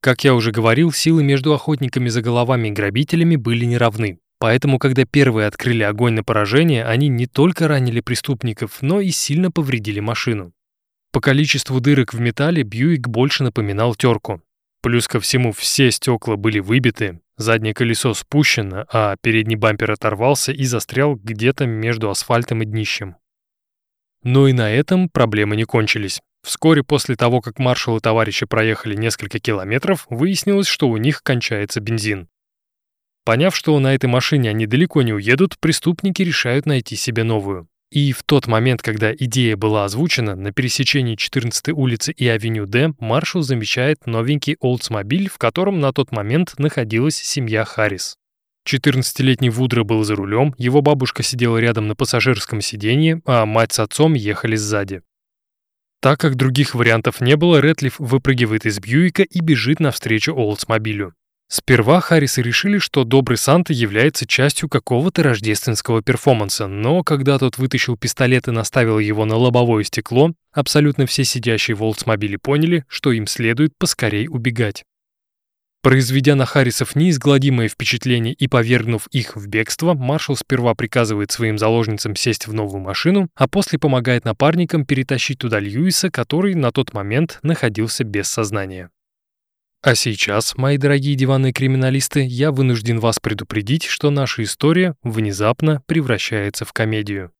Как 0.00 0.24
я 0.24 0.34
уже 0.34 0.52
говорил, 0.52 0.90
силы 0.92 1.22
между 1.22 1.52
охотниками 1.52 2.08
за 2.08 2.22
головами 2.22 2.68
и 2.68 2.72
грабителями 2.72 3.36
были 3.36 3.66
неравны. 3.66 4.18
Поэтому, 4.44 4.78
когда 4.78 5.06
первые 5.06 5.46
открыли 5.46 5.84
огонь 5.84 6.12
на 6.12 6.22
поражение, 6.22 6.84
они 6.84 7.08
не 7.08 7.26
только 7.26 7.66
ранили 7.66 8.00
преступников, 8.00 8.82
но 8.82 9.00
и 9.00 9.08
сильно 9.08 9.50
повредили 9.50 10.00
машину. 10.00 10.52
По 11.12 11.22
количеству 11.22 11.80
дырок 11.80 12.12
в 12.12 12.20
металле 12.20 12.62
Бьюик 12.62 13.08
больше 13.08 13.42
напоминал 13.42 13.94
терку. 13.94 14.42
Плюс 14.82 15.08
ко 15.08 15.18
всему 15.18 15.52
все 15.52 15.90
стекла 15.90 16.36
были 16.36 16.58
выбиты, 16.58 17.20
заднее 17.38 17.72
колесо 17.72 18.12
спущено, 18.12 18.84
а 18.92 19.16
передний 19.22 19.56
бампер 19.56 19.92
оторвался 19.92 20.52
и 20.52 20.64
застрял 20.64 21.14
где-то 21.14 21.64
между 21.64 22.10
асфальтом 22.10 22.60
и 22.60 22.66
днищем. 22.66 23.16
Но 24.24 24.46
и 24.46 24.52
на 24.52 24.70
этом 24.70 25.08
проблемы 25.08 25.56
не 25.56 25.64
кончились. 25.64 26.20
Вскоре 26.42 26.82
после 26.82 27.16
того, 27.16 27.40
как 27.40 27.58
маршал 27.58 27.96
и 27.96 28.00
товарищи 28.00 28.44
проехали 28.44 28.94
несколько 28.94 29.38
километров, 29.38 30.06
выяснилось, 30.10 30.66
что 30.66 30.90
у 30.90 30.98
них 30.98 31.22
кончается 31.22 31.80
бензин. 31.80 32.28
Поняв, 33.24 33.56
что 33.56 33.78
на 33.78 33.94
этой 33.94 34.06
машине 34.06 34.50
они 34.50 34.66
далеко 34.66 35.02
не 35.02 35.14
уедут, 35.14 35.58
преступники 35.58 36.22
решают 36.22 36.66
найти 36.66 36.94
себе 36.94 37.24
новую. 37.24 37.68
И 37.90 38.12
в 38.12 38.22
тот 38.22 38.46
момент, 38.46 38.82
когда 38.82 39.14
идея 39.14 39.56
была 39.56 39.84
озвучена, 39.84 40.34
на 40.34 40.52
пересечении 40.52 41.16
14-й 41.16 41.72
улицы 41.72 42.12
и 42.12 42.26
авеню 42.26 42.66
Д 42.66 42.92
маршал 42.98 43.42
замечает 43.42 44.06
новенький 44.06 44.56
Oldsmobile, 44.62 45.28
в 45.28 45.38
котором 45.38 45.80
на 45.80 45.92
тот 45.92 46.10
момент 46.12 46.54
находилась 46.58 47.16
семья 47.16 47.64
Харрис. 47.64 48.16
14-летний 48.68 49.50
Вудро 49.50 49.84
был 49.84 50.02
за 50.04 50.16
рулем, 50.16 50.54
его 50.58 50.82
бабушка 50.82 51.22
сидела 51.22 51.58
рядом 51.58 51.86
на 51.86 51.94
пассажирском 51.94 52.60
сиденье, 52.60 53.22
а 53.26 53.46
мать 53.46 53.72
с 53.72 53.78
отцом 53.78 54.14
ехали 54.14 54.56
сзади. 54.56 55.02
Так 56.00 56.18
как 56.20 56.34
других 56.34 56.74
вариантов 56.74 57.20
не 57.20 57.36
было, 57.36 57.60
Рэтлиф 57.60 57.98
выпрыгивает 57.98 58.66
из 58.66 58.80
Бьюика 58.80 59.22
и 59.22 59.40
бежит 59.40 59.80
навстречу 59.80 60.34
Олдсмобилю. 60.34 61.14
Сперва 61.56 62.00
Харрисы 62.00 62.42
решили, 62.42 62.78
что 62.78 63.04
Добрый 63.04 63.38
Санта 63.38 63.72
является 63.72 64.26
частью 64.26 64.68
какого-то 64.68 65.22
рождественского 65.22 66.02
перформанса, 66.02 66.66
но 66.66 67.04
когда 67.04 67.38
тот 67.38 67.58
вытащил 67.58 67.96
пистолет 67.96 68.48
и 68.48 68.50
наставил 68.50 68.98
его 68.98 69.24
на 69.24 69.36
лобовое 69.36 69.84
стекло, 69.84 70.32
абсолютно 70.52 71.06
все 71.06 71.22
сидящие 71.22 71.76
в 71.76 71.84
Олдсмобиле 71.84 72.38
поняли, 72.38 72.84
что 72.88 73.12
им 73.12 73.28
следует 73.28 73.70
поскорей 73.78 74.26
убегать. 74.26 74.82
Произведя 75.80 76.34
на 76.34 76.44
Харрисов 76.44 76.96
неизгладимое 76.96 77.68
впечатление 77.68 78.34
и 78.34 78.48
повергнув 78.48 79.06
их 79.12 79.36
в 79.36 79.46
бегство, 79.46 79.94
маршал 79.94 80.34
сперва 80.34 80.74
приказывает 80.74 81.30
своим 81.30 81.56
заложницам 81.56 82.16
сесть 82.16 82.48
в 82.48 82.52
новую 82.52 82.82
машину, 82.82 83.28
а 83.36 83.46
после 83.46 83.78
помогает 83.78 84.24
напарникам 84.24 84.84
перетащить 84.84 85.38
туда 85.38 85.60
Льюиса, 85.60 86.10
который 86.10 86.56
на 86.56 86.72
тот 86.72 86.94
момент 86.94 87.38
находился 87.44 88.02
без 88.02 88.26
сознания. 88.26 88.90
А 89.84 89.94
сейчас, 89.94 90.56
мои 90.56 90.78
дорогие 90.78 91.14
диванные 91.14 91.52
криминалисты, 91.52 92.24
я 92.24 92.52
вынужден 92.52 93.00
вас 93.00 93.20
предупредить, 93.20 93.84
что 93.84 94.08
наша 94.08 94.42
история 94.42 94.94
внезапно 95.02 95.82
превращается 95.84 96.64
в 96.64 96.72
комедию. 96.72 97.32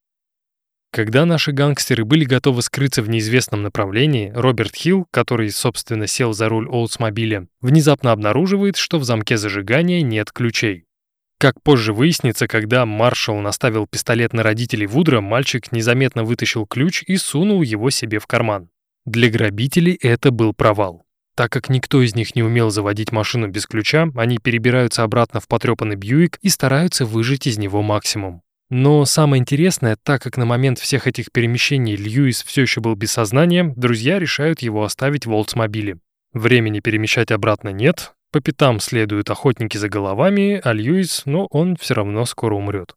Когда 0.91 1.25
наши 1.25 1.51
гангстеры 1.51 2.05
были 2.05 2.23
готовы 2.23 2.61
скрыться 2.61 3.01
в 3.01 3.09
неизвестном 3.09 3.63
направлении, 3.63 4.31
Роберт 4.35 4.75
Хилл, 4.75 5.07
который, 5.09 5.49
собственно, 5.49 6.05
сел 6.05 6.33
за 6.33 6.47
руль 6.47 6.69
Олдсмобиля, 6.69 7.47
внезапно 7.61 8.11
обнаруживает, 8.11 8.77
что 8.77 8.99
в 8.99 9.03
замке 9.05 9.37
зажигания 9.37 10.03
нет 10.03 10.31
ключей. 10.31 10.85
Как 11.39 11.63
позже 11.63 11.93
выяснится, 11.93 12.47
когда 12.47 12.85
маршал 12.85 13.39
наставил 13.39 13.87
пистолет 13.87 14.33
на 14.33 14.43
родителей 14.43 14.85
Вудра, 14.85 15.19
мальчик 15.19 15.71
незаметно 15.71 16.23
вытащил 16.23 16.67
ключ 16.67 17.01
и 17.07 17.17
сунул 17.17 17.63
его 17.63 17.89
себе 17.89 18.19
в 18.19 18.27
карман. 18.27 18.69
Для 19.03 19.31
грабителей 19.31 19.97
это 19.99 20.29
был 20.29 20.53
провал. 20.53 21.04
Так 21.35 21.51
как 21.51 21.69
никто 21.69 22.01
из 22.01 22.15
них 22.15 22.35
не 22.35 22.43
умел 22.43 22.69
заводить 22.69 23.11
машину 23.11 23.49
без 23.49 23.67
ключа, 23.67 24.07
они 24.15 24.37
перебираются 24.37 25.03
обратно 25.03 25.41
в 25.41 25.47
потрепанный 25.47 25.97
Бьюик 25.97 26.37
и 26.41 26.49
стараются 26.49 27.05
выжать 27.05 27.45
из 27.45 27.57
него 27.57 27.81
максимум. 27.81 28.41
Но 28.69 29.05
самое 29.05 29.41
интересное, 29.41 29.97
так 30.01 30.21
как 30.23 30.37
на 30.37 30.45
момент 30.45 30.79
всех 30.79 31.07
этих 31.07 31.31
перемещений 31.31 31.95
Льюис 31.95 32.41
все 32.43 32.63
еще 32.63 32.81
был 32.81 32.95
без 32.95 33.11
сознания, 33.11 33.73
друзья 33.75 34.17
решают 34.17 34.61
его 34.61 34.83
оставить 34.83 35.25
в 35.25 35.31
Олдсмобиле. 35.33 35.99
Времени 36.33 36.79
перемещать 36.79 37.31
обратно 37.31 37.69
нет, 37.69 38.13
по 38.31 38.41
пятам 38.41 38.79
следуют 38.79 39.29
охотники 39.29 39.77
за 39.77 39.87
головами, 39.87 40.59
а 40.63 40.73
Льюис, 40.73 41.23
но 41.25 41.31
ну, 41.41 41.47
он 41.51 41.75
все 41.77 41.93
равно 41.93 42.25
скоро 42.25 42.55
умрет. 42.55 42.95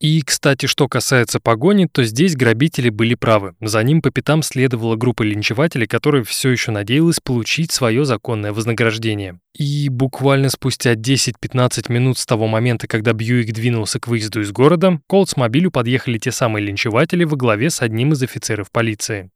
И, 0.00 0.22
кстати, 0.22 0.66
что 0.66 0.86
касается 0.86 1.40
погони, 1.40 1.88
то 1.90 2.04
здесь 2.04 2.36
грабители 2.36 2.88
были 2.88 3.16
правы. 3.16 3.54
За 3.60 3.82
ним 3.82 4.00
по 4.00 4.12
пятам 4.12 4.42
следовала 4.42 4.94
группа 4.94 5.22
линчевателей, 5.24 5.88
которая 5.88 6.22
все 6.22 6.50
еще 6.50 6.70
надеялась 6.70 7.18
получить 7.18 7.72
свое 7.72 8.04
законное 8.04 8.52
вознаграждение. 8.52 9.40
И 9.54 9.88
буквально 9.88 10.50
спустя 10.50 10.94
10-15 10.94 11.92
минут 11.92 12.18
с 12.18 12.26
того 12.26 12.46
момента, 12.46 12.86
когда 12.86 13.12
Бьюик 13.12 13.52
двинулся 13.52 13.98
к 13.98 14.06
выезду 14.06 14.40
из 14.40 14.52
города, 14.52 15.00
к 15.08 15.12
Олдсмобилю 15.12 15.72
подъехали 15.72 16.18
те 16.18 16.30
самые 16.30 16.64
линчеватели 16.64 17.24
во 17.24 17.36
главе 17.36 17.68
с 17.68 17.82
одним 17.82 18.12
из 18.12 18.22
офицеров 18.22 18.70
полиции. 18.70 19.30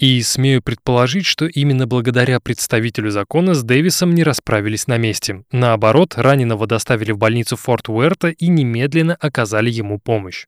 И 0.00 0.22
смею 0.22 0.62
предположить, 0.62 1.26
что 1.26 1.44
именно 1.44 1.86
благодаря 1.86 2.40
представителю 2.40 3.10
закона 3.10 3.52
с 3.52 3.62
Дэвисом 3.62 4.14
не 4.14 4.24
расправились 4.24 4.86
на 4.86 4.96
месте. 4.96 5.44
Наоборот, 5.52 6.14
раненого 6.16 6.66
доставили 6.66 7.12
в 7.12 7.18
больницу 7.18 7.56
Форт 7.56 7.90
Уэрта 7.90 8.28
и 8.28 8.46
немедленно 8.46 9.14
оказали 9.16 9.68
ему 9.68 9.98
помощь. 9.98 10.46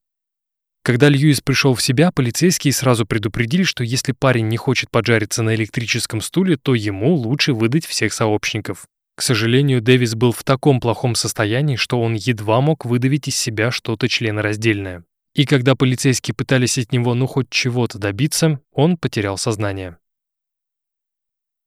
Когда 0.83 1.11
Льюис 1.11 1.43
пришел 1.43 1.75
в 1.75 1.83
себя, 1.83 2.11
полицейские 2.13 2.73
сразу 2.73 3.05
предупредили, 3.05 3.65
что 3.65 3.85
если 3.85 4.13
парень 4.13 4.49
не 4.49 4.57
хочет 4.57 4.91
поджариться 4.91 5.43
на 5.43 5.55
электрическом 5.55 6.23
стуле, 6.23 6.57
то 6.57 6.75
ему 6.75 7.15
лучше 7.15 7.53
выдать 7.53 7.85
всех 7.85 8.15
сообщников. 8.15 8.87
К 9.17 9.21
сожалению, 9.21 9.83
Дэвис 9.83 10.15
был 10.15 10.33
в 10.33 10.45
таком 10.45 10.81
плохом 10.81 11.15
состоянии, 11.15 11.77
что 11.77 12.01
он 12.01 12.15
едва 12.15 12.63
мог 12.63 12.87
выдавить 12.87 13.29
из 13.29 13.37
себя 13.37 13.71
что-то 13.71 14.09
членораздельное. 14.09 15.05
И 15.35 15.47
когда 15.47 15.75
полицейские 15.75 16.35
пытались 16.35 16.79
от 16.79 16.93
него 16.93 17.15
ну 17.15 17.27
хоть 17.27 17.49
чего-то 17.51 17.99
добиться, 17.99 18.61
он 18.73 18.97
потерял 18.97 19.39
сознание. 19.39 19.97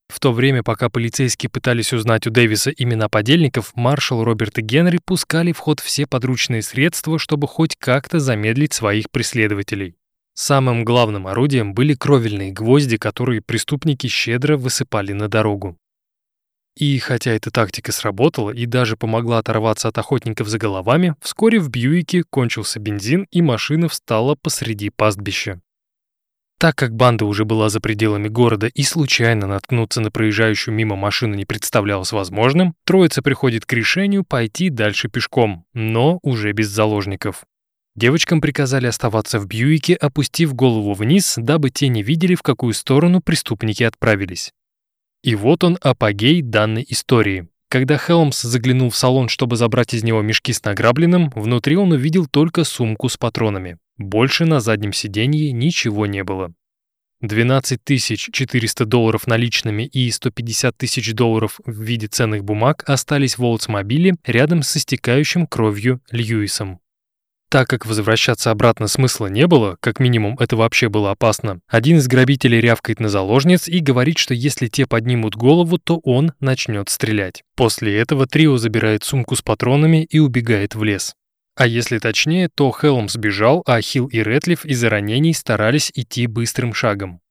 В 0.07 0.20
то 0.20 0.32
время, 0.32 0.61
пока 0.61 0.89
полицейские 0.89 1.49
пытались 1.49 1.91
узнать 1.91 2.28
у 2.28 2.30
Дэвиса 2.30 2.70
имена 2.70 3.09
подельников, 3.09 3.76
маршал 3.76 4.24
Роберт 4.24 4.59
и 4.59 4.61
Генри 4.61 4.99
пускали 5.03 5.51
в 5.51 5.57
ход 5.57 5.80
все 5.80 6.05
подручные 6.05 6.61
средства, 6.61 7.18
чтобы 7.18 7.47
хоть 7.47 7.76
как-то 7.76 8.20
замедлить 8.20 8.74
своих 8.74 9.09
преследователей. 9.09 9.95
Самым 10.36 10.86
главным 10.86 11.28
орудием 11.28 11.74
были 11.74 11.95
кровельные 11.95 12.51
гвозди, 12.51 12.97
которые 12.97 13.41
преступники 13.41 14.07
щедро 14.07 14.57
высыпали 14.57 15.13
на 15.13 15.28
дорогу. 15.28 15.78
И 16.78 16.99
хотя 16.99 17.32
эта 17.32 17.51
тактика 17.51 17.91
сработала 17.93 18.51
и 18.51 18.65
даже 18.65 18.97
помогла 18.97 19.38
оторваться 19.39 19.88
от 19.88 19.97
охотников 19.97 20.49
за 20.49 20.57
головами, 20.57 21.15
вскоре 21.21 21.59
в 21.59 21.69
Бьюике 21.69 22.23
кончился 22.23 22.80
бензин 22.80 23.28
и 23.32 23.41
машина 23.41 23.88
встала 23.88 24.36
посреди 24.36 24.89
пастбища. 24.89 25.61
Так 26.57 26.76
как 26.76 26.95
банда 26.95 27.26
уже 27.26 27.45
была 27.45 27.69
за 27.69 27.80
пределами 27.80 28.28
города 28.28 28.67
и 28.67 28.84
случайно 28.84 29.45
наткнуться 29.45 30.01
на 30.01 30.09
проезжающую 30.09 30.73
мимо 30.73 30.95
машину 30.95 31.36
не 31.36 31.45
представлялось 31.45 32.11
возможным, 32.11 32.76
троица 32.86 33.21
приходит 33.21 33.65
к 33.65 33.73
решению 33.73 34.23
пойти 34.23 34.69
дальше 34.69 35.09
пешком, 35.09 35.65
но 35.73 36.19
уже 36.23 36.53
без 36.53 36.67
заложников. 36.67 37.43
Девочкам 37.95 38.41
приказали 38.41 38.88
оставаться 38.88 39.39
в 39.39 39.47
Бьюике, 39.47 39.95
опустив 39.95 40.53
голову 40.53 40.93
вниз, 40.93 41.36
дабы 41.38 41.69
те 41.69 41.88
не 41.88 42.03
видели, 42.03 42.36
в 42.36 42.41
какую 42.41 42.73
сторону 42.73 43.21
преступники 43.21 43.84
отправились. 43.84 44.51
И 45.26 45.34
вот 45.34 45.63
он 45.63 45.80
апогей 45.82 46.43
данной 46.43 46.86
истории. 46.88 47.47
Когда 47.67 47.97
Хелмс 47.97 48.43
заглянул 48.43 48.91
в 48.91 48.95
салон, 48.95 49.28
чтобы 49.28 49.55
забрать 49.55 49.95
из 49.95 50.03
него 50.03 50.21
мешки 50.21 50.53
с 50.53 50.63
награбленным, 50.63 51.32
внутри 51.34 51.78
он 51.78 51.93
увидел 51.93 52.28
только 52.28 52.63
сумку 52.63 53.09
с 53.09 53.17
патронами. 53.17 53.80
Больше 53.97 54.45
на 54.45 54.59
заднем 54.59 54.93
сиденье 54.93 55.51
ничего 55.51 56.05
не 56.05 56.23
было. 56.23 56.53
12 57.21 57.80
400 58.32 58.86
долларов 58.86 59.26
наличными 59.26 59.88
и 59.88 60.11
150 60.11 60.78
тысяч 60.78 61.11
долларов 61.15 61.59
в 61.65 61.82
виде 61.82 62.05
ценных 62.05 62.43
бумаг 62.43 62.84
остались 62.86 63.39
в 63.39 63.43
Олдсмобиле 63.43 64.17
рядом 64.26 64.61
с 64.61 64.78
истекающим 64.78 65.47
кровью 65.47 66.01
Льюисом. 66.11 66.82
Так 67.56 67.70
как 67.70 67.86
возвращаться 67.86 68.51
обратно 68.51 68.89
смысла 68.89 69.28
не 69.28 69.47
было, 69.47 69.78
как 69.80 70.01
минимум 70.01 70.36
это 70.41 70.58
вообще 70.58 70.89
было 70.89 71.12
опасно, 71.12 71.62
один 71.70 71.99
из 71.99 72.08
грабителей 72.10 72.60
рявкает 72.60 72.99
на 72.99 73.08
заложниц 73.08 73.70
и 73.70 73.80
говорит, 73.80 74.18
что 74.18 74.34
если 74.34 74.68
те 74.68 74.86
поднимут 74.86 75.38
голову, 75.38 75.78
то 75.78 76.01
он 76.03 76.34
начнет 76.41 76.89
стрелять. 76.89 77.43
После 77.56 77.97
этого 77.97 78.28
трио 78.28 78.58
забирает 78.58 79.06
сумку 79.06 79.38
с 79.38 79.41
патронами 79.41 80.03
и 80.03 80.20
убегает 80.20 80.76
в 80.76 80.84
лес. 80.84 81.14
А 81.56 81.66
если 81.66 81.97
точнее, 81.97 82.49
то 82.53 82.74
Хелм 82.78 83.08
сбежал, 83.08 83.64
а 83.66 83.80
Хилл 83.80 84.08
и 84.08 84.22
Ретлиф 84.22 84.66
из-за 84.66 84.89
ранений 84.89 85.34
старались 85.34 85.93
идти 85.95 86.28
быстрым 86.28 86.74
шагом. 86.74 87.22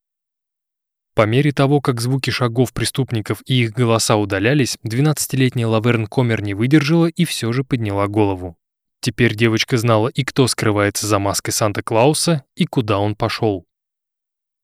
По 1.14 1.27
мере 1.27 1.53
того, 1.53 1.83
как 1.83 2.01
звуки 2.01 2.31
шагов 2.31 2.72
преступников 2.72 3.43
и 3.45 3.64
их 3.64 3.72
голоса 3.72 4.16
удалялись, 4.16 4.79
12-летняя 4.87 5.66
Лаверн 5.66 6.07
Комер 6.07 6.41
не 6.41 6.55
выдержала 6.55 7.09
и 7.09 7.27
все 7.27 7.53
же 7.53 7.62
подняла 7.62 8.07
голову. 8.07 8.57
Теперь 9.05 9.35
девочка 9.35 9.77
знала 9.77 10.09
и 10.09 10.25
кто 10.25 10.47
скрывается 10.47 11.07
за 11.07 11.19
маской 11.19 11.51
Санта-Клауса, 11.51 12.43
и 12.57 12.65
куда 12.65 12.99
он 12.99 13.15
пошел. 13.15 13.67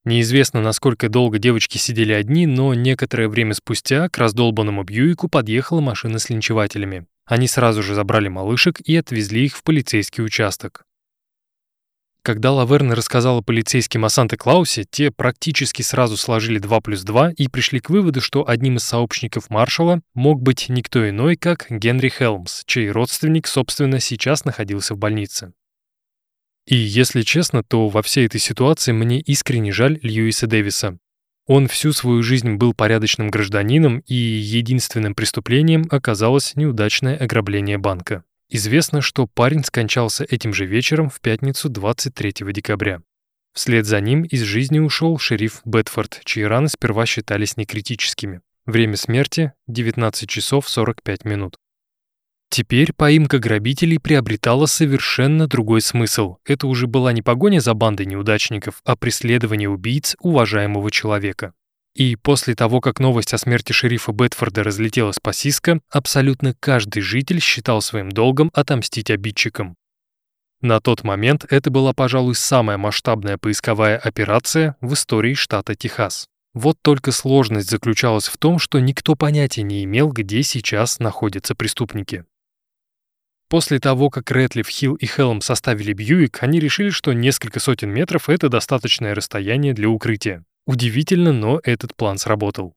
Неизвестно, 0.07 0.63
насколько 0.63 1.11
долго 1.11 1.39
девочки 1.39 1.77
сидели 1.77 2.15
одни, 2.15 2.47
но 2.47 2.73
некоторое 2.73 3.29
время 3.29 3.53
спустя 3.53 4.09
к 4.09 4.17
раздолбанному 4.17 4.83
Бьюику 4.83 5.29
подъехала 5.29 5.83
машина 5.83 6.19
с 6.19 6.31
линчевателями. 6.31 7.05
Они 7.27 7.47
сразу 7.49 7.83
же 7.83 7.95
забрали 7.95 8.29
малышек 8.29 8.81
и 8.81 8.97
отвезли 8.97 9.45
их 9.45 9.55
в 9.55 9.63
полицейский 9.63 10.25
участок. 10.25 10.87
Когда 12.23 12.53
Лаверна 12.53 12.95
рассказала 12.95 13.41
полицейским 13.41 14.05
о 14.05 14.11
Санта-Клаусе, 14.11 14.85
те 14.85 15.11
практически 15.11 15.81
сразу 15.81 16.19
сложили 16.19 16.59
2 16.59 16.81
плюс 16.83 17.03
2 17.03 17.31
и 17.31 17.49
пришли 17.49 17.81
к 17.81 17.89
выводу, 17.89 18.21
что 18.21 18.47
одним 18.47 18.77
из 18.77 18.85
сообщников 18.85 19.49
маршала 19.49 20.03
мог 20.13 20.43
быть 20.43 20.69
никто 20.69 21.09
иной, 21.09 21.37
как 21.37 21.67
Генри 21.71 22.11
Хелмс, 22.11 22.65
чей 22.67 22.91
родственник, 22.91 23.47
собственно, 23.47 24.01
сейчас 24.01 24.45
находился 24.45 24.95
в 24.95 24.99
больнице. 24.99 25.55
И 26.67 26.77
если 26.77 27.23
честно, 27.23 27.63
то 27.63 27.89
во 27.89 28.03
всей 28.03 28.27
этой 28.27 28.39
ситуации 28.39 28.93
мне 28.93 29.21
искренне 29.21 29.73
жаль 29.73 29.99
Льюиса 30.03 30.47
Дэвиса. 30.47 30.99
Он 31.47 31.69
всю 31.69 31.93
свою 31.93 32.23
жизнь 32.23 32.55
был 32.55 32.75
порядочным 32.75 33.31
гражданином, 33.31 34.01
и 34.07 34.15
единственным 34.15 35.15
преступлением 35.15 35.87
оказалось 35.91 36.55
неудачное 36.55 37.17
ограбление 37.17 37.79
банка. 37.79 38.25
Известно, 38.53 39.01
что 39.01 39.29
парень 39.29 39.63
скончался 39.63 40.25
этим 40.25 40.53
же 40.53 40.67
вечером 40.67 41.09
в 41.09 41.21
пятницу 41.21 41.69
23 41.69 42.53
декабря. 42.53 43.01
Вслед 43.55 43.87
за 43.87 44.01
ним 44.01 44.23
из 44.25 44.43
жизни 44.43 44.81
ушел 44.81 45.19
шериф 45.19 45.61
Бетфорд, 45.65 46.21
чьи 46.25 46.43
раны 46.43 46.69
сперва 46.69 47.07
считались 47.07 47.57
некритическими. 47.57 48.41
Время 48.67 48.97
смерти— 48.97 49.53
19 49.69 50.29
часов 50.29 50.69
45 50.69 51.25
минут. 51.25 51.59
Теперь 52.49 52.93
поимка 52.93 53.39
грабителей 53.39 54.01
приобретала 54.01 54.67
совершенно 54.67 55.47
другой 55.47 55.81
смысл. 55.81 56.39
Это 56.45 56.67
уже 56.67 56.89
была 56.89 57.13
не 57.13 57.23
погоня 57.23 57.61
за 57.61 57.75
бандой 57.75 58.07
неудачников, 58.07 58.81
а 58.85 58.97
преследование 58.97 59.71
убийц 59.71 60.17
уважаемого 60.19 60.91
человека. 60.91 61.55
И 61.95 62.15
после 62.17 62.55
того, 62.55 62.81
как 62.81 63.01
новость 63.01 63.35
о 63.35 63.39
смерти 63.39 63.73
шерифа 63.73 64.13
Бетфорда 64.13 64.63
разлетелась 64.63 65.19
по 65.19 65.33
Сиско, 65.33 65.81
абсолютно 65.91 66.55
каждый 66.61 67.01
житель 67.01 67.41
считал 67.41 67.83
своим 67.83 68.11
долгом 68.11 68.51
отомстить 68.55 69.11
обидчикам. 69.11 69.77
На 70.61 70.81
тот 70.81 71.05
момент 71.05 71.47
это 71.49 71.71
была, 71.71 71.93
пожалуй, 71.93 72.35
самая 72.35 72.77
масштабная 72.77 73.39
поисковая 73.39 73.97
операция 73.97 74.77
в 74.81 74.93
истории 74.93 75.35
штата 75.35 75.75
Техас. 75.75 76.27
Вот 76.53 76.79
только 76.83 77.13
сложность 77.13 77.71
заключалась 77.71 78.27
в 78.27 78.37
том, 78.37 78.59
что 78.59 78.79
никто 78.79 79.15
понятия 79.15 79.63
не 79.63 79.85
имел, 79.85 80.11
где 80.11 80.43
сейчас 80.43 80.99
находятся 80.99 81.55
преступники. 81.55 82.25
После 83.49 83.81
того, 83.81 84.11
как 84.11 84.31
Рэтлиф, 84.31 84.69
Хилл 84.69 84.95
и 84.95 85.07
Хелм 85.07 85.41
составили 85.41 85.93
Бьюик, 85.93 86.43
они 86.43 86.61
решили, 86.61 86.91
что 86.91 87.13
несколько 87.13 87.59
сотен 87.59 87.91
метров— 87.91 88.29
это 88.29 88.49
достаточное 88.49 89.15
расстояние 89.15 89.75
для 89.75 89.89
укрытия. 89.89 90.45
Удивительно, 90.71 91.33
но 91.33 91.61
этот 91.65 91.97
план 91.97 92.17
сработал. 92.17 92.77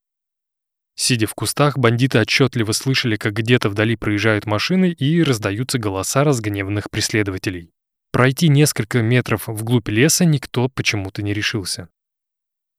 Сидя 0.96 1.28
в 1.28 1.36
кустах, 1.36 1.78
бандиты 1.78 2.20
отчетливо 2.20 2.72
слышали, 2.72 3.18
как 3.18 3.34
где-то 3.34 3.70
вдали 3.70 3.96
проезжают 3.96 4.48
машины 4.48 4.90
и 4.90 5.22
раздаются 5.22 5.78
голоса 5.78 6.24
разгневанных 6.24 6.90
преследователей. 6.90 7.70
Пройти 8.12 8.48
несколько 8.48 9.04
метров 9.04 9.48
вглубь 9.48 9.90
леса 9.90 10.26
никто 10.26 10.70
почему-то 10.70 11.22
не 11.22 11.36
решился. 11.36 11.88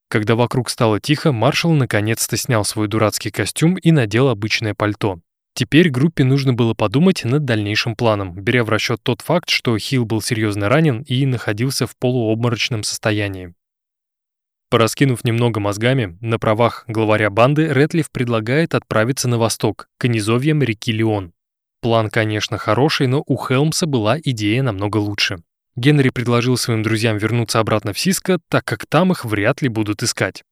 Когда 0.08 0.34
вокруг 0.34 0.68
стало 0.68 0.98
тихо, 0.98 1.30
маршал 1.30 1.70
наконец-то 1.70 2.36
снял 2.36 2.64
свой 2.64 2.88
дурацкий 2.88 3.30
костюм 3.30 3.76
и 3.76 3.92
надел 3.92 4.30
обычное 4.30 4.74
пальто. 4.74 5.20
Теперь 5.54 5.90
группе 5.90 6.24
нужно 6.24 6.54
было 6.54 6.74
подумать 6.74 7.24
над 7.24 7.44
дальнейшим 7.44 7.94
планом, 7.94 8.34
беря 8.34 8.64
в 8.64 8.68
расчет 8.68 8.98
тот 9.00 9.20
факт, 9.20 9.48
что 9.48 9.78
Хилл 9.78 10.06
был 10.06 10.20
серьезно 10.20 10.68
ранен 10.68 11.02
и 11.02 11.24
находился 11.24 11.86
в 11.86 11.96
полуобморочном 11.98 12.82
состоянии. 12.82 13.54
Пораскинув 14.74 15.22
немного 15.24 15.60
мозгами, 15.60 16.18
на 16.20 16.40
правах 16.40 16.84
главаря 16.88 17.30
банды 17.30 17.68
Ретлиф 17.68 18.10
предлагает 18.10 18.74
отправиться 18.74 19.28
на 19.28 19.38
восток, 19.38 19.88
к 19.98 20.08
низовьям 20.08 20.64
реки 20.64 20.90
Леон. 20.90 21.32
План, 21.80 22.10
конечно, 22.10 22.58
хороший, 22.58 23.06
но 23.06 23.22
у 23.24 23.36
Хелмса 23.36 23.86
была 23.86 24.18
идея 24.18 24.64
намного 24.64 24.96
лучше. 24.96 25.36
Генри 25.76 26.08
предложил 26.08 26.56
своим 26.56 26.82
друзьям 26.82 27.18
вернуться 27.18 27.60
обратно 27.60 27.92
в 27.92 28.00
Сиско, 28.00 28.40
так 28.48 28.64
как 28.64 28.84
там 28.86 29.12
их 29.12 29.24
вряд 29.24 29.62
ли 29.62 29.68
будут 29.68 30.02
искать. 30.02 30.42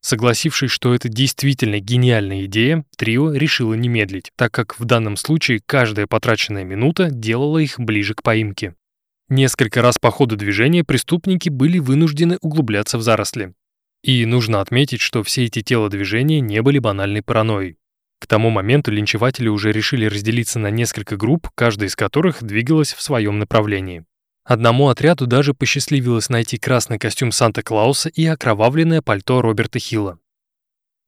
Согласившись, 0.00 0.70
что 0.70 0.94
это 0.94 1.08
действительно 1.08 1.80
гениальная 1.80 2.44
идея, 2.44 2.84
трио 2.96 3.32
решило 3.32 3.74
не 3.74 3.88
медлить, 3.88 4.30
так 4.36 4.52
как 4.52 4.78
в 4.78 4.84
данном 4.84 5.16
случае 5.16 5.60
каждая 5.66 6.06
потраченная 6.06 6.62
минута 6.62 7.10
делала 7.10 7.58
их 7.58 7.80
ближе 7.80 8.14
к 8.14 8.22
поимке. 8.22 8.76
Несколько 9.34 9.80
раз 9.80 9.98
по 9.98 10.10
ходу 10.10 10.36
движения 10.36 10.84
преступники 10.84 11.48
были 11.48 11.78
вынуждены 11.78 12.36
углубляться 12.42 12.98
в 12.98 13.02
заросли. 13.02 13.54
И 14.04 14.26
нужно 14.26 14.60
отметить, 14.60 15.00
что 15.00 15.22
все 15.22 15.46
эти 15.46 15.62
телодвижения 15.62 16.40
не 16.40 16.60
были 16.60 16.78
банальной 16.78 17.22
паранойей. 17.22 17.78
К 18.20 18.26
тому 18.26 18.50
моменту 18.50 18.90
линчеватели 18.90 19.48
уже 19.48 19.72
решили 19.72 20.04
разделиться 20.04 20.58
на 20.58 20.68
несколько 20.68 21.16
групп, 21.16 21.48
каждая 21.54 21.88
из 21.88 21.96
которых 21.96 22.42
двигалась 22.42 22.92
в 22.92 23.00
своем 23.00 23.38
направлении. 23.38 24.04
Одному 24.44 24.90
отряду 24.90 25.26
даже 25.26 25.54
посчастливилось 25.54 26.28
найти 26.28 26.58
красный 26.58 26.98
костюм 26.98 27.32
Санта-Клауса 27.32 28.10
и 28.10 28.26
окровавленное 28.26 29.00
пальто 29.00 29.40
Роберта 29.40 29.78
Хилла. 29.78 30.18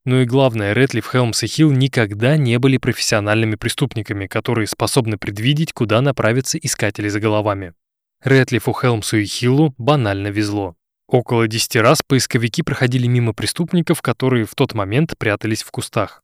Ну 0.03 0.21
и 0.21 0.25
главное, 0.25 0.73
Рэтлиф, 0.73 1.11
Хелмс 1.11 1.43
и 1.43 1.45
Хилл 1.45 1.69
никогда 1.69 2.37
не 2.37 2.57
были 2.57 2.77
профессиональными 2.77 3.53
преступниками, 3.53 4.25
которые 4.25 4.65
способны 4.65 5.19
предвидеть, 5.19 5.73
куда 5.73 6.01
направятся 6.01 6.57
искатели 6.57 7.07
за 7.07 7.19
головами. 7.19 7.75
Рэтлифу, 8.21 8.73
Хелмсу 8.73 9.17
и 9.17 9.25
Хиллу 9.25 9.73
банально 9.77 10.27
везло. 10.27 10.75
Около 11.07 11.47
10 11.47 11.75
раз 11.77 12.01
поисковики 12.01 12.63
проходили 12.63 13.07
мимо 13.07 13.33
преступников, 13.33 14.01
которые 14.01 14.45
в 14.45 14.55
тот 14.55 14.73
момент 14.73 15.17
прятались 15.17 15.63
в 15.63 15.71
кустах. 15.71 16.23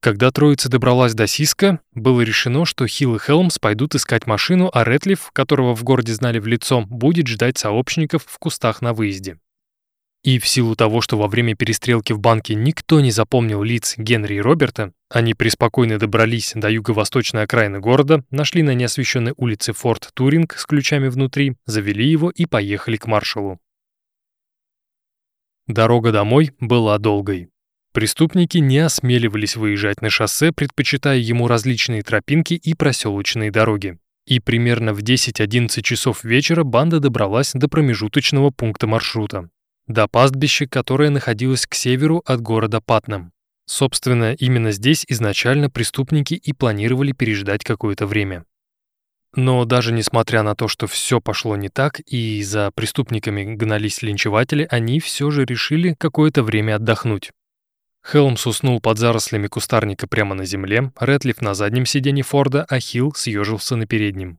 Когда 0.00 0.30
троица 0.30 0.70
добралась 0.70 1.12
до 1.12 1.26
Сиска, 1.26 1.80
было 1.92 2.22
решено, 2.22 2.64
что 2.64 2.86
Хилл 2.86 3.16
и 3.16 3.18
Хелмс 3.18 3.58
пойдут 3.58 3.94
искать 3.94 4.26
машину, 4.26 4.70
а 4.72 4.82
Рэтлиф, 4.82 5.30
которого 5.32 5.76
в 5.76 5.84
городе 5.84 6.14
знали 6.14 6.38
в 6.38 6.46
лицо, 6.46 6.86
будет 6.86 7.26
ждать 7.26 7.58
сообщников 7.58 8.24
в 8.26 8.38
кустах 8.38 8.80
на 8.80 8.94
выезде. 8.94 9.38
И 10.22 10.38
в 10.38 10.46
силу 10.46 10.76
того, 10.76 11.00
что 11.00 11.16
во 11.16 11.28
время 11.28 11.56
перестрелки 11.56 12.12
в 12.12 12.20
банке 12.20 12.54
никто 12.54 13.00
не 13.00 13.10
запомнил 13.10 13.62
лиц 13.62 13.94
Генри 13.96 14.34
и 14.34 14.40
Роберта, 14.40 14.92
они 15.08 15.32
преспокойно 15.32 15.98
добрались 15.98 16.52
до 16.54 16.68
юго-восточной 16.68 17.44
окраины 17.44 17.80
города, 17.80 18.22
нашли 18.30 18.62
на 18.62 18.74
неосвещенной 18.74 19.32
улице 19.36 19.72
Форт 19.72 20.10
Туринг 20.12 20.58
с 20.58 20.66
ключами 20.66 21.08
внутри, 21.08 21.56
завели 21.64 22.06
его 22.06 22.28
и 22.28 22.44
поехали 22.44 22.98
к 22.98 23.06
маршалу. 23.06 23.58
Дорога 25.66 26.12
домой 26.12 26.52
была 26.60 26.98
долгой. 26.98 27.48
Преступники 27.92 28.58
не 28.58 28.78
осмеливались 28.78 29.56
выезжать 29.56 30.02
на 30.02 30.10
шоссе, 30.10 30.52
предпочитая 30.52 31.18
ему 31.18 31.48
различные 31.48 32.02
тропинки 32.02 32.54
и 32.54 32.74
проселочные 32.74 33.50
дороги. 33.50 33.98
И 34.26 34.38
примерно 34.38 34.92
в 34.92 35.00
10-11 35.00 35.82
часов 35.82 36.24
вечера 36.24 36.62
банда 36.62 37.00
добралась 37.00 37.52
до 37.54 37.68
промежуточного 37.68 38.50
пункта 38.50 38.86
маршрута. 38.86 39.48
До 39.90 40.06
пастбища, 40.06 40.68
которое 40.68 41.10
находилось 41.10 41.66
к 41.66 41.74
северу 41.74 42.22
от 42.24 42.40
города 42.40 42.80
Патнам. 42.80 43.32
Собственно, 43.66 44.34
именно 44.34 44.70
здесь 44.70 45.04
изначально 45.08 45.68
преступники 45.68 46.34
и 46.34 46.52
планировали 46.52 47.10
переждать 47.10 47.64
какое-то 47.64 48.06
время. 48.06 48.44
Но 49.34 49.64
даже 49.64 49.92
несмотря 49.92 50.44
на 50.44 50.54
то, 50.54 50.68
что 50.68 50.86
все 50.86 51.20
пошло 51.20 51.56
не 51.56 51.70
так 51.70 51.98
и 52.06 52.40
за 52.44 52.70
преступниками 52.70 53.56
гнались 53.56 54.00
линчеватели, 54.02 54.64
они 54.70 55.00
все 55.00 55.28
же 55.32 55.44
решили 55.44 55.96
какое-то 55.98 56.44
время 56.44 56.76
отдохнуть. 56.76 57.32
Хелмс 58.08 58.46
уснул 58.46 58.80
под 58.80 58.96
зарослями 58.96 59.48
кустарника 59.48 60.06
прямо 60.06 60.36
на 60.36 60.44
земле, 60.44 60.92
Рэтлиф 61.00 61.40
на 61.40 61.52
заднем 61.54 61.84
сиденье 61.84 62.22
Форда, 62.22 62.64
а 62.68 62.78
Хилл 62.78 63.12
съежился 63.12 63.74
на 63.74 63.88
переднем. 63.88 64.38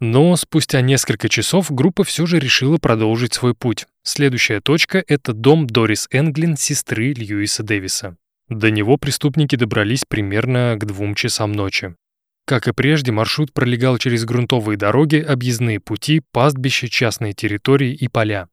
Но 0.00 0.34
спустя 0.36 0.80
несколько 0.80 1.28
часов 1.28 1.70
группа 1.70 2.04
все 2.04 2.24
же 2.24 2.38
решила 2.38 2.78
продолжить 2.78 3.34
свой 3.34 3.54
путь. 3.54 3.86
Следующая 4.02 4.60
точка— 4.60 5.04
это 5.06 5.34
дом 5.34 5.66
Дорис 5.66 6.08
Энглин, 6.10 6.56
сестры 6.56 7.12
Льюиса 7.12 7.62
Дэвиса. 7.62 8.16
До 8.48 8.70
него 8.70 8.96
преступники 8.96 9.56
добрались 9.56 10.04
примерно 10.08 10.76
к 10.80 10.86
двум 10.86 11.14
часам 11.14 11.52
ночи. 11.52 11.94
Как 12.46 12.66
и 12.66 12.72
прежде, 12.72 13.12
маршрут 13.12 13.52
пролегал 13.52 13.98
через 13.98 14.24
грунтовые 14.24 14.78
дороги, 14.78 15.16
объездные 15.16 15.80
пути, 15.80 16.22
пастбища, 16.32 16.88
частные 16.88 17.34
территории 17.34 17.92
и 17.94 18.08
поля. 18.08 18.48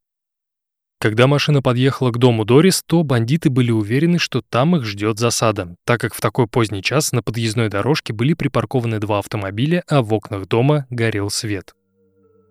Когда 1.00 1.28
машина 1.28 1.62
подъехала 1.62 2.10
к 2.10 2.18
дому 2.18 2.44
Дорис, 2.44 2.82
то 2.84 3.04
бандиты 3.04 3.52
были 3.52 3.70
уверены, 3.70 4.18
что 4.18 4.42
там 4.42 4.76
их 4.76 4.84
ждет 4.84 5.20
засада, 5.20 5.76
так 5.86 6.02
как 6.02 6.16
в 6.16 6.22
такой 6.22 6.48
поздний 6.48 6.82
час 6.82 7.12
на 7.12 7.22
подъездной 7.22 7.70
дорожке 7.70 8.14
были 8.14 8.34
припаркованы 8.34 9.00
два 9.00 9.20
автомобиля, 9.20 9.84
а 9.88 10.02
в 10.02 10.12
окнах 10.12 10.48
дома 10.48 10.88
горел 10.90 11.30
свет. 11.30 11.74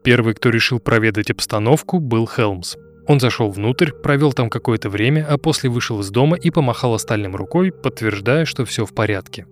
Первый, 0.05 0.35
кто 0.35 0.51
решил 0.51 0.79
проведать 0.79 1.31
обстановку, 1.31 1.99
был 1.99 2.29
Хелмс. 2.29 2.77
Он 3.09 3.19
зашел 3.19 3.51
внутрь, 3.51 3.91
провел 3.91 4.33
там 4.33 4.49
какое-то 4.49 4.91
время, 4.91 5.27
а 5.29 5.39
после 5.39 5.69
вышел 5.69 5.99
из 6.01 6.11
дома 6.11 6.37
и 6.37 6.51
помахал 6.51 6.95
остальным 6.95 7.35
рукой, 7.35 7.73
подтверждая, 7.73 8.45
что 8.45 8.65
все 8.65 8.87
в 8.87 8.95
порядке. 8.95 9.47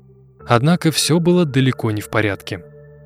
Однако 0.46 0.92
все 0.92 1.18
было 1.18 1.44
далеко 1.44 1.90
не 1.90 2.00
в 2.00 2.10
порядке. 2.10 2.62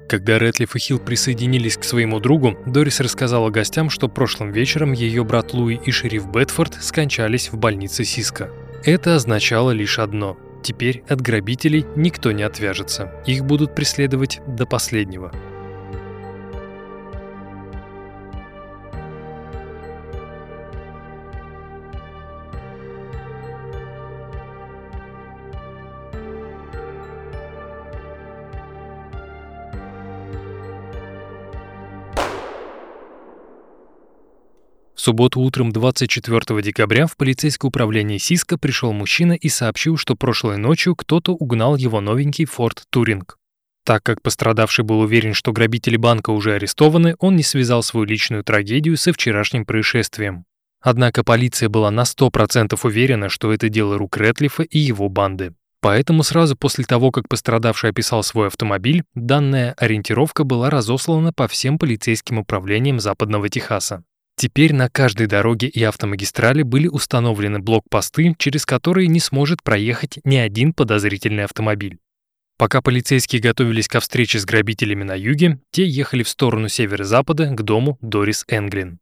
Когда 0.08 0.38
Рэтлиф 0.38 0.74
и 0.74 0.78
Хилл 0.78 0.98
присоединились 0.98 1.76
к 1.76 1.84
своему 1.84 2.18
другу, 2.18 2.56
Дорис 2.64 3.00
рассказала 3.00 3.50
гостям, 3.50 3.90
что 3.90 4.08
прошлым 4.08 4.52
вечером 4.52 4.92
ее 4.92 5.22
брат 5.22 5.52
Луи 5.52 5.78
и 5.84 5.90
шериф 5.90 6.26
Бетфорд 6.26 6.78
скончались 6.80 7.52
в 7.52 7.58
больнице 7.58 8.04
Сиска. 8.04 8.50
Это 8.84 9.16
означало 9.16 9.70
лишь 9.70 9.98
одно– 9.98 10.38
теперь 10.62 11.04
от 11.08 11.20
грабителей 11.20 11.86
никто 11.94 12.32
не 12.32 12.42
отвяжется, 12.42 13.12
их 13.26 13.44
будут 13.44 13.74
преследовать 13.74 14.40
до 14.46 14.66
последнего– 14.66 15.30
В 34.98 35.00
субботу 35.00 35.38
утром 35.38 35.70
24 35.70 36.60
декабря 36.60 37.06
в 37.06 37.16
полицейское 37.16 37.68
управление 37.68 38.18
Сиска 38.18 38.58
пришел 38.58 38.92
мужчина 38.92 39.34
и 39.34 39.48
сообщил, 39.48 39.96
что 39.96 40.16
прошлой 40.16 40.56
ночью 40.56 40.96
кто-то 40.96 41.34
угнал 41.34 41.76
его 41.76 42.00
новенький 42.00 42.46
Ford 42.46 42.80
Туринг. 42.90 43.38
Так 43.84 44.02
как 44.02 44.20
пострадавший 44.22 44.84
был 44.84 44.98
уверен, 44.98 45.34
что 45.34 45.52
грабители 45.52 45.96
банка 45.96 46.30
уже 46.30 46.54
арестованы, 46.54 47.14
он 47.20 47.36
не 47.36 47.44
связал 47.44 47.84
свою 47.84 48.06
личную 48.06 48.42
трагедию 48.42 48.96
со 48.96 49.12
вчерашним 49.12 49.64
происшествием. 49.64 50.46
Однако 50.80 51.22
полиция 51.22 51.68
была 51.68 51.92
на 51.92 52.02
100% 52.02 52.76
уверена, 52.82 53.28
что 53.28 53.52
это 53.52 53.68
дело 53.68 53.98
рук 53.98 54.16
Рэтлифа 54.16 54.64
и 54.64 54.80
его 54.80 55.08
банды. 55.08 55.54
Поэтому 55.80 56.24
сразу 56.24 56.56
после 56.56 56.84
того, 56.84 57.12
как 57.12 57.28
пострадавший 57.28 57.90
описал 57.90 58.24
свой 58.24 58.48
автомобиль, 58.48 59.04
данная 59.14 59.74
ориентировка 59.74 60.42
была 60.42 60.70
разослана 60.70 61.32
по 61.32 61.46
всем 61.46 61.78
полицейским 61.78 62.38
управлениям 62.38 62.98
Западного 62.98 63.48
Техаса. 63.48 64.02
Теперь 64.38 64.72
на 64.72 64.88
каждой 64.88 65.26
дороге 65.26 65.66
и 65.66 65.82
автомагистрали 65.82 66.62
были 66.62 66.86
установлены 66.86 67.58
блокпосты, 67.58 68.36
через 68.38 68.64
которые 68.64 69.08
не 69.08 69.18
сможет 69.18 69.64
проехать 69.64 70.20
ни 70.22 70.36
один 70.36 70.72
подозрительный 70.72 71.42
автомобиль. 71.42 71.98
Пока 72.56 72.80
полицейские 72.80 73.42
готовились 73.42 73.88
ко 73.88 73.98
встрече 73.98 74.38
с 74.38 74.44
грабителями 74.44 75.02
на 75.02 75.16
юге, 75.16 75.58
те 75.72 75.84
ехали 75.84 76.22
в 76.22 76.28
сторону 76.28 76.68
северо-запада 76.68 77.46
к 77.46 77.62
дому 77.62 77.98
Дорис 78.00 78.44
Энглин. 78.46 79.00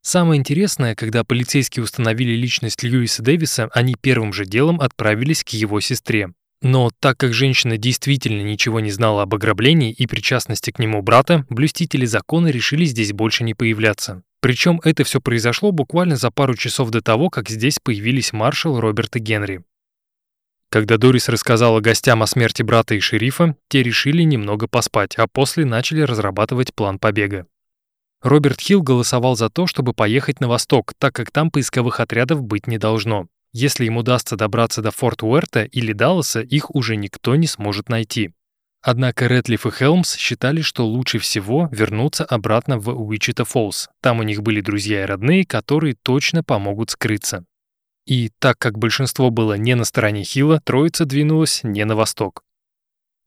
Самое 0.00 0.38
интересное, 0.38 0.94
когда 0.94 1.22
полицейские 1.22 1.84
установили 1.84 2.32
личность 2.32 2.82
Льюиса 2.82 3.22
Дэвиса, 3.22 3.68
они 3.74 3.94
первым 3.94 4.32
же 4.32 4.46
делом 4.46 4.80
отправились 4.80 5.44
к 5.44 5.50
его 5.50 5.80
сестре. 5.80 6.32
Но 6.62 6.90
так 6.98 7.18
как 7.18 7.34
женщина 7.34 7.76
действительно 7.76 8.40
ничего 8.40 8.80
не 8.80 8.90
знала 8.90 9.22
об 9.22 9.34
ограблении 9.34 9.92
и 9.92 10.06
причастности 10.06 10.70
к 10.70 10.78
нему 10.78 11.02
брата, 11.02 11.44
блюстители 11.50 12.06
закона 12.06 12.48
решили 12.48 12.86
здесь 12.86 13.12
больше 13.12 13.44
не 13.44 13.52
появляться. 13.52 14.22
Причем 14.40 14.80
это 14.84 15.04
все 15.04 15.20
произошло 15.20 15.70
буквально 15.70 16.16
за 16.16 16.30
пару 16.30 16.54
часов 16.54 16.90
до 16.90 17.02
того, 17.02 17.28
как 17.30 17.48
здесь 17.48 17.78
появились 17.78 18.32
маршал 18.32 18.80
Роберт 18.80 19.16
и 19.16 19.18
Генри. 19.18 19.62
Когда 20.70 20.98
Дорис 20.98 21.28
рассказала 21.28 21.80
гостям 21.80 22.22
о 22.22 22.26
смерти 22.26 22.62
брата 22.62 22.94
и 22.94 23.00
шерифа, 23.00 23.56
те 23.68 23.82
решили 23.82 24.22
немного 24.22 24.68
поспать, 24.68 25.16
а 25.16 25.26
после 25.26 25.64
начали 25.64 26.02
разрабатывать 26.02 26.72
план 26.74 26.98
побега. 26.98 27.46
Роберт 28.22 28.60
Хилл 28.60 28.82
голосовал 28.82 29.34
за 29.34 29.50
то, 29.50 29.66
чтобы 29.66 29.94
поехать 29.94 30.40
на 30.40 30.48
восток, 30.48 30.94
так 30.98 31.14
как 31.14 31.30
там 31.30 31.50
поисковых 31.50 32.00
отрядов 32.00 32.42
быть 32.42 32.66
не 32.66 32.78
должно. 32.78 33.26
Если 33.52 33.86
им 33.86 33.96
удастся 33.96 34.36
добраться 34.36 34.80
до 34.80 34.90
Форт 34.92 35.22
Уэрта 35.22 35.64
или 35.64 35.92
Далласа, 35.92 36.40
их 36.40 36.72
уже 36.74 36.96
никто 36.96 37.34
не 37.34 37.48
сможет 37.48 37.88
найти. 37.88 38.32
Однако 38.82 39.28
Рэтлиф 39.28 39.66
и 39.66 39.70
Хелмс 39.70 40.16
считали, 40.16 40.62
что 40.62 40.86
лучше 40.86 41.18
всего 41.18 41.68
вернуться 41.70 42.24
обратно 42.24 42.78
в 42.78 42.88
Уичита 42.88 43.44
Фоллс. 43.44 43.90
Там 44.00 44.20
у 44.20 44.22
них 44.22 44.42
были 44.42 44.62
друзья 44.62 45.02
и 45.02 45.06
родные, 45.06 45.44
которые 45.44 45.96
точно 46.02 46.42
помогут 46.42 46.90
скрыться. 46.90 47.44
И 48.06 48.30
так 48.38 48.58
как 48.58 48.78
большинство 48.78 49.30
было 49.30 49.54
не 49.54 49.74
на 49.74 49.84
стороне 49.84 50.24
Хилла, 50.24 50.60
троица 50.64 51.04
двинулась 51.04 51.60
не 51.62 51.84
на 51.84 51.94
восток. 51.94 52.42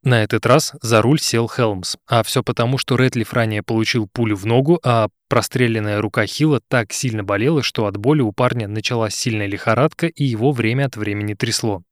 На 0.03 0.23
этот 0.23 0.45
раз 0.45 0.73
за 0.81 1.01
руль 1.01 1.19
сел 1.19 1.47
Хелмс, 1.47 1.95
а 2.07 2.23
все 2.23 2.43
потому, 2.43 2.77
что 2.77 2.97
Рэтлиф 2.97 3.31
ранее 3.31 3.63
получил 3.63 4.09
пулю 4.11 4.35
в 4.35 4.45
ногу, 4.45 4.79
а 4.83 5.07
простреленная 5.29 6.01
рука 6.01 6.25
Хилла 6.25 6.59
так 6.67 6.91
сильно 6.91 7.23
болела, 7.23 7.63
что 7.63 7.85
от 7.85 7.95
боли 7.95 8.21
у 8.21 8.33
парня 8.33 8.67
началась 8.67 9.15
сильная 9.15 9.47
лихорадка 9.47 10.07
и 10.07 10.25
его 10.25 10.51
время 10.51 10.87
от 10.87 10.97
времени 10.97 11.35
трясло. 11.35 11.83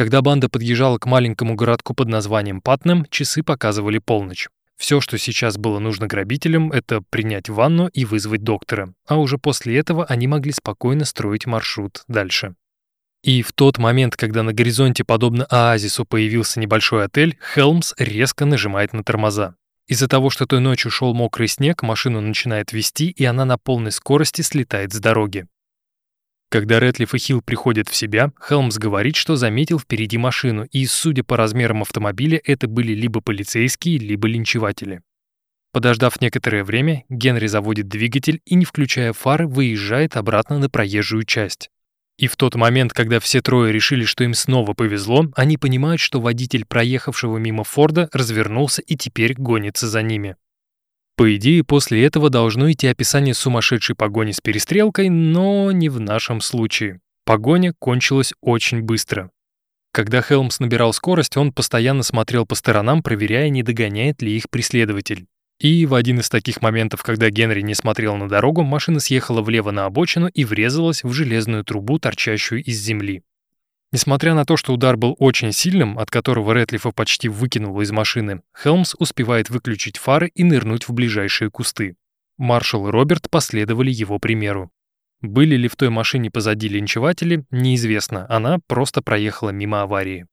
Когда 0.00 0.22
банда 0.22 0.48
подъезжала 0.48 0.96
к 0.96 1.04
маленькому 1.04 1.56
городку 1.56 1.92
под 1.92 2.08
названием 2.08 2.62
Патнем, 2.62 3.04
часы 3.10 3.42
показывали 3.42 3.98
полночь. 3.98 4.48
Все, 4.78 4.98
что 5.02 5.18
сейчас 5.18 5.58
было 5.58 5.78
нужно 5.78 6.06
грабителям, 6.06 6.72
это 6.72 7.02
принять 7.10 7.50
ванну 7.50 7.86
и 7.88 8.06
вызвать 8.06 8.42
доктора, 8.42 8.94
а 9.06 9.18
уже 9.18 9.36
после 9.36 9.76
этого 9.76 10.06
они 10.06 10.26
могли 10.26 10.52
спокойно 10.52 11.04
строить 11.04 11.44
маршрут 11.44 12.04
дальше. 12.08 12.54
И 13.22 13.42
в 13.42 13.52
тот 13.52 13.76
момент, 13.76 14.16
когда 14.16 14.42
на 14.42 14.54
горизонте, 14.54 15.04
подобно 15.04 15.44
оазису, 15.50 16.06
появился 16.06 16.60
небольшой 16.60 17.04
отель, 17.04 17.36
Хелмс 17.54 17.92
резко 17.98 18.46
нажимает 18.46 18.94
на 18.94 19.04
тормоза. 19.04 19.54
Из-за 19.86 20.08
того, 20.08 20.30
что 20.30 20.46
той 20.46 20.60
ночью 20.60 20.90
шел 20.90 21.12
мокрый 21.12 21.46
снег, 21.46 21.82
машину 21.82 22.22
начинает 22.22 22.72
вести, 22.72 23.10
и 23.10 23.26
она 23.26 23.44
на 23.44 23.58
полной 23.58 23.92
скорости 23.92 24.40
слетает 24.40 24.94
с 24.94 24.98
дороги. 24.98 25.46
Когда 26.50 26.80
Рэтлиф 26.80 27.14
и 27.14 27.18
Хилл 27.18 27.42
приходят 27.42 27.88
в 27.88 27.94
себя, 27.94 28.32
Хелмс 28.46 28.76
говорит, 28.76 29.14
что 29.14 29.36
заметил 29.36 29.78
впереди 29.78 30.18
машину, 30.18 30.64
и, 30.64 30.84
судя 30.84 31.22
по 31.22 31.36
размерам 31.36 31.82
автомобиля, 31.82 32.40
это 32.44 32.66
были 32.66 32.92
либо 32.92 33.20
полицейские, 33.20 33.98
либо 33.98 34.26
линчеватели. 34.26 35.00
Подождав 35.72 36.20
некоторое 36.20 36.64
время, 36.64 37.04
Генри 37.08 37.46
заводит 37.46 37.86
двигатель 37.86 38.40
и, 38.44 38.56
не 38.56 38.64
включая 38.64 39.12
фары, 39.12 39.46
выезжает 39.46 40.16
обратно 40.16 40.58
на 40.58 40.68
проезжую 40.68 41.22
часть. 41.22 41.70
И 42.18 42.26
в 42.26 42.34
тот 42.34 42.56
момент, 42.56 42.92
когда 42.92 43.20
все 43.20 43.40
трое 43.40 43.72
решили, 43.72 44.04
что 44.04 44.24
им 44.24 44.34
снова 44.34 44.74
повезло, 44.74 45.26
они 45.36 45.56
понимают, 45.56 46.00
что 46.00 46.20
водитель 46.20 46.66
проехавшего 46.66 47.38
мимо 47.38 47.62
Форда 47.62 48.10
развернулся 48.12 48.82
и 48.82 48.96
теперь 48.96 49.34
гонится 49.34 49.88
за 49.88 50.02
ними. 50.02 50.34
По 51.20 51.36
идее, 51.36 51.62
после 51.64 52.02
этого 52.06 52.30
должно 52.30 52.72
идти 52.72 52.86
описание 52.86 53.34
сумасшедшей 53.34 53.94
погони 53.94 54.32
с 54.32 54.40
перестрелкой, 54.40 55.10
но 55.10 55.70
не 55.70 55.90
в 55.90 56.00
нашем 56.00 56.40
случае. 56.40 57.00
Погоня 57.26 57.74
кончилась 57.78 58.32
очень 58.40 58.80
быстро. 58.80 59.30
Когда 59.92 60.22
Хелмс 60.22 60.60
набирал 60.60 60.94
скорость, 60.94 61.36
он 61.36 61.52
постоянно 61.52 62.04
смотрел 62.04 62.46
по 62.46 62.54
сторонам, 62.54 63.02
проверяя, 63.02 63.50
не 63.50 63.62
догоняет 63.62 64.22
ли 64.22 64.34
их 64.34 64.48
преследователь. 64.48 65.26
И 65.60 65.84
в 65.84 65.92
один 65.92 66.20
из 66.20 66.30
таких 66.30 66.62
моментов, 66.62 67.02
когда 67.02 67.28
Генри 67.28 67.60
не 67.60 67.74
смотрел 67.74 68.16
на 68.16 68.26
дорогу, 68.26 68.62
машина 68.62 68.98
съехала 68.98 69.42
влево 69.42 69.72
на 69.72 69.84
обочину 69.84 70.28
и 70.28 70.46
врезалась 70.46 71.04
в 71.04 71.12
железную 71.12 71.64
трубу, 71.64 71.98
торчащую 71.98 72.64
из 72.64 72.78
земли. 72.78 73.20
Несмотря 73.92 74.34
на 74.34 74.44
то, 74.44 74.56
что 74.56 74.72
удар 74.72 74.96
был 74.96 75.16
очень 75.18 75.52
сильным, 75.52 75.98
от 75.98 76.10
которого 76.10 76.54
Рэтлифа 76.54 76.92
почти 76.92 77.28
выкинуло 77.28 77.82
из 77.82 77.90
машины, 77.90 78.42
Хелмс 78.56 78.94
успевает 78.98 79.50
выключить 79.50 79.96
фары 79.96 80.30
и 80.34 80.44
нырнуть 80.44 80.86
в 80.86 80.92
ближайшие 80.92 81.50
кусты. 81.50 81.96
Маршал 82.38 82.86
и 82.88 82.90
Роберт 82.90 83.28
последовали 83.28 83.90
его 83.90 84.18
примеру. 84.18 84.70
Были 85.20 85.56
ли 85.56 85.68
в 85.68 85.76
той 85.76 85.90
машине 85.90 86.30
позади 86.30 86.68
линчеватели, 86.68 87.44
неизвестно, 87.50 88.26
она 88.30 88.58
просто 88.66 89.02
проехала 89.02 89.50
мимо 89.50 89.82
аварии. 89.82 90.26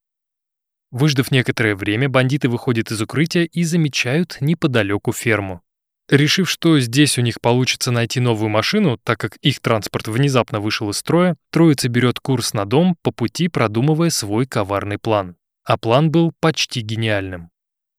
Выждав 0.92 1.32
некоторое 1.32 1.76
время, 1.76 2.08
бандиты 2.08 2.48
выходят 2.48 2.92
из 2.92 3.02
укрытия 3.02 3.44
и 3.44 3.64
замечают 3.64 4.38
неподалеку 4.40 5.12
ферму. 5.12 5.62
Решив, 6.10 6.50
что 6.50 6.80
здесь 6.80 7.18
у 7.18 7.22
них 7.22 7.42
получится 7.42 7.92
найти 7.92 8.22
новую 8.22 8.50
машину, 8.50 8.98
так 9.04 9.20
как 9.20 9.36
их 9.38 9.60
транспорт 9.60 10.08
внезапно 10.08 10.62
вышел 10.62 10.90
из 10.90 10.98
строя, 10.98 11.36
троица 11.52 11.90
берет 11.90 12.22
курс 12.22 12.54
на 12.54 12.64
дом, 12.64 12.96
по 13.02 13.12
пути 13.12 13.50
продумывая 13.50 14.10
свой 14.10 14.46
коварный 14.46 15.00
план. 15.00 15.36
А 15.66 15.78
план 15.78 16.10
был 16.10 16.32
почти 16.40 16.80
гениальным. 16.80 17.50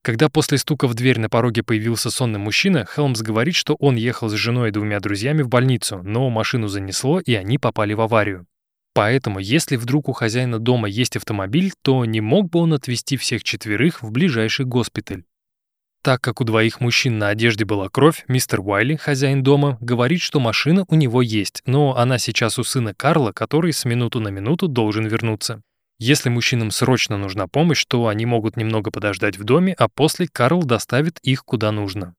Когда 0.03 0.31
после 0.31 0.57
стука 0.57 0.89
в 0.89 0.95
дверь 0.95 1.19
на 1.19 1.29
пороге 1.29 1.63
появился 1.63 2.11
сонный 2.11 2.39
мужчина, 2.39 2.87
Хелмс 2.87 3.21
говорит, 3.21 3.55
что 3.55 3.75
он 3.75 3.97
ехал 3.97 4.31
с 4.31 4.33
женой 4.33 4.69
и 4.69 4.73
двумя 4.73 5.01
друзьями 5.01 5.43
в 5.43 5.49
больницу, 5.49 6.01
но 6.03 6.31
машину 6.31 6.69
занесло, 6.69 7.21
и 7.21 7.35
они 7.35 7.59
попали 7.59 7.93
в 7.93 8.01
аварию. 8.01 8.47
Поэтому, 8.95 9.39
если 9.39 9.77
вдруг 9.77 10.09
у 10.09 10.13
хозяина 10.13 10.59
дома 10.59 10.89
есть 10.89 11.17
автомобиль, 11.17 11.73
то 11.83 12.07
не 12.07 12.23
мог 12.23 12.49
бы 12.49 12.61
он 12.61 12.73
отвезти 12.73 13.19
всех 13.19 13.45
четверых 13.45 14.03
в 14.03 14.11
ближайший 14.11 14.65
госпиталь. 14.65 15.25
Так 16.03 16.20
как 16.20 16.40
у 16.40 16.44
двоих 16.44 16.80
мужчин 16.80 17.18
на 17.18 17.28
одежде 17.28 17.64
была 17.64 17.88
кровь, 17.88 18.24
мистер 18.28 18.61
Уайли, 18.61 18.96
хозяин 18.96 19.42
дома, 19.42 19.78
говорит, 19.80 20.20
что 20.20 20.38
машина 20.38 20.84
у 20.88 20.94
него 20.94 21.22
есть, 21.22 21.62
но 21.66 21.96
она 21.96 22.18
сейчас 22.18 22.59
у 22.59 22.64
сына 22.64 22.94
Карла, 22.94 23.32
который 23.32 23.72
с 23.72 23.84
минуту 23.84 24.20
на 24.20 24.28
минуту 24.28 24.68
должен 24.68 25.07
вернуться. 25.07 25.61
Если 25.99 26.28
мужчинам 26.28 26.70
срочно 26.70 27.18
нужна 27.18 27.49
помощь, 27.49 27.84
то 27.84 28.07
они 28.07 28.24
могут 28.24 28.57
немного 28.57 28.92
подождать 28.92 29.36
в 29.36 29.42
доме, 29.42 29.74
а 29.76 29.88
после 29.88 30.28
Карл 30.28 30.62
доставит 30.62 31.18
их 31.22 31.44
куда 31.44 31.72
нужно. 31.72 32.14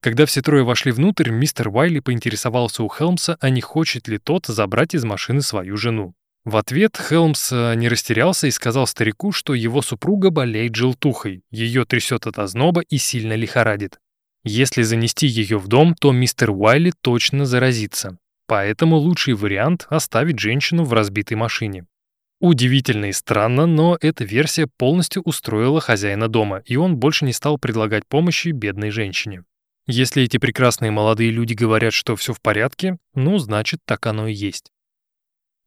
Когда 0.00 0.24
все 0.24 0.40
трое 0.40 0.62
вошли 0.62 0.92
внутрь, 0.92 1.30
мистер 1.30 1.68
Уайли 1.68 1.98
поинтересовался 1.98 2.84
у 2.84 2.88
Хелмса, 2.88 3.36
а 3.40 3.50
не 3.50 3.60
хочет 3.60 4.06
ли 4.06 4.18
тот 4.18 4.46
забрать 4.46 4.94
из 4.94 5.04
машины 5.04 5.42
свою 5.42 5.76
жену. 5.76 6.14
В 6.46 6.58
ответ 6.58 6.96
Хелмс 6.96 7.50
э, 7.50 7.74
не 7.74 7.88
растерялся 7.88 8.46
и 8.46 8.52
сказал 8.52 8.86
старику, 8.86 9.32
что 9.32 9.52
его 9.52 9.82
супруга 9.82 10.30
болеет 10.30 10.76
желтухой, 10.76 11.42
ее 11.50 11.84
трясет 11.84 12.28
от 12.28 12.38
озноба 12.38 12.82
и 12.82 12.98
сильно 12.98 13.32
лихорадит. 13.32 13.98
Если 14.44 14.82
занести 14.82 15.26
ее 15.26 15.58
в 15.58 15.66
дом, 15.66 15.96
то 15.96 16.12
мистер 16.12 16.52
Уайли 16.52 16.92
точно 17.00 17.46
заразится. 17.46 18.18
Поэтому 18.46 18.94
лучший 18.94 19.34
вариант— 19.34 19.88
оставить 19.90 20.38
женщину 20.38 20.84
в 20.84 20.92
разбитой 20.92 21.36
машине. 21.36 21.86
Удивительно 22.40 23.06
и 23.06 23.12
странно, 23.12 23.66
но 23.66 23.98
эта 24.00 24.22
версия 24.22 24.68
полностью 24.68 25.22
устроила 25.22 25.80
хозяина 25.80 26.28
дома, 26.28 26.62
и 26.64 26.76
он 26.76 26.96
больше 26.96 27.24
не 27.24 27.32
стал 27.32 27.58
предлагать 27.58 28.06
помощи 28.06 28.50
бедной 28.50 28.90
женщине. 28.90 29.42
Если 29.88 30.22
эти 30.22 30.36
прекрасные 30.36 30.92
молодые 30.92 31.32
люди 31.32 31.54
говорят, 31.54 31.92
что 31.92 32.14
все 32.14 32.32
в 32.32 32.40
порядке, 32.40 32.98
ну, 33.14 33.38
значит, 33.38 33.80
так 33.84 34.06
оно 34.06 34.28
и 34.28 34.32
есть. 34.32 34.70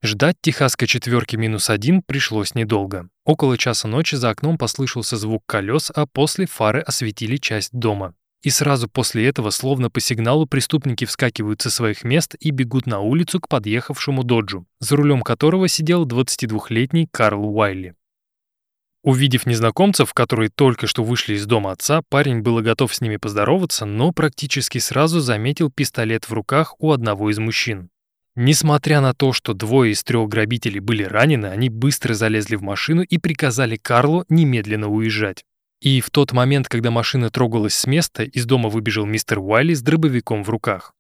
Ждать 0.02 0.38
техасской 0.42 0.88
четверки 0.88 1.36
минус 1.36 1.70
один 1.70 2.02
пришлось 2.02 2.56
недолго. 2.56 3.10
Около 3.26 3.58
часа 3.58 3.90
ночи 3.90 4.16
за 4.16 4.30
окном 4.30 4.58
послышался 4.58 5.18
звук 5.18 5.44
колес, 5.46 5.92
а 5.94 6.06
после 6.06 6.46
фары 6.46 6.80
осветили 6.80 7.36
часть 7.36 7.72
дома. 7.74 8.14
И 8.42 8.50
сразу 8.50 8.88
после 8.88 9.28
этого, 9.28 9.50
словно 9.50 9.90
по 9.90 10.00
сигналу, 10.00 10.46
преступники 10.46 11.04
вскакивают 11.04 11.62
со 11.62 11.70
своих 11.70 12.06
мест 12.06 12.36
и 12.40 12.52
бегут 12.52 12.88
на 12.88 13.02
улицу 13.02 13.42
к 13.42 13.50
подъехавшему 13.50 14.24
доджу, 14.24 14.66
за 14.80 14.96
рулем 14.96 15.22
которого 15.22 15.68
сидел 15.68 16.08
22-летний 16.08 17.06
Карл 17.12 17.44
Уайли. 17.44 17.96
Увидев 19.04 19.46
незнакомцев, 19.46 20.14
которые 20.14 20.50
только 20.50 20.88
что 20.88 21.04
вышли 21.04 21.34
из 21.34 21.46
дома 21.46 21.74
отца, 21.74 22.04
парень 22.08 22.40
был 22.40 22.62
готов 22.62 22.96
с 22.96 23.02
ними 23.02 23.18
поздороваться, 23.18 23.86
но 23.86 24.14
практически 24.14 24.78
сразу 24.78 25.20
заметил 25.20 25.70
пистолет 25.70 26.30
в 26.30 26.32
руках 26.32 26.76
у 26.80 26.94
одного 26.94 27.30
из 27.30 27.40
мужчин. 27.40 27.90
Несмотря 28.42 29.02
на 29.02 29.14
то, 29.14 29.34
что 29.34 29.54
двое 29.54 29.92
из 29.92 30.02
трех 30.02 30.30
грабителей 30.30 30.80
были 30.80 31.04
ранены, 31.04 31.48
они 31.48 31.68
быстро 31.68 32.14
залезли 32.14 32.56
в 32.56 32.62
машину 32.62 33.02
и 33.02 33.18
приказали 33.18 33.76
Карлу 33.76 34.24
немедленно 34.30 34.88
уезжать. 34.88 35.44
И 35.82 36.00
в 36.00 36.10
тот 36.10 36.32
момент, 36.32 36.70
когда 36.70 36.90
машина 36.90 37.30
трогалась 37.32 37.74
с 37.74 37.86
места, 37.86 38.24
из 38.24 38.46
дома 38.46 38.70
выбежал 38.70 39.06
мистер 39.06 39.40
Уайли 39.40 39.74
с 39.74 39.82
дробовиком 39.82 40.46
в 40.46 40.50
руках. 40.50 40.94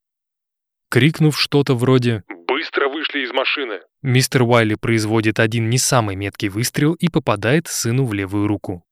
Крикнув 0.89 1.39
что-то 1.39 1.75
вроде 1.75 2.25
Быстро 2.45 2.89
вышли 2.89 3.23
из 3.23 3.31
машины. 3.31 3.79
Мистер 4.01 4.43
Уайли 4.43 4.75
производит 4.75 5.39
один 5.39 5.69
не 5.69 5.77
самый 5.77 6.17
меткий 6.17 6.49
выстрел 6.49 6.93
и 6.95 7.07
попадает 7.07 7.69
сыну 7.69 8.03
в 8.03 8.13
левую 8.13 8.47
руку. 8.47 8.83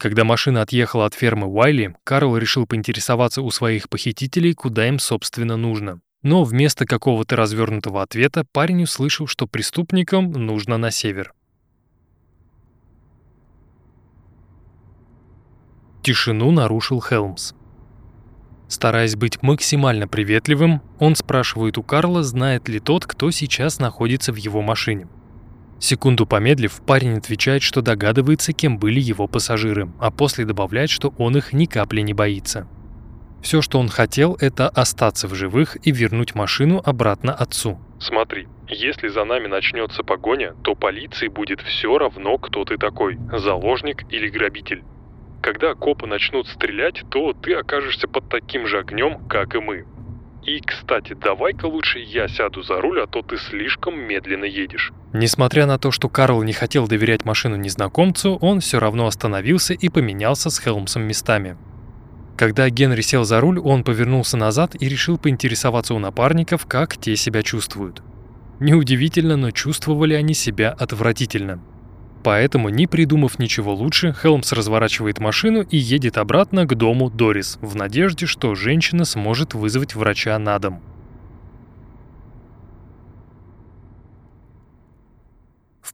Когда 0.00 0.24
машина 0.24 0.62
отъехала 0.62 1.06
от 1.06 1.14
фермы 1.14 1.46
Уайли, 1.46 1.94
Карл 2.02 2.36
решил 2.36 2.66
поинтересоваться 2.66 3.42
у 3.42 3.50
своих 3.52 3.88
похитителей, 3.88 4.54
куда 4.54 4.88
им, 4.88 4.98
собственно, 4.98 5.56
нужно. 5.56 6.00
Но 6.24 6.42
вместо 6.42 6.86
какого-то 6.86 7.36
развернутого 7.36 8.02
ответа 8.02 8.44
парень 8.50 8.82
услышал, 8.84 9.26
что 9.26 9.46
преступникам 9.46 10.32
нужно 10.32 10.78
на 10.78 10.90
север. 10.90 11.34
Тишину 16.02 16.50
нарушил 16.50 17.02
Хелмс. 17.02 17.52
Стараясь 18.68 19.16
быть 19.16 19.42
максимально 19.42 20.08
приветливым, 20.08 20.80
он 20.98 21.14
спрашивает 21.14 21.76
у 21.76 21.82
Карла, 21.82 22.22
знает 22.22 22.68
ли 22.68 22.80
тот, 22.80 23.04
кто 23.04 23.30
сейчас 23.30 23.78
находится 23.78 24.32
в 24.32 24.36
его 24.36 24.62
машине. 24.62 25.08
Секунду 25.78 26.26
помедлив, 26.26 26.80
парень 26.86 27.18
отвечает, 27.18 27.62
что 27.62 27.82
догадывается, 27.82 28.54
кем 28.54 28.78
были 28.78 28.98
его 28.98 29.26
пассажиры, 29.26 29.92
а 29.98 30.10
после 30.10 30.46
добавляет, 30.46 30.88
что 30.88 31.12
он 31.18 31.36
их 31.36 31.52
ни 31.52 31.66
капли 31.66 32.00
не 32.00 32.14
боится. 32.14 32.66
Все, 33.44 33.60
что 33.60 33.78
он 33.78 33.90
хотел, 33.90 34.38
это 34.40 34.70
остаться 34.70 35.28
в 35.28 35.34
живых 35.34 35.76
и 35.86 35.92
вернуть 35.92 36.34
машину 36.34 36.80
обратно 36.82 37.34
отцу. 37.34 37.78
Смотри, 38.00 38.48
если 38.68 39.08
за 39.08 39.24
нами 39.24 39.48
начнется 39.48 40.02
погоня, 40.02 40.54
то 40.62 40.74
полиции 40.74 41.28
будет 41.28 41.60
все 41.60 41.98
равно, 41.98 42.38
кто 42.38 42.64
ты 42.64 42.78
такой, 42.78 43.18
заложник 43.36 44.10
или 44.10 44.28
грабитель. 44.28 44.82
Когда 45.42 45.74
копы 45.74 46.06
начнут 46.06 46.48
стрелять, 46.48 47.02
то 47.10 47.34
ты 47.34 47.52
окажешься 47.52 48.08
под 48.08 48.30
таким 48.30 48.66
же 48.66 48.78
огнем, 48.78 49.28
как 49.28 49.54
и 49.54 49.58
мы. 49.58 49.84
И, 50.42 50.60
кстати, 50.60 51.12
давай-ка 51.12 51.66
лучше 51.66 51.98
я 51.98 52.28
сяду 52.28 52.62
за 52.62 52.80
руль, 52.80 53.02
а 53.02 53.06
то 53.06 53.20
ты 53.20 53.36
слишком 53.36 53.98
медленно 54.00 54.46
едешь. 54.46 54.90
Несмотря 55.12 55.66
на 55.66 55.78
то, 55.78 55.90
что 55.90 56.08
Карл 56.08 56.42
не 56.44 56.54
хотел 56.54 56.88
доверять 56.88 57.26
машину 57.26 57.56
незнакомцу, 57.56 58.38
он 58.40 58.60
все 58.60 58.80
равно 58.80 59.06
остановился 59.06 59.74
и 59.74 59.90
поменялся 59.90 60.48
с 60.48 60.58
Хелмсом 60.58 61.02
местами. 61.02 61.58
Когда 62.36 62.68
Генри 62.68 63.00
сел 63.00 63.24
за 63.24 63.40
руль, 63.40 63.58
он 63.60 63.84
повернулся 63.84 64.36
назад 64.36 64.74
и 64.78 64.88
решил 64.88 65.18
поинтересоваться 65.18 65.94
у 65.94 65.98
напарников, 65.98 66.66
как 66.66 66.96
те 66.96 67.16
себя 67.16 67.42
чувствуют. 67.42 68.02
Неудивительно, 68.58 69.36
но 69.36 69.50
чувствовали 69.50 70.14
они 70.14 70.34
себя 70.34 70.70
отвратительно. 70.70 71.60
Поэтому, 72.24 72.70
не 72.70 72.86
придумав 72.86 73.38
ничего 73.38 73.74
лучше, 73.74 74.14
Хелмс 74.20 74.52
разворачивает 74.52 75.18
машину 75.18 75.62
и 75.62 75.76
едет 75.76 76.16
обратно 76.16 76.64
к 76.66 76.74
дому 76.74 77.10
Дорис, 77.10 77.58
в 77.60 77.76
надежде, 77.76 78.26
что 78.26 78.54
женщина 78.54 79.04
сможет 79.04 79.54
вызвать 79.54 79.94
врача 79.94 80.38
на 80.38 80.58
дом. 80.58 80.80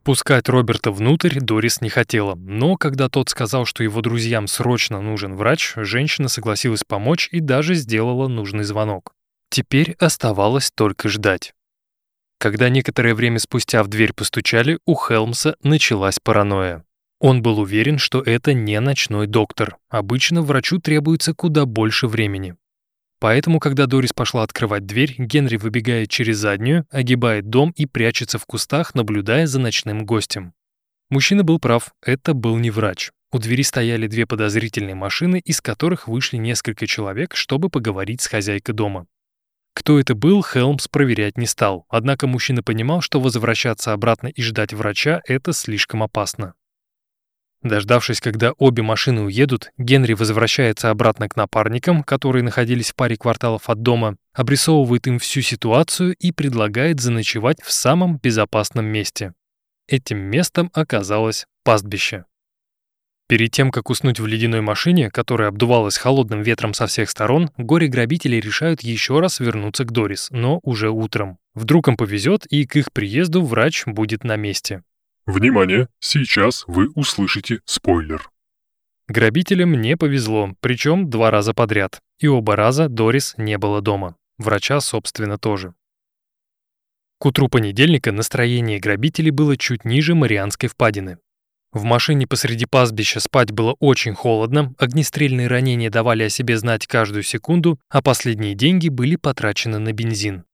Впускать 0.00 0.48
Роберта 0.48 0.92
внутрь 0.92 1.40
Дорис 1.40 1.82
не 1.82 1.90
хотела, 1.90 2.34
но 2.34 2.76
когда 2.76 3.10
тот 3.10 3.28
сказал, 3.28 3.66
что 3.66 3.84
его 3.84 4.00
друзьям 4.00 4.46
срочно 4.46 5.02
нужен 5.02 5.36
врач, 5.36 5.74
женщина 5.76 6.28
согласилась 6.28 6.84
помочь 6.84 7.28
и 7.32 7.40
даже 7.40 7.74
сделала 7.74 8.26
нужный 8.26 8.64
звонок. 8.64 9.12
Теперь 9.50 9.92
оставалось 9.98 10.70
только 10.70 11.10
ждать. 11.10 11.52
Когда 12.38 12.70
некоторое 12.70 13.14
время 13.14 13.38
спустя 13.38 13.82
в 13.82 13.88
дверь 13.88 14.14
постучали, 14.14 14.78
у 14.86 14.94
Хелмса 14.94 15.56
началась 15.62 16.18
паранойя. 16.18 16.82
Он 17.18 17.42
был 17.42 17.60
уверен, 17.60 17.98
что 17.98 18.22
это 18.22 18.54
не 18.54 18.80
ночной 18.80 19.26
доктор. 19.26 19.76
Обычно 19.90 20.40
врачу 20.40 20.78
требуется 20.78 21.34
куда 21.34 21.66
больше 21.66 22.06
времени. 22.06 22.56
Поэтому, 23.20 23.60
когда 23.60 23.86
Дорис 23.86 24.14
пошла 24.14 24.42
открывать 24.42 24.86
дверь, 24.86 25.14
Генри 25.18 25.58
выбегает 25.58 26.08
через 26.08 26.38
заднюю, 26.38 26.86
огибает 26.90 27.50
дом 27.50 27.70
и 27.76 27.84
прячется 27.84 28.38
в 28.38 28.46
кустах, 28.46 28.94
наблюдая 28.94 29.46
за 29.46 29.60
ночным 29.60 30.06
гостем. 30.06 30.54
Мужчина 31.10 31.44
был 31.44 31.58
прав, 31.58 31.92
это 32.02 32.32
был 32.32 32.56
не 32.56 32.70
врач. 32.70 33.10
У 33.30 33.38
двери 33.38 33.62
стояли 33.62 34.06
две 34.06 34.26
подозрительные 34.26 34.94
машины, 34.94 35.40
из 35.44 35.60
которых 35.60 36.08
вышли 36.08 36.38
несколько 36.38 36.86
человек, 36.86 37.36
чтобы 37.36 37.68
поговорить 37.68 38.22
с 38.22 38.26
хозяйкой 38.26 38.74
дома. 38.74 39.06
Кто 39.74 40.00
это 40.00 40.14
был, 40.14 40.42
Хелмс 40.42 40.88
проверять 40.88 41.36
не 41.36 41.46
стал, 41.46 41.84
однако 41.88 42.26
мужчина 42.26 42.62
понимал, 42.62 43.02
что 43.02 43.20
возвращаться 43.20 43.92
обратно 43.92 44.28
и 44.28 44.42
ждать 44.42 44.72
врача– 44.72 45.20
это 45.26 45.52
слишком 45.52 46.02
опасно. 46.02 46.54
Дождавшись, 47.62 48.20
когда 48.20 48.52
обе 48.52 48.82
машины 48.82 49.22
уедут, 49.22 49.70
Генри 49.76 50.14
возвращается 50.14 50.88
обратно 50.88 51.28
к 51.28 51.36
напарникам, 51.36 52.02
которые 52.02 52.42
находились 52.42 52.92
в 52.92 52.94
паре 52.94 53.16
кварталов 53.16 53.68
от 53.68 53.82
дома, 53.82 54.16
обрисовывает 54.32 55.06
им 55.06 55.18
всю 55.18 55.42
ситуацию 55.42 56.14
и 56.18 56.32
предлагает 56.32 57.00
заночевать 57.00 57.62
в 57.62 57.70
самом 57.70 58.16
безопасном 58.16 58.86
месте. 58.86 59.34
Этим 59.88 60.18
местом 60.18 60.70
оказалось 60.72 61.46
пастбище. 61.62 62.24
Перед 63.28 63.52
тем, 63.52 63.70
как 63.70 63.90
уснуть 63.90 64.18
в 64.18 64.26
ледяной 64.26 64.60
машине, 64.60 65.10
которая 65.10 65.48
обдувалась 65.48 65.98
холодным 65.98 66.42
ветром 66.42 66.74
со 66.74 66.86
всех 66.86 67.10
сторон, 67.10 67.50
горе-грабители 67.58 68.36
решают 68.36 68.82
еще 68.82 69.20
раз 69.20 69.38
вернуться 69.38 69.84
к 69.84 69.92
Дорис, 69.92 70.28
но 70.30 70.60
уже 70.62 70.90
утром. 70.90 71.38
Вдруг 71.54 71.88
им 71.88 71.96
повезет, 71.96 72.46
и 72.46 72.66
к 72.66 72.74
их 72.74 72.90
приезду 72.92 73.44
врач 73.44 73.84
будет 73.86 74.24
на 74.24 74.36
месте. 74.36 74.82
Внимание! 75.26 75.88
Сейчас 76.00 76.64
вы 76.66 76.88
услышите 76.94 77.60
спойлер. 77.64 78.30
Грабителям 79.08 79.80
не 79.80 79.96
повезло, 79.96 80.54
причем 80.60 81.10
два 81.10 81.30
раза 81.30 81.52
подряд. 81.52 82.00
И 82.20 82.28
оба 82.28 82.56
раза 82.56 82.88
Дорис 82.88 83.34
не 83.36 83.58
было 83.58 83.80
дома. 83.80 84.16
Врача, 84.38 84.80
собственно, 84.80 85.36
тоже. 85.36 85.74
К 87.18 87.26
утру 87.26 87.48
понедельника 87.48 88.12
настроение 88.12 88.80
грабителей 88.80 89.30
было 89.30 89.56
чуть 89.56 89.84
ниже 89.84 90.14
Марианской 90.14 90.68
впадины. 90.68 91.18
В 91.72 91.84
машине 91.84 92.26
посреди 92.26 92.66
пастбища 92.66 93.20
спать 93.20 93.52
было 93.52 93.76
очень 93.78 94.14
холодно, 94.14 94.74
огнестрельные 94.78 95.46
ранения 95.46 95.90
давали 95.90 96.24
о 96.24 96.30
себе 96.30 96.56
знать 96.56 96.86
каждую 96.86 97.22
секунду, 97.22 97.78
а 97.88 98.02
последние 98.02 98.54
деньги 98.54 98.88
были 98.88 99.16
потрачены 99.16 99.78
на 99.78 99.92
бензин. 99.92 100.44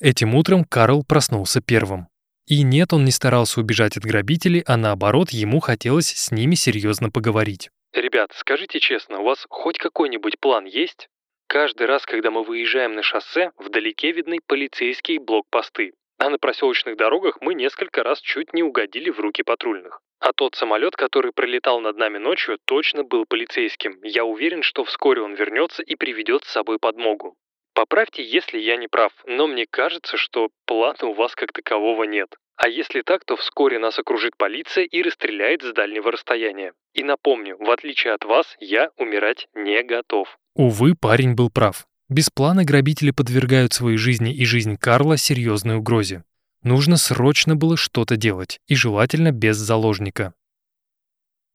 Этим 0.00 0.34
утром 0.34 0.64
Карл 0.64 1.04
проснулся 1.04 1.60
первым. 1.60 2.08
И 2.46 2.62
нет, 2.62 2.92
он 2.92 3.04
не 3.04 3.10
старался 3.10 3.60
убежать 3.60 3.96
от 3.96 4.04
грабителей, 4.04 4.62
а 4.66 4.76
наоборот, 4.76 5.30
ему 5.30 5.60
хотелось 5.60 6.08
с 6.08 6.30
ними 6.30 6.54
серьезно 6.54 7.10
поговорить. 7.10 7.70
«Ребят, 7.92 8.30
скажите 8.36 8.78
честно, 8.78 9.20
у 9.20 9.24
вас 9.24 9.46
хоть 9.48 9.78
какой-нибудь 9.78 10.38
план 10.38 10.64
есть? 10.64 11.08
Каждый 11.48 11.86
раз, 11.86 12.04
когда 12.06 12.30
мы 12.30 12.44
выезжаем 12.44 12.94
на 12.94 13.02
шоссе, 13.02 13.52
вдалеке 13.56 14.12
видны 14.12 14.38
полицейские 14.46 15.20
блокпосты. 15.20 15.92
А 16.18 16.30
на 16.30 16.38
проселочных 16.38 16.96
дорогах 16.96 17.38
мы 17.40 17.54
несколько 17.54 18.02
раз 18.02 18.20
чуть 18.20 18.54
не 18.54 18.62
угодили 18.62 19.10
в 19.10 19.20
руки 19.20 19.42
патрульных. 19.42 20.00
А 20.18 20.32
тот 20.32 20.54
самолет, 20.54 20.96
который 20.96 21.32
пролетал 21.32 21.80
над 21.80 21.96
нами 21.96 22.18
ночью, 22.18 22.58
точно 22.64 23.04
был 23.04 23.26
полицейским. 23.26 23.98
Я 24.02 24.24
уверен, 24.24 24.62
что 24.62 24.84
вскоре 24.84 25.20
он 25.20 25.34
вернется 25.34 25.82
и 25.82 25.94
приведет 25.94 26.44
с 26.44 26.52
собой 26.52 26.78
подмогу. 26.78 27.36
Поправьте, 27.76 28.24
если 28.24 28.58
я 28.58 28.78
не 28.78 28.88
прав, 28.88 29.12
но 29.26 29.46
мне 29.46 29.66
кажется, 29.70 30.16
что 30.16 30.48
плана 30.64 30.96
у 31.02 31.12
вас 31.12 31.34
как 31.34 31.52
такового 31.52 32.04
нет. 32.04 32.34
А 32.56 32.68
если 32.68 33.02
так, 33.02 33.26
то 33.26 33.36
вскоре 33.36 33.78
нас 33.78 33.98
окружит 33.98 34.34
полиция 34.38 34.84
и 34.84 35.02
расстреляет 35.02 35.60
с 35.60 35.74
дальнего 35.74 36.10
расстояния. 36.10 36.72
И 36.94 37.04
напомню, 37.04 37.58
в 37.58 37.70
отличие 37.70 38.14
от 38.14 38.24
вас, 38.24 38.46
я 38.60 38.88
умирать 38.96 39.48
не 39.54 39.82
готов. 39.82 40.38
Увы, 40.54 40.94
парень 40.94 41.34
был 41.34 41.50
прав. 41.50 41.86
Без 42.08 42.30
плана 42.30 42.64
грабители 42.64 43.10
подвергают 43.10 43.74
своей 43.74 43.98
жизни 43.98 44.34
и 44.34 44.46
жизнь 44.46 44.78
Карла 44.78 45.18
серьезной 45.18 45.76
угрозе. 45.76 46.24
Нужно 46.62 46.96
срочно 46.96 47.56
было 47.56 47.76
что-то 47.76 48.16
делать, 48.16 48.58
и 48.68 48.74
желательно 48.74 49.32
без 49.32 49.58
заложника. 49.58 50.32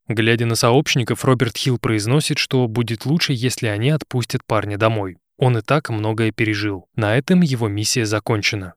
Глядя 0.08 0.46
на 0.46 0.54
сообщников, 0.54 1.26
Роберт 1.26 1.58
Хилл 1.58 1.80
произносит, 1.80 2.38
что 2.38 2.68
будет 2.68 3.08
лучше, 3.08 3.34
если 3.34 3.66
они 3.66 3.90
отпустят 3.90 4.46
парня 4.46 4.78
домой. 4.78 5.18
Он 5.38 5.58
и 5.58 5.62
так 5.62 5.90
многое 5.90 6.32
пережил. 6.32 6.88
На 6.96 7.18
этом 7.18 7.42
его 7.42 7.68
миссия 7.68 8.06
закончена. 8.06 8.76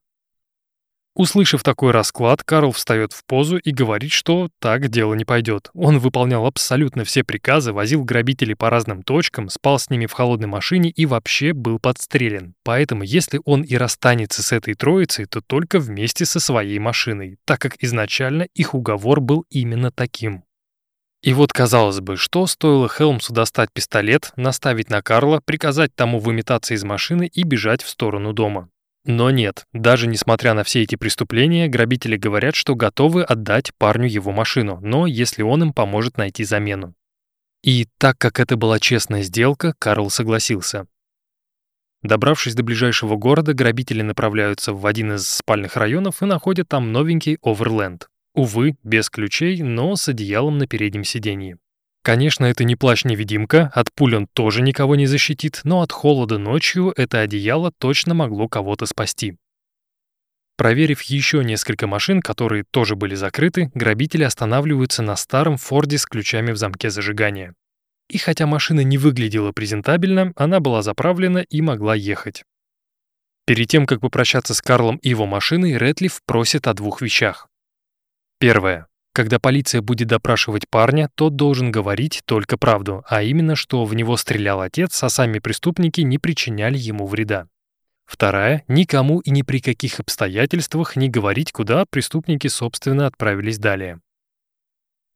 Услышав 1.17 1.63
такой 1.63 1.93
расклад, 1.93 2.43
Карл 2.43 2.73
встает 2.73 3.13
в 3.13 3.25
позу 3.25 3.57
и 3.57 3.71
говорит, 3.71 4.11
что 4.11 4.49
так 4.59 4.89
дело 4.89 5.15
не 5.15 5.25
пойдет. 5.25 5.71
Он 5.73 6.01
выполнял 6.01 6.45
абсолютно 6.45 7.05
все 7.05 7.23
приказы, 7.23 7.73
возил 7.73 8.03
грабителей 8.03 8.57
по 8.57 8.69
разным 8.69 9.05
точкам, 9.05 9.49
спал 9.49 9.79
с 9.79 9.91
ними 9.91 10.07
в 10.07 10.13
холодной 10.13 10.49
машине 10.49 10.91
и 10.91 11.07
вообще 11.07 11.53
был 11.53 11.79
подстрелен. 11.79 12.55
Поэтому 12.65 13.05
если 13.05 13.41
он 13.45 13.63
и 13.63 13.77
расстанется 13.77 14.43
с 14.43 14.51
этой 14.51 14.75
троицей, 14.75 15.27
то 15.27 15.41
только 15.41 15.79
вместе 15.79 16.25
со 16.25 16.41
своей 16.41 16.81
машиной, 16.81 17.37
так 17.45 17.61
как 17.61 17.77
изначально 17.79 18.49
их 18.55 18.75
уговор 18.75 19.21
был 19.21 19.45
именно 19.51 19.93
таким. 19.93 20.44
И 21.25 21.33
вот, 21.33 21.55
казалось 21.55 22.01
бы, 22.01 22.19
что 22.19 22.47
стоило 22.47 22.87
Хелмсу 22.87 23.33
достать 23.33 23.71
пистолет, 23.73 24.33
наставить 24.37 24.91
на 24.91 25.01
Карла, 25.01 25.41
приказать 25.43 25.95
тому 25.95 26.19
выметаться 26.19 26.75
из 26.75 26.85
машины 26.85 27.31
и 27.33 27.45
бежать 27.45 27.83
в 27.83 27.89
сторону 27.89 28.35
дома. 28.35 28.69
Но 29.07 29.31
нет, 29.31 29.65
даже 29.73 30.07
несмотря 30.07 30.53
на 30.53 30.65
все 30.65 30.83
эти 30.83 30.97
преступления, 30.97 31.67
грабители 31.67 32.19
говорят, 32.19 32.55
что 32.55 32.75
готовы 32.75 33.23
отдать 33.23 33.73
парню 33.79 34.07
его 34.07 34.33
машину, 34.33 34.81
но 34.83 35.07
если 35.07 35.41
он 35.41 35.63
им 35.63 35.73
поможет 35.73 36.19
найти 36.19 36.45
замену. 36.45 36.95
И 37.63 37.89
так 37.97 38.19
как 38.19 38.39
это 38.39 38.59
была 38.59 38.79
честная 38.79 39.23
сделка, 39.23 39.75
Карл 39.79 40.11
согласился. 40.11 40.87
Добравшись 42.03 42.55
до 42.55 42.63
ближайшего 42.63 43.17
города, 43.17 43.55
грабители 43.55 44.03
направляются 44.03 44.75
в 44.75 44.85
один 44.85 45.15
из 45.15 45.27
спальных 45.27 45.79
районов 45.79 46.21
и 46.21 46.27
находят 46.27 46.69
там 46.69 46.93
новенький 46.93 47.39
Оверленд. 47.43 48.09
Увы, 48.35 48.77
без 48.83 49.11
ключей, 49.11 49.63
но 49.63 49.95
с 49.95 50.09
одеялом 50.09 50.59
на 50.59 50.67
переднем 50.67 51.05
сиденье. 51.05 51.59
Конечно, 52.03 52.45
это 52.45 52.65
не 52.65 52.77
плащ-невидимка, 52.77 53.71
от 53.75 53.93
пуль 53.95 54.17
он 54.17 54.27
тоже 54.27 54.61
никого 54.61 54.97
не 54.97 55.07
защитит, 55.07 55.61
но 55.65 55.81
от 55.81 55.93
холода 55.93 56.37
ночью 56.37 56.93
это 56.97 57.21
одеяло 57.21 57.73
точно 57.79 58.13
могло 58.13 58.49
кого-то 58.49 58.87
спасти. 58.87 59.39
Проверив 60.57 61.03
еще 61.03 61.43
несколько 61.43 61.87
машин, 61.87 62.21
которые 62.21 62.65
тоже 62.71 62.95
были 62.95 63.15
закрыты, 63.15 63.71
грабители 63.75 64.23
останавливаются 64.23 65.03
на 65.03 65.17
старом 65.17 65.57
Форде 65.57 65.97
с 65.97 66.05
ключами 66.05 66.53
в 66.53 66.57
замке 66.57 66.91
зажигания. 66.91 67.55
И 68.09 68.19
хотя 68.19 68.47
машина 68.47 68.81
не 68.81 68.99
выглядела 68.99 69.53
презентабельно, 69.53 70.33
она 70.37 70.61
была 70.61 70.83
заправлена 70.83 71.39
и 71.39 71.61
могла 71.63 71.95
ехать. 71.95 72.45
Перед 73.47 73.69
тем, 73.69 73.87
как 73.87 74.01
попрощаться 74.01 74.55
с 74.55 74.61
Карлом 74.61 74.97
и 74.99 75.09
его 75.09 75.27
машиной, 75.27 75.77
Рэтлиф 75.77 76.21
просит 76.27 76.67
о 76.67 76.75
двух 76.75 77.01
вещах. 77.01 77.49
Первое. 78.45 78.89
Когда 79.15 79.39
полиция 79.39 79.81
будет 79.81 80.09
допрашивать 80.09 80.69
парня, 80.69 81.09
тот 81.15 81.35
должен 81.35 81.73
говорить 81.73 82.21
только 82.27 82.59
правду, 82.59 83.03
а 83.09 83.23
именно, 83.23 83.57
что 83.57 83.87
в 83.87 83.95
него 83.95 84.19
стрелял 84.19 84.61
отец, 84.61 85.03
а 85.03 85.09
сами 85.09 85.39
преступники 85.39 86.03
не 86.03 86.19
причиняли 86.19 86.77
ему 86.77 87.07
вреда. 87.07 87.49
Вторая— 88.05 88.63
никому 88.69 89.21
и 89.21 89.31
ни 89.31 89.41
при 89.41 89.61
каких 89.61 89.99
обстоятельствах 89.99 90.95
не 90.95 91.09
говорить, 91.09 91.53
куда 91.53 91.87
преступники, 91.89 92.49
собственно, 92.49 93.07
отправились 93.07 93.57
далее. 93.57 94.01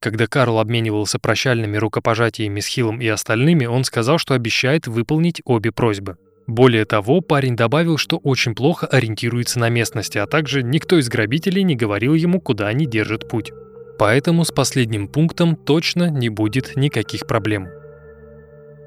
Когда 0.00 0.26
Карл 0.26 0.58
обменивался 0.58 1.18
прощальными 1.18 1.76
рукопожатиями 1.76 2.60
с 2.60 2.66
Хиллом 2.66 3.02
и 3.02 3.08
остальными, 3.08 3.66
он 3.66 3.84
сказал, 3.84 4.16
что 4.16 4.32
обещает 4.32 4.86
выполнить 4.86 5.42
обе 5.44 5.70
просьбы. 5.70 6.16
Более 6.48 6.86
того, 6.86 7.20
парень 7.20 7.56
добавил, 7.56 7.98
что 7.98 8.16
очень 8.16 8.54
плохо 8.54 8.86
ориентируется 8.86 9.58
на 9.58 9.68
местности, 9.68 10.16
а 10.16 10.26
также 10.26 10.62
никто 10.62 10.98
из 10.98 11.10
грабителей 11.10 11.62
не 11.62 11.76
говорил 11.76 12.14
ему, 12.14 12.40
куда 12.40 12.68
они 12.68 12.86
держат 12.86 13.28
путь. 13.28 13.52
Поэтому 13.98 14.44
с 14.44 14.50
последним 14.50 15.08
пунктом 15.08 15.56
точно 15.56 16.08
не 16.08 16.30
будет 16.30 16.74
никаких 16.74 17.26
проблем. 17.26 17.68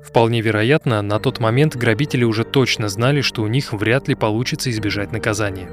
Вполне 0.03 0.41
вероятно, 0.41 1.03
на 1.03 1.19
тот 1.19 1.39
момент 1.39 1.75
грабители 1.75 2.23
уже 2.23 2.45
точно 2.45 2.89
знали, 2.89 3.21
что 3.21 3.43
у 3.43 3.47
них 3.47 3.73
вряд 3.73 4.07
ли 4.07 4.15
получится 4.15 4.71
избежать 4.71 5.11
наказания. 5.11 5.69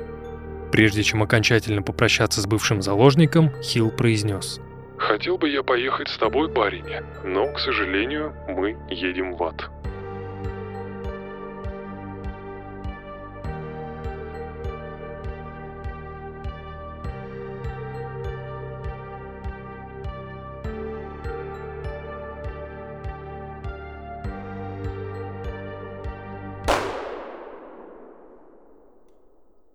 Прежде 0.70 1.02
чем 1.02 1.22
окончательно 1.22 1.80
попрощаться 1.80 2.42
с 2.42 2.46
бывшим 2.46 2.82
заложником, 2.82 3.50
Хилл 3.62 3.90
произнес. 3.90 4.60
«Хотел 4.98 5.38
бы 5.38 5.48
я 5.48 5.62
поехать 5.62 6.08
с 6.08 6.18
тобой, 6.18 6.52
парень, 6.52 6.84
но, 7.24 7.50
к 7.50 7.58
сожалению, 7.58 8.34
мы 8.46 8.76
едем 8.90 9.36
в 9.36 9.42
ад». 9.42 9.70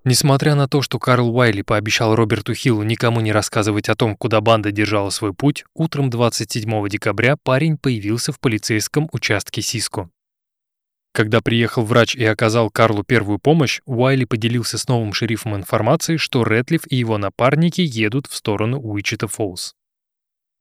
Несмотря 0.05 0.55
на 0.55 0.67
то, 0.67 0.81
что 0.81 0.99
Карл 0.99 1.33
Уайли 1.33 1.61
пообещал 1.61 2.13
Роберту 2.13 2.53
Хиллу 2.53 2.83
никому 2.83 3.21
не 3.21 3.31
рассказывать 3.31 3.87
о 3.87 3.95
том, 3.95 4.17
куда 4.17 4.41
банда 4.41 4.71
держала 4.71 5.09
свой 5.11 5.33
путь, 5.33 5.63
утром 5.73 6.09
27 6.09 6.89
декабря 6.89 7.37
парень 7.41 7.77
появился 7.77 8.33
в 8.33 8.39
полицейском 8.39 9.07
участке 9.13 9.61
Сиско. 9.61 10.09
Когда 11.13 11.41
приехал 11.41 11.85
врач 11.85 12.15
и 12.15 12.25
оказал 12.25 12.69
Карлу 12.69 13.03
первую 13.03 13.39
помощь, 13.39 13.79
Уайли 13.85 14.25
поделился 14.25 14.77
с 14.77 14.87
новым 14.89 15.13
шерифом 15.13 15.55
информацией, 15.55 16.17
что 16.17 16.43
Рэтлиф 16.43 16.81
и 16.91 16.97
его 16.97 17.17
напарники 17.17 17.81
едут 17.81 18.27
в 18.27 18.35
сторону 18.35 18.81
Уичита 18.81 19.27
Фоллс. 19.27 19.73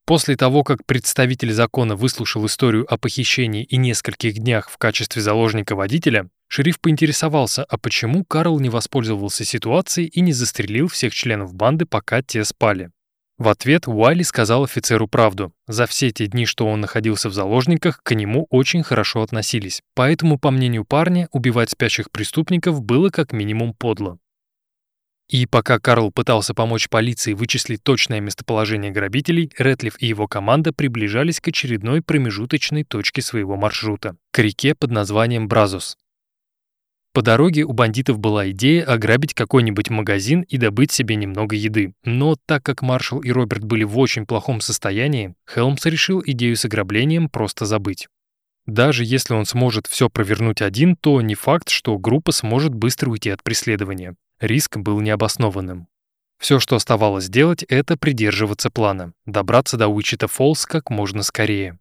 После 0.05 0.37
того, 0.37 0.65
как 0.65 0.85
представитель 0.85 1.53
закона 1.53 1.95
выслушал 1.95 2.45
историю 2.47 2.93
о 2.93 2.99
похищении 2.99 3.63
и 3.63 3.77
нескольких 3.77 4.35
днях 4.35 4.69
в 4.69 4.77
качестве 4.77 5.23
заложника 5.23 5.77
водителя, 5.77 6.29
шериф 6.49 6.81
поинтересовался, 6.81 7.65
а 7.65 7.79
почему 7.79 8.25
Карл 8.25 8.59
не 8.59 8.69
воспользовался 8.69 9.45
ситуацией 9.45 10.09
и 10.09 10.21
не 10.21 10.33
застрелил 10.33 10.89
всех 10.89 11.15
членов 11.15 11.55
банды, 11.55 11.87
пока 11.87 12.21
те 12.21 12.45
спали. 12.45 12.91
В 13.39 13.49
ответ 13.49 13.89
Уайли 13.89 14.23
сказал 14.23 14.65
офицеру 14.65 15.09
правду. 15.09 15.53
За 15.67 15.87
все 15.87 16.11
те 16.11 16.27
дни, 16.27 16.47
что 16.47 16.67
он 16.67 16.81
находился 16.81 17.29
в 17.29 17.33
заложниках, 17.33 18.01
к 18.03 18.15
нему 18.15 18.47
очень 18.51 18.83
хорошо 18.83 19.23
относились. 19.23 19.83
Поэтому, 19.95 20.39
по 20.39 20.51
мнению 20.51 20.85
парня, 20.85 21.29
убивать 21.33 21.71
спящих 21.71 22.11
преступников 22.11 22.83
было 22.83 23.09
как 23.09 23.33
минимум 23.33 23.75
подло. 23.75 24.19
И 25.33 25.47
пока 25.47 25.79
Карл 25.79 26.13
пытался 26.13 26.53
помочь 26.53 26.91
полиции 26.91 27.33
вычислить 27.33 27.83
точное 27.83 28.21
местоположение 28.21 28.91
грабителей, 28.91 29.51
Рэтлиф 29.57 29.97
и 29.99 30.07
его 30.07 30.29
команда 30.29 30.75
приближались 30.75 31.41
к 31.41 31.49
очередной 31.49 32.03
промежуточной 32.03 32.85
точке 32.85 33.23
своего 33.23 33.57
маршрута— 33.57 34.15
к 34.31 34.39
реке 34.41 34.75
под 34.75 34.91
названием 34.91 35.49
Бразус. 35.49 35.97
По 37.15 37.23
дороге 37.23 37.65
у 37.65 37.73
бандитов 37.73 38.19
была 38.19 38.51
идея 38.51 38.85
ограбить 38.85 39.33
какой-нибудь 39.33 39.89
магазин 39.89 40.43
и 40.43 40.59
добыть 40.59 40.93
себе 40.93 41.15
немного 41.17 41.57
еды. 41.57 41.95
Но 42.05 42.37
так 42.45 42.63
как 42.63 42.83
Маршал 42.83 43.21
и 43.21 43.31
Роберт 43.31 43.65
были 43.65 43.85
в 43.85 43.99
очень 43.99 44.27
плохом 44.27 44.61
состоянии, 44.61 45.35
Хелмс 45.51 45.87
решил 45.87 46.23
идею 46.27 46.57
с 46.57 46.67
ограблением 46.67 47.31
просто 47.31 47.65
забыть. 47.65 48.07
Даже 48.67 49.03
если 49.03 49.33
он 49.33 49.47
сможет 49.47 49.87
все 49.87 50.11
провернуть 50.11 50.61
один, 50.61 50.95
то 50.95 51.23
не 51.23 51.35
факт, 51.35 51.71
что 51.71 51.99
группа 51.99 52.33
сможет 52.33 52.75
быстро 52.75 53.09
уйти 53.09 53.31
от 53.31 53.43
преследования. 53.43 54.15
Риск 54.43 54.77
был 54.77 55.01
необоснованным. 55.01 55.87
Все, 56.41 56.59
что 56.59 56.75
оставалось 56.75 57.29
делать, 57.29 57.63
это 57.63 57.97
придерживаться 57.97 58.71
плана, 58.71 59.13
добраться 59.25 59.77
до 59.77 59.87
Уичита 59.87 60.27
Фоллс 60.27 60.67
как 60.67 60.91
можно 60.91 61.23
скорее. 61.23 61.79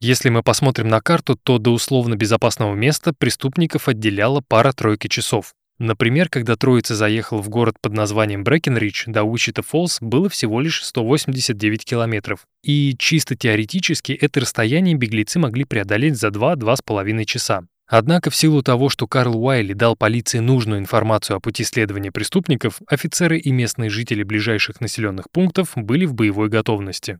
Если 0.00 0.28
мы 0.28 0.42
посмотрим 0.42 0.88
на 0.88 1.00
карту, 1.00 1.38
то 1.40 1.58
до 1.58 1.70
условно 1.70 2.16
безопасного 2.16 2.74
места 2.74 3.14
преступников 3.16 3.86
отделяла 3.86 4.42
пара-тройка 4.46 5.08
часов. 5.08 5.54
Например, 5.78 6.28
когда 6.28 6.56
троица 6.56 6.96
заехала 6.96 7.40
в 7.40 7.48
город 7.48 7.76
под 7.80 7.92
названием 7.92 8.42
Брэкенридж, 8.42 9.04
до 9.06 9.22
Уичита 9.22 9.62
Фоллс 9.62 9.98
было 10.00 10.28
всего 10.28 10.60
лишь 10.60 10.84
189 10.84 11.84
километров. 11.84 12.40
И 12.64 12.96
чисто 12.98 13.36
теоретически 13.36 14.10
это 14.10 14.40
расстояние 14.40 14.96
беглецы 14.96 15.38
могли 15.38 15.62
преодолеть 15.64 16.16
за 16.16 16.28
2-2,5 16.28 17.24
часа. 17.24 17.68
Однако 17.94 18.30
в 18.30 18.36
силу 18.36 18.62
того, 18.62 18.88
что 18.88 19.06
Карл 19.06 19.36
Уайли 19.36 19.74
дал 19.74 19.96
полиции 19.96 20.38
нужную 20.38 20.80
информацию 20.80 21.36
о 21.36 21.40
пути 21.40 21.62
следования 21.62 22.10
преступников, 22.10 22.80
офицеры 22.86 23.36
и 23.36 23.52
местные 23.52 23.90
жители 23.90 24.22
ближайших 24.22 24.80
населенных 24.80 25.30
пунктов 25.30 25.72
были 25.76 26.06
в 26.06 26.14
боевой 26.14 26.48
готовности. 26.48 27.18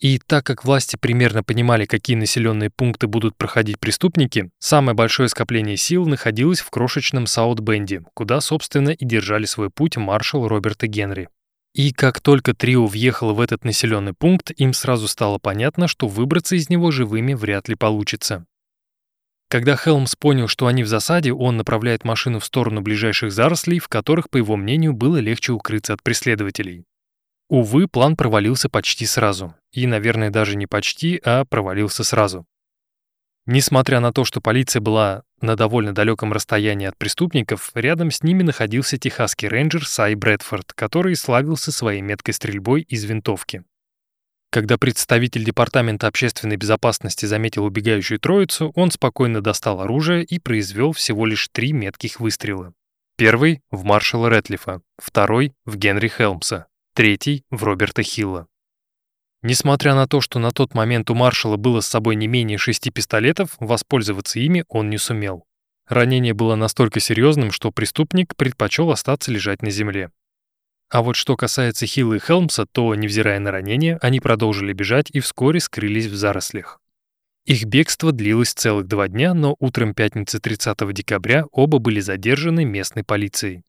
И 0.00 0.18
так 0.18 0.44
как 0.44 0.64
власти 0.64 0.96
примерно 1.00 1.44
понимали, 1.44 1.84
какие 1.84 2.16
населенные 2.16 2.70
пункты 2.70 3.06
будут 3.06 3.36
проходить 3.36 3.78
преступники, 3.78 4.50
самое 4.58 4.96
большое 4.96 5.28
скопление 5.28 5.76
сил 5.76 6.04
находилось 6.04 6.58
в 6.58 6.70
крошечном 6.70 7.26
Саут-Бенде, 7.26 8.02
куда, 8.12 8.40
собственно, 8.40 8.90
и 8.90 9.04
держали 9.04 9.44
свой 9.44 9.70
путь 9.70 9.96
маршал 9.96 10.48
Роберт 10.48 10.82
и 10.82 10.88
Генри. 10.88 11.28
И 11.74 11.92
как 11.92 12.20
только 12.20 12.54
трио 12.54 12.86
въехало 12.86 13.34
в 13.34 13.40
этот 13.40 13.64
населенный 13.64 14.14
пункт, 14.14 14.50
им 14.50 14.72
сразу 14.72 15.06
стало 15.06 15.38
понятно, 15.38 15.86
что 15.86 16.08
выбраться 16.08 16.56
из 16.56 16.68
него 16.70 16.90
живыми 16.90 17.34
вряд 17.34 17.68
ли 17.68 17.76
получится. 17.76 18.46
Когда 19.50 19.76
Хелмс 19.76 20.14
понял, 20.14 20.46
что 20.46 20.68
они 20.68 20.84
в 20.84 20.86
засаде, 20.86 21.32
он 21.32 21.56
направляет 21.56 22.04
машину 22.04 22.38
в 22.38 22.44
сторону 22.44 22.82
ближайших 22.82 23.32
зарослей, 23.32 23.80
в 23.80 23.88
которых, 23.88 24.30
по 24.30 24.36
его 24.36 24.56
мнению, 24.56 24.92
было 24.92 25.16
легче 25.16 25.50
укрыться 25.50 25.92
от 25.92 26.04
преследователей. 26.04 26.84
Увы, 27.48 27.88
план 27.88 28.14
провалился 28.14 28.68
почти 28.68 29.06
сразу. 29.06 29.56
И, 29.72 29.88
наверное, 29.88 30.30
даже 30.30 30.56
не 30.56 30.68
почти, 30.68 31.20
а 31.24 31.44
провалился 31.44 32.04
сразу. 32.04 32.46
Несмотря 33.44 33.98
на 33.98 34.12
то, 34.12 34.24
что 34.24 34.40
полиция 34.40 34.80
была 34.80 35.24
на 35.40 35.56
довольно 35.56 35.92
далеком 35.92 36.32
расстоянии 36.32 36.86
от 36.86 36.96
преступников, 36.96 37.72
рядом 37.74 38.12
с 38.12 38.22
ними 38.22 38.44
находился 38.44 38.98
техасский 38.98 39.48
рейнджер 39.48 39.84
Сай 39.84 40.14
Брэдфорд, 40.14 40.72
который 40.74 41.16
славился 41.16 41.72
своей 41.72 42.02
меткой 42.02 42.34
стрельбой 42.34 42.82
из 42.82 43.02
винтовки. 43.02 43.64
Когда 44.50 44.78
представитель 44.78 45.44
Департамента 45.44 46.08
общественной 46.08 46.56
безопасности 46.56 47.24
заметил 47.24 47.64
убегающую 47.64 48.18
троицу, 48.18 48.72
он 48.74 48.90
спокойно 48.90 49.40
достал 49.40 49.80
оружие 49.80 50.24
и 50.24 50.40
произвел 50.40 50.92
всего 50.92 51.24
лишь 51.24 51.48
три 51.52 51.72
метких 51.72 52.18
выстрела. 52.18 52.74
Первый— 53.16 53.62
в 53.70 53.84
маршала 53.84 54.28
Рэтлифа, 54.28 54.82
второй— 54.98 55.52
в 55.64 55.76
Генри 55.76 56.08
Хелмса, 56.08 56.66
третий— 56.94 57.44
в 57.50 57.62
Роберта 57.62 58.02
Хилла. 58.02 58.48
Несмотря 59.42 59.94
на 59.94 60.08
то, 60.08 60.20
что 60.20 60.40
на 60.40 60.50
тот 60.50 60.74
момент 60.74 61.10
у 61.10 61.14
маршала 61.14 61.56
было 61.56 61.80
с 61.80 61.86
собой 61.86 62.16
не 62.16 62.26
менее 62.26 62.58
шести 62.58 62.90
пистолетов, 62.90 63.56
воспользоваться 63.60 64.40
ими 64.40 64.64
он 64.68 64.90
не 64.90 64.98
сумел. 64.98 65.44
Ранение 65.88 66.34
было 66.34 66.56
настолько 66.56 66.98
серьезным, 66.98 67.52
что 67.52 67.70
преступник 67.70 68.34
предпочел 68.36 68.90
остаться 68.90 69.30
лежать 69.30 69.62
на 69.62 69.70
земле. 69.70 70.10
А 70.90 71.02
вот 71.02 71.14
что 71.14 71.36
касается 71.36 71.86
Хилла 71.86 72.14
и 72.14 72.18
Хелмса, 72.18 72.66
то, 72.66 72.92
невзирая 72.96 73.38
на 73.38 73.52
ранения, 73.52 73.98
они 74.02 74.18
продолжили 74.18 74.72
бежать 74.72 75.08
и 75.12 75.20
вскоре 75.20 75.60
скрылись 75.60 76.06
в 76.06 76.16
зарослях. 76.16 76.80
Их 77.46 77.64
бегство 77.64 78.10
длилось 78.12 78.52
целых 78.52 78.86
два 78.86 79.06
дня, 79.06 79.32
но 79.32 79.56
утром 79.60 79.94
пятницы 79.94 80.40
30 80.40 80.92
декабря 80.92 81.44
оба 81.52 81.78
были 81.78 82.00
задержаны 82.00 82.64
местной 82.64 83.04
полицией. 83.04 83.62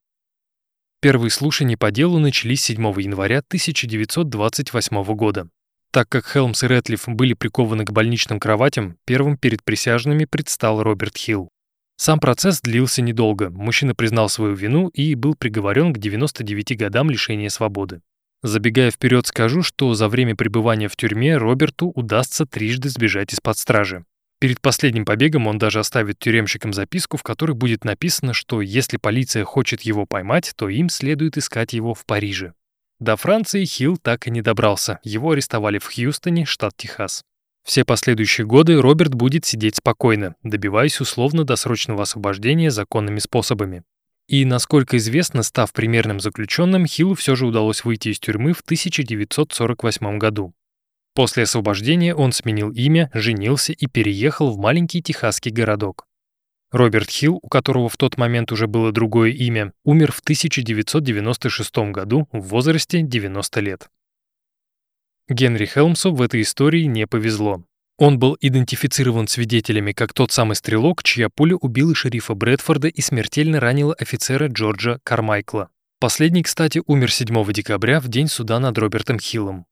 Первые 0.99 1.31
слушания 1.31 1.77
по 1.77 1.91
делу 1.91 2.19
начались 2.19 2.63
7 2.63 2.81
января 2.99 3.39
1928 3.39 5.03
года. 5.15 5.47
Так 5.91 6.09
как 6.09 6.25
Хелмс 6.25 6.63
и 6.63 6.67
Рэтлиф 6.67 7.07
были 7.07 7.33
прикованы 7.33 7.85
к 7.85 7.91
больничным 7.91 8.39
кроватям, 8.39 8.97
первым 9.05 9.37
перед 9.37 9.63
присяжными 9.63 10.25
предстал 10.25 10.81
Роберт 10.81 11.17
Хилл. 11.17 11.49
Сам 12.03 12.19
процесс 12.19 12.61
длился 12.61 13.03
недолго. 13.03 13.51
Мужчина 13.51 13.93
признал 13.93 14.27
свою 14.27 14.55
вину 14.55 14.87
и 14.87 15.13
был 15.13 15.35
приговорен 15.35 15.93
к 15.93 15.99
99 15.99 16.75
годам 16.75 17.11
лишения 17.11 17.49
свободы. 17.49 18.01
Забегая 18.41 18.89
вперед, 18.89 19.27
скажу, 19.27 19.61
что 19.61 19.93
за 19.93 20.07
время 20.07 20.35
пребывания 20.35 20.87
в 20.87 20.95
тюрьме 20.95 21.37
Роберту 21.37 21.91
удастся 21.93 22.47
трижды 22.47 22.89
сбежать 22.89 23.33
из-под 23.33 23.55
стражи. 23.55 24.03
Перед 24.39 24.61
последним 24.61 25.05
побегом 25.05 25.45
он 25.45 25.59
даже 25.59 25.77
оставит 25.77 26.17
тюремщикам 26.17 26.73
записку, 26.73 27.17
в 27.17 27.21
которой 27.21 27.51
будет 27.51 27.85
написано, 27.85 28.33
что 28.33 28.61
если 28.61 28.97
полиция 28.97 29.45
хочет 29.45 29.81
его 29.81 30.07
поймать, 30.07 30.53
то 30.55 30.69
им 30.69 30.89
следует 30.89 31.37
искать 31.37 31.73
его 31.73 31.93
в 31.93 32.07
Париже. 32.07 32.55
До 32.99 33.15
Франции 33.15 33.63
Хилл 33.63 33.97
так 33.97 34.25
и 34.25 34.31
не 34.31 34.41
добрался. 34.41 34.99
Его 35.03 35.33
арестовали 35.33 35.77
в 35.77 35.85
Хьюстоне, 35.85 36.45
штат 36.45 36.75
Техас. 36.75 37.23
Все 37.63 37.85
последующие 37.85 38.45
годы 38.47 38.81
Роберт 38.81 39.13
будет 39.13 39.45
сидеть 39.45 39.77
спокойно, 39.77 40.35
добиваясь 40.43 40.99
условно-досрочного 40.99 42.03
освобождения 42.03 42.71
законными 42.71 43.19
способами. 43.19 43.83
И, 44.27 44.45
насколько 44.45 44.97
известно, 44.97 45.43
став 45.43 45.71
примерным 45.73 46.19
заключенным, 46.19 46.85
Хиллу 46.85 47.15
все 47.15 47.35
же 47.35 47.45
удалось 47.45 47.83
выйти 47.83 48.09
из 48.09 48.19
тюрьмы 48.19 48.53
в 48.53 48.61
1948 48.61 50.17
году. 50.17 50.53
После 51.13 51.43
освобождения 51.43 52.15
он 52.15 52.31
сменил 52.31 52.71
имя, 52.71 53.11
женился 53.13 53.73
и 53.73 53.85
переехал 53.87 54.51
в 54.51 54.57
маленький 54.57 55.01
техасский 55.01 55.51
городок. 55.51 56.07
Роберт 56.71 57.09
Хилл, 57.09 57.39
у 57.41 57.49
которого 57.49 57.89
в 57.89 57.97
тот 57.97 58.17
момент 58.17 58.53
уже 58.53 58.67
было 58.67 58.93
другое 58.93 59.31
имя, 59.31 59.73
умер 59.83 60.13
в 60.13 60.19
1996 60.21 61.91
году 61.91 62.29
в 62.31 62.39
возрасте 62.47 63.01
90 63.01 63.59
лет. 63.59 63.89
Генри 65.31 65.65
Хелмсу 65.65 66.13
в 66.13 66.21
этой 66.21 66.41
истории 66.41 66.83
не 66.83 67.07
повезло. 67.07 67.63
Он 67.97 68.19
был 68.19 68.37
идентифицирован 68.41 69.29
свидетелями 69.29 69.93
как 69.93 70.11
тот 70.11 70.33
самый 70.33 70.55
стрелок, 70.55 71.03
чья 71.03 71.29
пуля 71.29 71.55
убила 71.55 71.95
шерифа 71.95 72.33
Брэдфорда 72.33 72.89
и 72.89 72.99
смертельно 72.99 73.61
ранила 73.61 73.93
офицера 73.93 74.47
Джорджа 74.47 74.99
Кармайкла. 75.05 75.69
Последний, 76.01 76.43
кстати, 76.43 76.81
умер 76.85 77.13
7 77.13 77.53
декабря 77.53 78.01
в 78.01 78.09
день 78.09 78.27
суда 78.27 78.59
над 78.59 78.77
Робертом 78.77 79.19
Хиллом. 79.19 79.65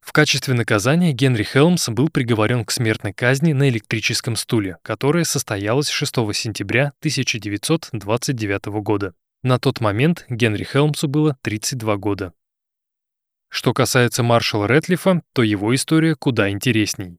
В 0.00 0.12
качестве 0.12 0.52
наказания 0.52 1.12
Генри 1.12 1.44
Хелмс 1.44 1.88
был 1.88 2.10
приговорен 2.10 2.64
к 2.66 2.70
смертной 2.70 3.14
казни 3.14 3.54
на 3.54 3.70
электрическом 3.70 4.36
стуле, 4.36 4.76
которая 4.82 5.24
состоялась 5.24 5.88
6 5.88 6.16
сентября 6.34 6.92
1929 6.98 8.66
года. 8.82 9.14
На 9.42 9.58
тот 9.58 9.80
момент 9.80 10.26
Генри 10.28 10.64
Хелмсу 10.64 11.08
было 11.08 11.38
32 11.42 11.96
года. 11.96 12.34
Что 13.48 13.72
касается 13.72 14.22
маршала 14.22 14.66
Рэтлифа, 14.66 15.22
то 15.32 15.42
его 15.42 15.74
история 15.74 16.14
куда 16.14 16.50
интересней. 16.50 17.18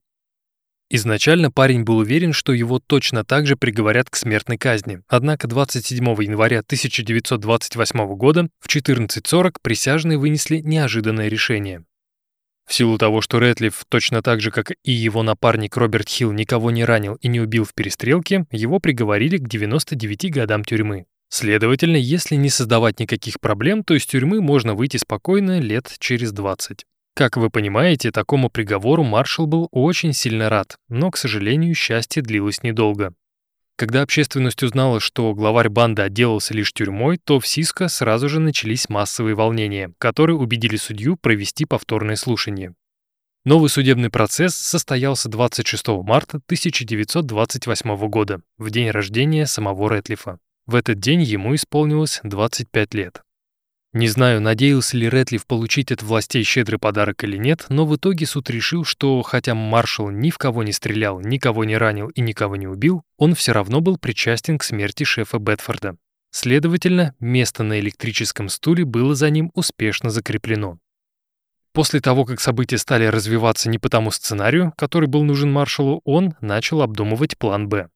Изначально 0.89 1.51
парень 1.51 1.84
был 1.84 1.97
уверен, 1.97 2.32
что 2.32 2.53
его 2.53 2.80
точно 2.80 3.25
так 3.25 3.45
же 3.45 3.57
приговорят 3.57 4.09
к 4.09 4.15
смертной 4.15 4.57
казни. 4.57 5.01
Однако 5.09 5.47
27 5.47 6.05
января 6.23 6.59
1928 6.59 8.15
года 8.15 8.47
в 8.59 8.67
14.40 8.67 9.55
присяжные 9.61 10.17
вынесли 10.17 10.59
неожиданное 10.59 11.28
решение. 11.28 11.84
В 12.65 12.73
силу 12.73 12.97
того, 12.97 13.21
что 13.21 13.39
Рэтлиф, 13.39 13.86
точно 13.89 14.21
так 14.21 14.41
же, 14.41 14.51
как 14.51 14.73
и 14.84 14.91
его 14.91 15.23
напарник 15.23 15.75
Роберт 15.75 16.07
Хилл, 16.07 16.32
никого 16.32 16.71
не 16.71 16.86
ранил 16.86 17.15
и 17.15 17.28
не 17.28 17.39
убил 17.41 17.63
в 17.63 17.73
перестрелке, 17.73 18.45
его 18.51 18.80
приговорили 18.80 19.38
к 19.38 19.47
99 19.47 20.32
годам 20.32 20.63
тюрьмы. 20.63 21.05
Следовательно, 21.30 21.97
если 21.97 22.36
не 22.36 22.49
создавать 22.49 22.99
никаких 22.99 23.39
проблем, 23.39 23.84
то 23.84 23.93
из 23.93 24.05
тюрьмы 24.05 24.41
можно 24.41 24.75
выйти 24.75 24.97
спокойно 24.97 25.59
лет 25.59 25.93
через 25.99 26.32
20. 26.32 26.86
Как 27.15 27.36
вы 27.36 27.49
понимаете, 27.49 28.11
такому 28.11 28.49
приговору 28.49 29.03
маршал 29.03 29.47
был 29.47 29.67
очень 29.71 30.13
сильно 30.13 30.49
рад, 30.49 30.78
но, 30.88 31.11
к 31.11 31.17
сожалению, 31.17 31.73
счастье 31.75 32.21
длилось 32.21 32.63
недолго. 32.63 33.13
Когда 33.75 34.01
общественность 34.01 34.63
узнала, 34.63 34.99
что 34.99 35.34
главарь 35.36 35.69
банды 35.69 36.01
отделался 36.01 36.53
лишь 36.53 36.73
тюрьмой, 36.73 37.19
то 37.23 37.39
в 37.39 37.47
Сиско 37.47 37.89
сразу 37.89 38.30
же 38.30 38.39
начались 38.39 38.89
массовые 38.89 39.36
волнения, 39.36 39.93
которые 39.99 40.36
убедили 40.38 40.78
судью 40.78 41.15
провести 41.15 41.65
повторное 41.65 42.15
слушание. 42.15 42.73
Новый 43.45 43.69
судебный 43.69 44.09
процесс 44.09 44.55
состоялся 44.55 45.30
26 45.30 45.88
марта 46.03 46.38
1928 46.38 48.09
года, 48.09 48.41
в 48.57 48.69
день 48.71 48.89
рождения 48.89 49.45
самого 49.45 49.89
Рэтлифа. 49.89 50.39
В 50.68 50.76
этот 50.76 50.99
день 50.99 51.24
ему 51.24 51.55
исполнилось 51.55 52.20
25 52.24 52.93
лет. 52.93 53.22
Не 53.93 54.09
знаю, 54.09 54.41
надеялся 54.41 54.97
ли 54.97 55.07
Рэтлиф 55.07 55.47
получить 55.47 55.91
от 55.93 56.03
властей 56.03 56.43
щедрый 56.43 56.78
подарок 56.78 57.24
или 57.24 57.38
нет, 57.38 57.65
но 57.70 57.86
в 57.86 57.95
итоге 57.95 58.26
суд 58.26 58.49
решил, 58.49 58.84
что 58.84 59.22
хотя 59.22 59.55
маршал 59.55 60.09
ни 60.09 60.30
в 60.30 60.38
кого 60.38 60.63
не 60.63 60.74
стрелял, 60.74 61.22
никого 61.22 61.63
не 61.63 61.78
ранил 61.78 62.09
и 62.09 62.20
никого 62.20 62.57
не 62.57 62.68
убил, 62.68 63.01
он 63.18 63.34
все 63.34 63.53
равно 63.53 63.80
был 63.80 63.97
причастен 63.97 64.57
к 64.57 64.63
смерти 64.63 65.03
шефа 65.03 65.39
Бетфорда. 65.39 65.95
Следовательно, 66.32 67.15
место 67.22 67.63
на 67.63 67.80
электрическом 67.80 68.49
стуле 68.49 68.84
было 68.84 69.15
за 69.15 69.30
ним 69.30 69.51
успешно 69.55 70.09
закреплено. 70.09 70.78
После 71.72 72.01
того, 72.01 72.26
как 72.26 72.41
события 72.41 72.78
стали 72.78 73.05
развиваться 73.05 73.70
не 73.70 73.80
по 73.80 73.88
тому 73.88 74.11
сценарию, 74.11 74.74
который 74.78 75.07
был 75.07 75.24
нужен 75.24 75.51
маршалу, 75.51 76.01
он 76.03 76.36
начал 76.41 76.82
обдумывать 76.82 77.38
план 77.38 77.70
«Б». 77.70 77.88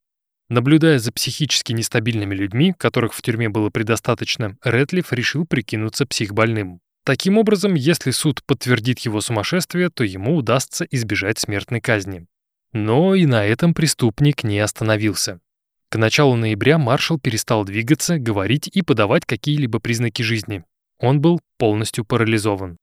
Наблюдая 0.52 1.00
за 1.00 1.14
психически 1.14 1.72
нестабильными 1.72 2.36
людьми, 2.36 2.74
которых 2.78 3.14
в 3.14 3.22
тюрьме 3.22 3.48
было 3.48 3.70
предостаточно, 3.70 4.58
Рэтлиф 4.62 5.14
решил 5.14 5.46
прикинуться 5.46 6.06
психбольным. 6.06 6.82
Таким 7.06 7.38
образом, 7.38 7.74
если 7.74 8.12
суд 8.12 8.44
подтвердит 8.46 9.00
его 9.00 9.22
сумасшествие, 9.22 9.90
то 9.90 10.04
ему 10.04 10.36
удастся 10.36 10.86
избежать 10.92 11.40
смертной 11.40 11.80
казни. 11.80 12.26
Но 12.74 13.16
и 13.16 13.26
на 13.28 13.46
этом 13.46 13.74
преступник 13.74 14.44
не 14.44 14.60
остановился. 14.60 15.40
К 15.88 15.98
началу 15.98 16.36
ноября 16.36 16.78
маршал 16.78 17.18
перестал 17.18 17.64
двигаться, 17.64 18.20
говорить 18.20 18.68
и 18.68 18.82
подавать 18.82 19.26
какие-либо 19.26 19.80
признаки 19.80 20.22
жизни. 20.22 20.66
Он 21.00 21.22
был 21.22 21.40
полностью 21.60 22.04
парализован. 22.04 22.76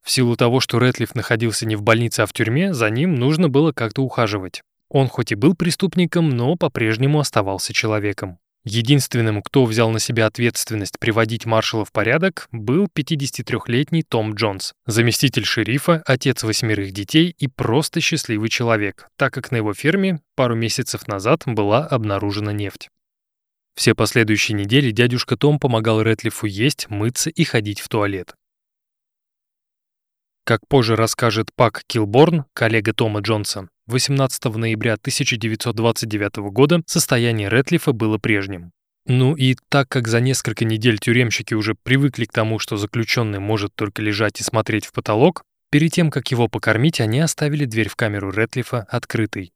В 0.00 0.12
силу 0.12 0.36
того, 0.36 0.60
что 0.60 0.78
Рэтлиф 0.78 1.16
находился 1.16 1.66
не 1.66 1.74
в 1.74 1.82
больнице, 1.82 2.20
а 2.20 2.26
в 2.26 2.32
тюрьме, 2.32 2.72
за 2.72 2.88
ним 2.88 3.16
нужно 3.16 3.48
было 3.48 3.72
как-то 3.72 4.02
ухаживать. 4.02 4.62
Он 4.92 5.08
хоть 5.08 5.32
и 5.32 5.34
был 5.34 5.54
преступником, 5.54 6.28
но 6.28 6.54
по-прежнему 6.54 7.18
оставался 7.18 7.72
человеком. 7.72 8.38
Единственным, 8.62 9.42
кто 9.42 9.64
взял 9.64 9.90
на 9.90 9.98
себя 9.98 10.26
ответственность 10.26 10.98
приводить 11.00 11.46
маршала 11.46 11.86
в 11.86 11.92
порядок, 11.92 12.46
был 12.52 12.88
53-летний 12.94 14.02
Том 14.02 14.34
Джонс, 14.34 14.74
заместитель 14.86 15.46
шерифа, 15.46 16.02
отец 16.04 16.42
восьмерых 16.42 16.92
детей 16.92 17.34
и 17.38 17.48
просто 17.48 18.02
счастливый 18.02 18.50
человек, 18.50 19.08
так 19.16 19.32
как 19.32 19.50
на 19.50 19.56
его 19.56 19.72
ферме 19.72 20.20
пару 20.36 20.54
месяцев 20.54 21.08
назад 21.08 21.44
была 21.46 21.86
обнаружена 21.86 22.52
нефть. 22.52 22.90
Все 23.74 23.94
последующие 23.94 24.58
недели 24.58 24.90
дядюшка 24.90 25.38
Том 25.38 25.58
помогал 25.58 26.02
Рэтлифу 26.02 26.46
есть, 26.46 26.90
мыться 26.90 27.30
и 27.30 27.44
ходить 27.44 27.80
в 27.80 27.88
туалет. 27.88 28.34
Как 30.44 30.60
позже 30.68 30.96
расскажет 30.96 31.48
Пак 31.56 31.82
Килборн, 31.86 32.44
коллега 32.52 32.92
Тома 32.92 33.20
Джонса, 33.20 33.68
18 33.88 34.44
ноября 34.44 34.94
1929 34.94 36.36
года 36.52 36.82
состояние 36.86 37.48
Рэтлифа 37.48 37.92
было 37.92 38.16
прежним. 38.16 38.70
Ну 39.06 39.34
и 39.34 39.56
так 39.68 39.88
как 39.88 40.06
за 40.06 40.20
несколько 40.20 40.64
недель 40.64 40.98
тюремщики 40.98 41.54
уже 41.54 41.74
привыкли 41.74 42.24
к 42.24 42.32
тому, 42.32 42.60
что 42.60 42.76
заключенный 42.76 43.40
может 43.40 43.74
только 43.74 44.00
лежать 44.00 44.40
и 44.40 44.44
смотреть 44.44 44.86
в 44.86 44.92
потолок, 44.92 45.42
перед 45.70 45.92
тем, 45.92 46.10
как 46.10 46.30
его 46.30 46.46
покормить, 46.46 47.00
они 47.00 47.18
оставили 47.18 47.64
дверь 47.64 47.88
в 47.88 47.96
камеру 47.96 48.30
Рэтлифа 48.30 48.86
открытой. 48.88 49.52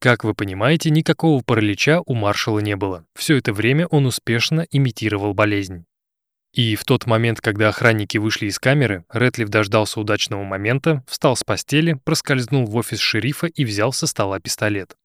Как 0.00 0.24
вы 0.24 0.34
понимаете, 0.34 0.90
никакого 0.90 1.42
паралича 1.42 2.00
у 2.04 2.14
маршала 2.14 2.58
не 2.58 2.76
было. 2.76 3.06
Все 3.14 3.36
это 3.36 3.52
время 3.52 3.86
он 3.86 4.06
успешно 4.06 4.66
имитировал 4.70 5.32
болезнь. 5.32 5.84
И 6.52 6.74
в 6.76 6.84
тот 6.84 7.06
момент, 7.06 7.40
когда 7.40 7.68
охранники 7.68 8.18
вышли 8.18 8.46
из 8.46 8.58
камеры, 8.58 9.04
Рэтлиф 9.10 9.48
дождался 9.48 10.00
удачного 10.00 10.42
момента, 10.42 11.04
встал 11.06 11.36
с 11.36 11.44
постели, 11.44 11.98
проскользнул 12.04 12.64
в 12.66 12.76
офис 12.76 12.98
шерифа 12.98 13.46
и 13.46 13.64
взял 13.64 13.92
со 13.92 14.06
стола 14.06 14.40
пистолет. 14.40 14.96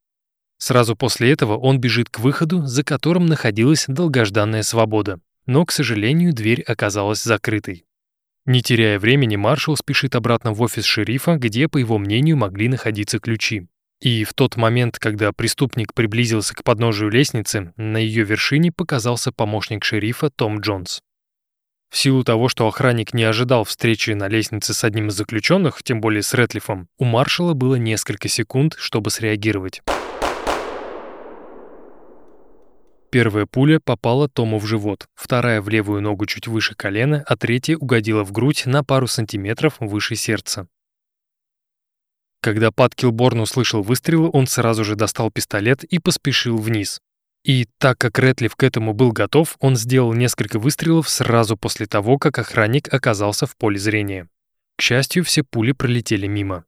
Сразу 0.58 0.96
после 0.96 1.32
этого 1.32 1.58
он 1.58 1.80
бежит 1.80 2.10
к 2.10 2.20
выходу, 2.20 2.66
за 2.66 2.84
которым 2.84 3.26
находилась 3.26 3.86
долгожданная 3.88 4.62
свобода. 4.62 5.20
Но, 5.48 5.66
к 5.66 5.72
сожалению, 5.72 6.34
дверь 6.34 6.62
оказалась 6.62 7.24
закрытой. 7.24 7.86
Не 8.46 8.62
теряя 8.62 9.00
времени, 9.00 9.36
маршал 9.36 9.76
спешит 9.76 10.16
обратно 10.16 10.54
в 10.54 10.62
офис 10.62 10.86
шерифа, 10.86 11.36
где, 11.36 11.68
по 11.68 11.78
его 11.78 11.98
мнению, 11.98 12.38
могли 12.38 12.68
находиться 12.68 13.20
ключи. 13.20 13.68
И 14.02 14.24
в 14.24 14.34
тот 14.34 14.56
момент, 14.56 14.98
когда 14.98 15.32
преступник 15.32 15.94
приблизился 15.94 16.56
к 16.56 16.64
подножию 16.64 17.12
лестницы, 17.12 17.72
на 17.78 17.98
ее 17.98 18.24
вершине 18.24 18.72
показался 18.72 19.32
помощник 19.32 19.84
шерифа 19.84 20.32
Том 20.32 20.60
Джонс. 20.60 21.02
В 21.92 21.98
силу 21.98 22.24
того, 22.24 22.48
что 22.48 22.68
охранник 22.68 23.14
не 23.14 23.26
ожидал 23.26 23.66
встречи 23.66 24.12
на 24.12 24.30
лестнице 24.30 24.74
с 24.74 24.86
одним 24.86 25.10
из 25.10 25.14
заключенных, 25.14 25.84
тем 25.84 26.00
более 26.00 26.24
с 26.24 26.34
Рэтлифом, 26.34 26.88
у 26.98 27.04
маршала 27.04 27.54
было 27.54 27.76
несколько 27.76 28.30
секунд, 28.30 28.76
чтобы 28.80 29.12
среагировать. 29.12 29.82
Первая 33.12 33.46
пуля 33.46 33.82
попала 33.84 34.30
Тому 34.30 34.58
в 34.58 34.66
живот, 34.66 35.08
вторая 35.16 35.62
в 35.62 35.68
левую 35.68 36.02
ногу 36.02 36.26
чуть 36.28 36.48
выше 36.48 36.76
колена, 36.76 37.26
а 37.28 37.36
третья 37.36 37.76
угодила 37.76 38.24
в 38.24 38.32
грудь 38.32 38.66
на 38.66 38.86
пару 38.86 39.08
сантиметров 39.08 39.76
выше 39.82 40.16
сердца. 40.16 40.70
Когда 42.42 42.72
Пат 42.72 42.96
Килборн 42.96 43.42
услышал 43.42 43.84
выстрелы, 43.84 44.30
он 44.32 44.48
сразу 44.48 44.86
же 44.86 44.96
достал 44.96 45.30
пистолет 45.30 45.84
и 45.84 46.00
поспешил 46.00 46.58
вниз. 46.58 47.02
И 47.44 47.68
так 47.80 47.98
как 47.98 48.20
Рэтлиф 48.20 48.56
к 48.56 48.64
этому 48.64 48.94
был 48.94 49.12
готов, 49.12 49.58
он 49.60 49.76
сделал 49.76 50.14
несколько 50.14 50.60
выстрелов 50.60 51.10
сразу 51.10 51.58
после 51.58 51.88
того, 51.88 52.18
как 52.18 52.38
охранник 52.38 52.94
оказался 52.94 53.48
в 53.48 53.58
поле 53.58 53.80
зрения. 53.80 54.28
К 54.78 54.82
счастью, 54.82 55.24
все 55.24 55.44
пули 55.44 55.72
пролетели 55.72 56.28
мимо. 56.28 56.66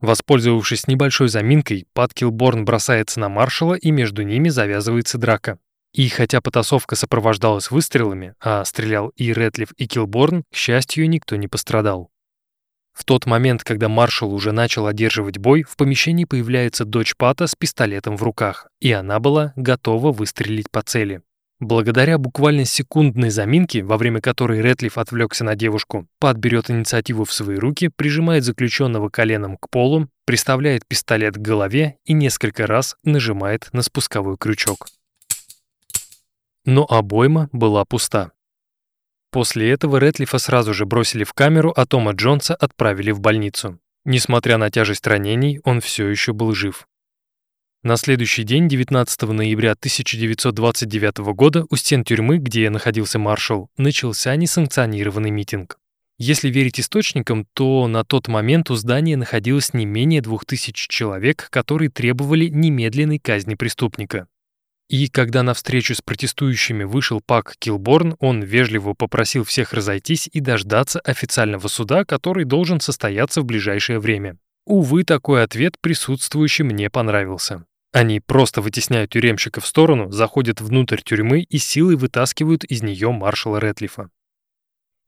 Воспользовавшись 0.00 0.86
небольшой 0.86 1.28
заминкой, 1.28 1.86
Пат 1.92 2.14
Килборн 2.14 2.64
бросается 2.64 3.18
на 3.20 3.28
маршала, 3.28 3.74
и 3.74 3.90
между 3.90 4.22
ними 4.22 4.48
завязывается 4.48 5.18
драка. 5.18 5.58
И 5.92 6.08
хотя 6.08 6.40
потасовка 6.40 6.94
сопровождалась 6.94 7.70
выстрелами, 7.70 8.34
а 8.40 8.64
стрелял 8.64 9.08
и 9.10 9.32
Рэтлиф, 9.32 9.72
и 9.76 9.86
Килборн, 9.86 10.44
к 10.52 10.56
счастью, 10.56 11.08
никто 11.08 11.36
не 11.36 11.48
пострадал. 11.48 12.10
В 12.98 13.04
тот 13.04 13.26
момент, 13.26 13.62
когда 13.62 13.88
маршал 13.88 14.34
уже 14.34 14.50
начал 14.50 14.88
одерживать 14.88 15.38
бой, 15.38 15.62
в 15.62 15.76
помещении 15.76 16.24
появляется 16.24 16.84
дочь 16.84 17.14
Пата 17.16 17.46
с 17.46 17.54
пистолетом 17.54 18.16
в 18.16 18.24
руках, 18.24 18.66
и 18.80 18.90
она 18.90 19.20
была 19.20 19.52
готова 19.54 20.10
выстрелить 20.10 20.68
по 20.68 20.82
цели. 20.82 21.22
Благодаря 21.60 22.18
буквально 22.18 22.64
секундной 22.64 23.30
заминке, 23.30 23.84
во 23.84 23.98
время 23.98 24.20
которой 24.20 24.60
Рэтлиф 24.60 24.98
отвлекся 24.98 25.44
на 25.44 25.54
девушку, 25.54 26.08
Пат 26.18 26.38
берет 26.38 26.70
инициативу 26.70 27.24
в 27.24 27.32
свои 27.32 27.56
руки, 27.56 27.88
прижимает 27.88 28.42
заключенного 28.42 29.10
коленом 29.10 29.58
к 29.58 29.70
полу, 29.70 30.08
приставляет 30.26 30.82
пистолет 30.84 31.36
к 31.36 31.40
голове 31.40 31.98
и 32.04 32.12
несколько 32.12 32.66
раз 32.66 32.96
нажимает 33.04 33.68
на 33.72 33.82
спусковой 33.82 34.36
крючок. 34.36 34.88
Но 36.64 36.84
обойма 36.84 37.48
была 37.52 37.84
пуста. 37.84 38.32
После 39.30 39.70
этого 39.70 40.00
Рэтлифа 40.00 40.38
сразу 40.38 40.72
же 40.72 40.86
бросили 40.86 41.24
в 41.24 41.32
камеру, 41.34 41.72
а 41.76 41.84
Тома 41.86 42.12
Джонса 42.12 42.54
отправили 42.54 43.10
в 43.10 43.20
больницу. 43.20 43.78
Несмотря 44.04 44.56
на 44.56 44.70
тяжесть 44.70 45.06
ранений, 45.06 45.60
он 45.64 45.80
все 45.80 46.08
еще 46.08 46.32
был 46.32 46.54
жив. 46.54 46.86
На 47.82 47.96
следующий 47.96 48.42
день, 48.42 48.68
19 48.68 49.22
ноября 49.22 49.72
1929 49.72 51.18
года, 51.34 51.64
у 51.70 51.76
стен 51.76 52.04
тюрьмы, 52.04 52.38
где 52.38 52.70
находился 52.70 53.18
маршал, 53.18 53.70
начался 53.76 54.34
несанкционированный 54.34 55.30
митинг. 55.30 55.78
Если 56.18 56.50
верить 56.50 56.80
источникам, 56.80 57.46
то 57.54 57.86
на 57.86 58.02
тот 58.02 58.26
момент 58.26 58.70
у 58.70 58.74
здания 58.74 59.16
находилось 59.16 59.74
не 59.74 59.86
менее 59.86 60.20
2000 60.20 60.88
человек, 60.88 61.48
которые 61.50 61.90
требовали 61.90 62.48
немедленной 62.48 63.20
казни 63.20 63.54
преступника. 63.54 64.26
И 64.88 65.08
когда 65.08 65.42
на 65.42 65.52
встречу 65.52 65.94
с 65.94 66.00
протестующими 66.00 66.84
вышел 66.84 67.20
Пак 67.20 67.56
Килборн, 67.58 68.16
он 68.20 68.42
вежливо 68.42 68.94
попросил 68.94 69.44
всех 69.44 69.74
разойтись 69.74 70.30
и 70.32 70.40
дождаться 70.40 70.98
официального 71.00 71.68
суда, 71.68 72.04
который 72.06 72.44
должен 72.44 72.80
состояться 72.80 73.42
в 73.42 73.44
ближайшее 73.44 74.00
время. 74.00 74.38
Увы, 74.64 75.04
такой 75.04 75.42
ответ 75.42 75.74
присутствующим 75.80 76.70
не 76.70 76.88
понравился. 76.88 77.64
Они 77.92 78.20
просто 78.20 78.60
вытесняют 78.62 79.10
тюремщика 79.10 79.60
в 79.60 79.66
сторону, 79.66 80.10
заходят 80.10 80.60
внутрь 80.60 81.00
тюрьмы 81.02 81.40
и 81.40 81.58
силой 81.58 81.96
вытаскивают 81.96 82.64
из 82.64 82.82
нее 82.82 83.12
маршала 83.12 83.58
Ретлифа. 83.58 84.10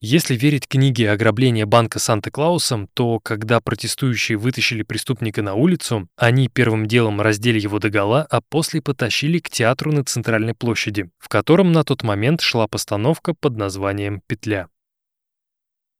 Если 0.03 0.35
верить 0.35 0.67
книге 0.67 1.11
«Ограбление 1.11 1.67
банка 1.67 1.99
Санта-Клаусом», 1.99 2.89
то 2.95 3.21
когда 3.21 3.61
протестующие 3.61 4.39
вытащили 4.39 4.83
преступника 4.83 5.43
на 5.43 5.53
улицу, 5.53 6.09
они 6.17 6.49
первым 6.49 6.87
делом 6.87 7.21
раздели 7.21 7.61
его 7.61 7.79
догола, 7.79 8.27
а 8.31 8.41
после 8.41 8.81
потащили 8.81 9.41
к 9.41 9.51
театру 9.51 9.93
на 9.93 10.03
Центральной 10.03 10.55
площади, 10.55 11.11
в 11.19 11.29
котором 11.29 11.73
на 11.73 11.85
тот 11.85 12.03
момент 12.03 12.41
шла 12.41 12.67
постановка 12.67 13.35
под 13.35 13.59
названием 13.59 14.23
«Петля». 14.27 14.69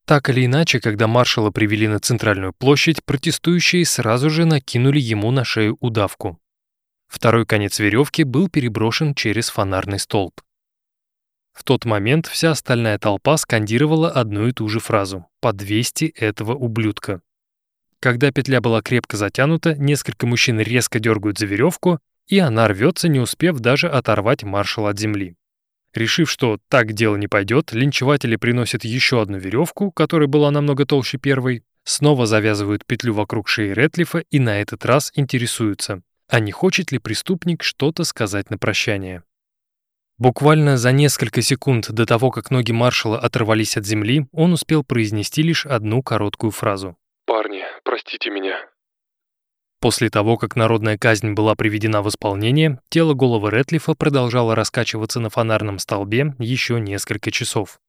Так 0.07 0.31
или 0.31 0.47
иначе, 0.47 0.79
когда 0.79 1.05
маршала 1.05 1.51
привели 1.51 1.87
на 1.87 1.99
Центральную 1.99 2.53
площадь, 2.53 3.05
протестующие 3.05 3.85
сразу 3.85 4.31
же 4.31 4.45
накинули 4.45 4.99
ему 4.99 5.29
на 5.29 5.43
шею 5.43 5.77
удавку. 5.79 6.39
Второй 7.07 7.45
конец 7.45 7.77
веревки 7.77 8.23
был 8.23 8.49
переброшен 8.49 9.13
через 9.13 9.49
фонарный 9.49 9.99
столб. 9.99 10.41
В 11.53 11.63
тот 11.63 11.85
момент 11.85 12.27
вся 12.27 12.51
остальная 12.51 12.97
толпа 12.97 13.37
скандировала 13.37 14.09
одну 14.09 14.47
и 14.47 14.51
ту 14.51 14.67
же 14.67 14.79
фразу 14.79 15.27
«по 15.41 15.53
200 15.53 16.05
этого 16.05 16.53
ублюдка». 16.53 17.21
Когда 17.99 18.31
петля 18.31 18.61
была 18.61 18.81
крепко 18.81 19.15
затянута, 19.15 19.75
несколько 19.75 20.25
мужчин 20.25 20.59
резко 20.59 20.99
дергают 20.99 21.37
за 21.37 21.45
веревку, 21.45 21.99
и 22.27 22.39
она 22.39 22.67
рвется, 22.67 23.07
не 23.07 23.19
успев 23.19 23.59
даже 23.59 23.89
оторвать 23.89 24.43
маршала 24.43 24.89
от 24.89 24.99
земли. 24.99 25.35
Решив, 25.93 26.29
что 26.31 26.57
так 26.69 26.93
дело 26.93 27.17
не 27.17 27.27
пойдет, 27.27 27.73
линчеватели 27.73 28.37
приносят 28.37 28.85
еще 28.85 29.21
одну 29.21 29.37
веревку, 29.37 29.91
которая 29.91 30.27
была 30.27 30.49
намного 30.49 30.85
толще 30.85 31.17
первой, 31.17 31.63
снова 31.83 32.25
завязывают 32.25 32.85
петлю 32.85 33.13
вокруг 33.13 33.49
шеи 33.49 33.71
Ретлифа 33.73 34.19
и 34.19 34.39
на 34.39 34.61
этот 34.61 34.85
раз 34.85 35.11
интересуются, 35.15 36.01
а 36.27 36.39
не 36.39 36.51
хочет 36.51 36.91
ли 36.91 36.99
преступник 36.99 37.61
что-то 37.61 38.03
сказать 38.05 38.49
на 38.49 38.57
прощание. 38.57 39.23
Буквально 40.21 40.77
за 40.77 40.91
несколько 40.91 41.41
секунд 41.41 41.91
до 41.91 42.05
того, 42.05 42.29
как 42.29 42.51
ноги 42.51 42.71
маршала 42.71 43.17
оторвались 43.17 43.75
от 43.75 43.87
земли, 43.87 44.27
он 44.31 44.53
успел 44.53 44.83
произнести 44.83 45.41
лишь 45.41 45.65
одну 45.65 46.03
короткую 46.03 46.51
фразу. 46.51 46.95
«Парни, 47.25 47.63
простите 47.83 48.29
меня». 48.29 48.57
После 49.79 50.11
того, 50.11 50.37
как 50.37 50.55
народная 50.55 50.99
казнь 50.99 51.31
была 51.31 51.55
приведена 51.55 52.03
в 52.03 52.09
исполнение, 52.09 52.79
тело 52.89 53.15
головы 53.15 53.49
Ретлифа 53.49 53.95
продолжало 53.95 54.53
раскачиваться 54.53 55.19
на 55.19 55.31
фонарном 55.31 55.79
столбе 55.79 56.35
еще 56.37 56.79
несколько 56.79 57.31
часов. 57.31 57.79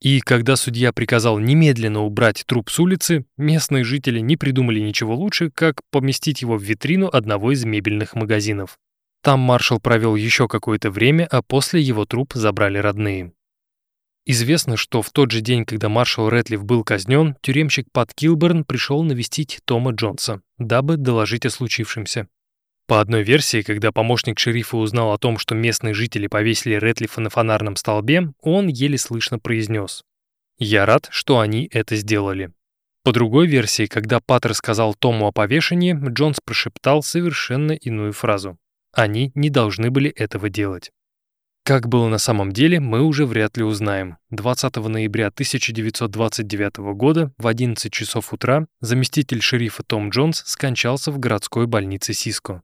И 0.00 0.20
когда 0.20 0.56
судья 0.56 0.94
приказал 0.94 1.38
немедленно 1.40 2.04
убрать 2.04 2.44
труп 2.46 2.70
с 2.70 2.78
улицы, 2.78 3.26
местные 3.36 3.84
жители 3.84 4.20
не 4.20 4.38
придумали 4.38 4.80
ничего 4.80 5.14
лучше, 5.14 5.50
как 5.50 5.82
поместить 5.90 6.40
его 6.40 6.56
в 6.56 6.62
витрину 6.62 7.10
одного 7.12 7.52
из 7.52 7.66
мебельных 7.66 8.14
магазинов. 8.14 8.78
Там 9.22 9.38
маршал 9.40 9.80
провел 9.80 10.16
еще 10.16 10.48
какое-то 10.48 10.90
время, 10.90 11.28
а 11.30 11.42
после 11.42 11.80
его 11.80 12.04
труп 12.04 12.32
забрали 12.34 12.78
родные. 12.78 13.32
Известно, 14.24 14.76
что 14.76 15.02
в 15.02 15.10
тот 15.10 15.30
же 15.30 15.40
день, 15.40 15.64
когда 15.64 15.88
маршал 15.88 16.28
Рэтлиф 16.28 16.64
был 16.64 16.84
казнен, 16.84 17.36
тюремщик 17.40 17.86
Пат 17.92 18.14
Килберн 18.14 18.64
пришел 18.64 19.02
навестить 19.02 19.60
Тома 19.64 19.92
Джонса, 19.92 20.42
дабы 20.58 20.96
доложить 20.96 21.46
о 21.46 21.50
случившемся. 21.50 22.28
По 22.86 23.00
одной 23.00 23.22
версии, 23.22 23.62
когда 23.62 23.90
помощник 23.90 24.38
шерифа 24.38 24.76
узнал 24.76 25.12
о 25.12 25.18
том, 25.18 25.38
что 25.38 25.54
местные 25.54 25.94
жители 25.94 26.26
повесили 26.26 26.74
Рэтлифа 26.74 27.20
на 27.20 27.30
фонарном 27.30 27.76
столбе, 27.76 28.32
он 28.40 28.66
еле 28.66 28.98
слышно 28.98 29.38
произнес 29.38 30.02
«Я 30.58 30.84
рад, 30.84 31.08
что 31.10 31.40
они 31.40 31.68
это 31.72 31.96
сделали». 31.96 32.52
По 33.04 33.12
другой 33.12 33.48
версии, 33.48 33.86
когда 33.86 34.20
Пат 34.20 34.46
рассказал 34.46 34.94
Тому 34.94 35.26
о 35.26 35.32
повешении, 35.32 35.98
Джонс 36.08 36.38
прошептал 36.44 37.02
совершенно 37.02 37.72
иную 37.72 38.12
фразу. 38.12 38.58
Они 38.92 39.32
не 39.34 39.50
должны 39.50 39.90
были 39.90 40.10
этого 40.10 40.48
делать. 40.48 40.92
Как 41.64 41.88
было 41.88 42.08
на 42.08 42.18
самом 42.18 42.50
деле, 42.50 42.80
мы 42.80 43.02
уже 43.02 43.24
вряд 43.24 43.56
ли 43.56 43.62
узнаем. 43.62 44.16
20 44.30 44.74
ноября 44.76 45.28
1929 45.28 46.94
года 46.94 47.32
в 47.38 47.46
11 47.46 47.92
часов 47.92 48.32
утра 48.32 48.66
заместитель 48.80 49.40
шерифа 49.40 49.84
Том 49.84 50.10
Джонс 50.10 50.42
скончался 50.44 51.12
в 51.12 51.20
городской 51.20 51.68
больнице 51.68 52.14
Сиско. 52.14 52.62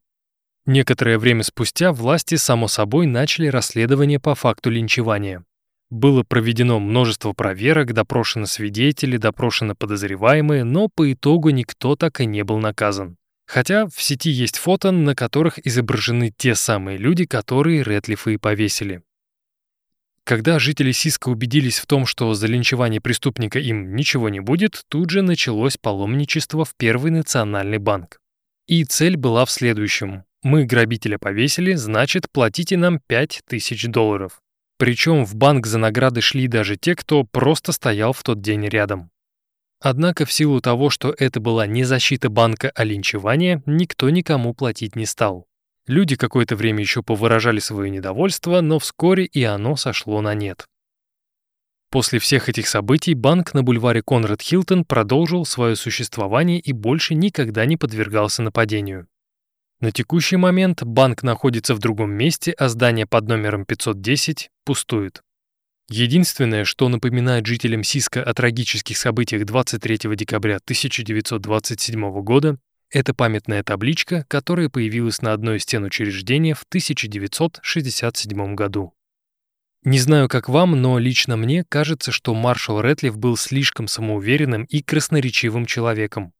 Некоторое 0.66 1.18
время 1.18 1.45
спустя 1.45 1.93
власти, 1.93 2.35
само 2.35 2.66
собой, 2.66 3.07
начали 3.07 3.47
расследование 3.47 4.18
по 4.18 4.35
факту 4.35 4.68
линчевания. 4.68 5.45
Было 5.91 6.24
проведено 6.24 6.81
множество 6.81 7.33
проверок, 7.33 7.95
допрошено 7.95 8.47
свидетели, 8.47 9.16
допрошено 9.16 9.76
подозреваемые, 9.76 10.64
но 10.64 10.89
по 10.89 11.11
итогу 11.12 11.51
никто 11.51 11.95
так 11.95 12.20
и 12.20 12.26
не 12.26 12.43
был 12.43 12.59
наказан. 12.59 13.16
Хотя 13.49 13.87
в 13.87 14.03
сети 14.03 14.29
есть 14.29 14.59
фото, 14.59 14.91
на 14.91 15.15
которых 15.15 15.59
изображены 15.67 16.31
те 16.37 16.55
самые 16.55 16.99
люди, 16.99 17.25
которые 17.25 17.83
Рэтлифа 17.83 18.31
и 18.31 18.37
повесили. 18.37 19.01
Когда 20.25 20.59
жители 20.59 20.93
Сиска 20.93 21.31
убедились 21.31 21.79
в 21.79 21.87
том, 21.87 22.05
что 22.05 22.35
за 22.35 22.47
линчевание 22.47 23.01
преступника 23.01 23.59
им 23.59 23.97
ничего 23.97 24.29
не 24.29 24.41
будет, 24.41 24.83
тут 24.89 25.09
же 25.09 25.23
началось 25.23 25.79
паломничество 25.79 26.67
в 26.67 26.75
Первый 26.77 27.11
национальный 27.11 27.79
банк. 27.79 28.19
И 28.67 28.85
цель 28.85 29.17
была 29.17 29.47
в 29.47 29.51
следующем. 29.51 30.25
Мы 30.43 30.67
грабителя 30.67 31.17
повесили, 31.17 31.73
значит, 31.73 32.31
платите 32.31 32.77
нам 32.77 33.01
5000 33.07 33.87
долларов. 33.87 34.43
Причем 34.77 35.25
в 35.25 35.35
банк 35.35 35.67
за 35.67 35.79
награды 35.79 36.21
шли 36.21 36.49
даже 36.49 36.77
те, 36.77 36.95
кто 36.95 37.25
просто 37.25 37.73
стоял 37.73 38.13
в 38.13 38.23
тот 38.23 38.43
день 38.43 38.69
рядом. 38.69 39.11
Однако 39.81 40.24
в 40.24 40.33
силу 40.33 40.61
того, 40.61 40.91
что 40.91 41.14
это 41.16 41.41
была 41.41 41.66
не 41.66 41.85
защита 41.85 42.29
банка, 42.29 42.72
а 42.74 42.85
линчевание, 42.85 43.62
никто 43.66 44.11
никому 44.11 44.55
платить 44.55 44.97
не 44.97 45.07
стал. 45.07 45.47
Люди 45.87 46.16
какое-то 46.16 46.57
время 46.57 46.81
еще 46.81 47.03
повыражали 47.03 47.61
свое 47.61 47.91
недовольство, 47.91 48.61
но 48.61 48.79
вскоре 48.79 49.24
и 49.24 49.43
оно 49.45 49.76
сошло 49.76 50.20
на 50.20 50.35
нет. 50.35 50.66
После 51.91 52.18
всех 52.18 52.51
этих 52.51 52.68
событий 52.68 53.14
банк 53.14 53.55
на 53.55 53.62
бульваре 53.62 54.03
Конрад 54.03 54.43
Хилтон 54.43 54.85
продолжил 54.85 55.47
свое 55.47 55.74
существование 55.74 56.61
и 56.61 56.72
больше 56.72 57.14
никогда 57.14 57.64
не 57.64 57.79
подвергался 57.79 58.43
нападению. 58.43 59.07
На 59.81 59.93
текущий 59.93 60.36
момент 60.36 60.82
банк 60.82 61.23
находится 61.23 61.74
в 61.74 61.78
другом 61.78 62.11
месте, 62.11 62.53
а 62.53 62.69
здание 62.69 63.07
под 63.07 63.28
номером 63.28 63.65
510 63.65 64.51
пустует. 64.65 65.23
Единственное, 65.90 66.65
что 66.65 66.89
напоминает 66.89 67.47
жителям 67.47 67.82
Сиска 67.82 68.23
о 68.23 68.35
трагических 68.35 68.97
событиях 68.98 69.47
23 69.47 70.15
декабря 70.16 70.56
1927 70.56 72.23
года, 72.23 72.59
это 72.90 73.15
памятная 73.15 73.62
табличка, 73.62 74.24
которая 74.28 74.69
появилась 74.69 75.23
на 75.23 75.32
одной 75.32 75.56
из 75.56 75.62
стен 75.62 75.85
учреждения 75.85 76.55
в 76.55 76.65
1967 76.65 78.55
году. 78.55 78.93
Не 79.85 79.98
знаю, 79.98 80.28
как 80.28 80.48
вам, 80.48 80.73
но 80.81 80.98
лично 80.98 81.36
мне 81.36 81.65
кажется, 81.66 82.12
что 82.12 82.35
маршал 82.35 82.82
Рэтлиф 82.82 83.16
был 83.16 83.36
слишком 83.36 83.89
самоуверенным 83.89 84.65
и 84.65 84.82
красноречивым 84.82 85.66
человеком. 85.66 86.32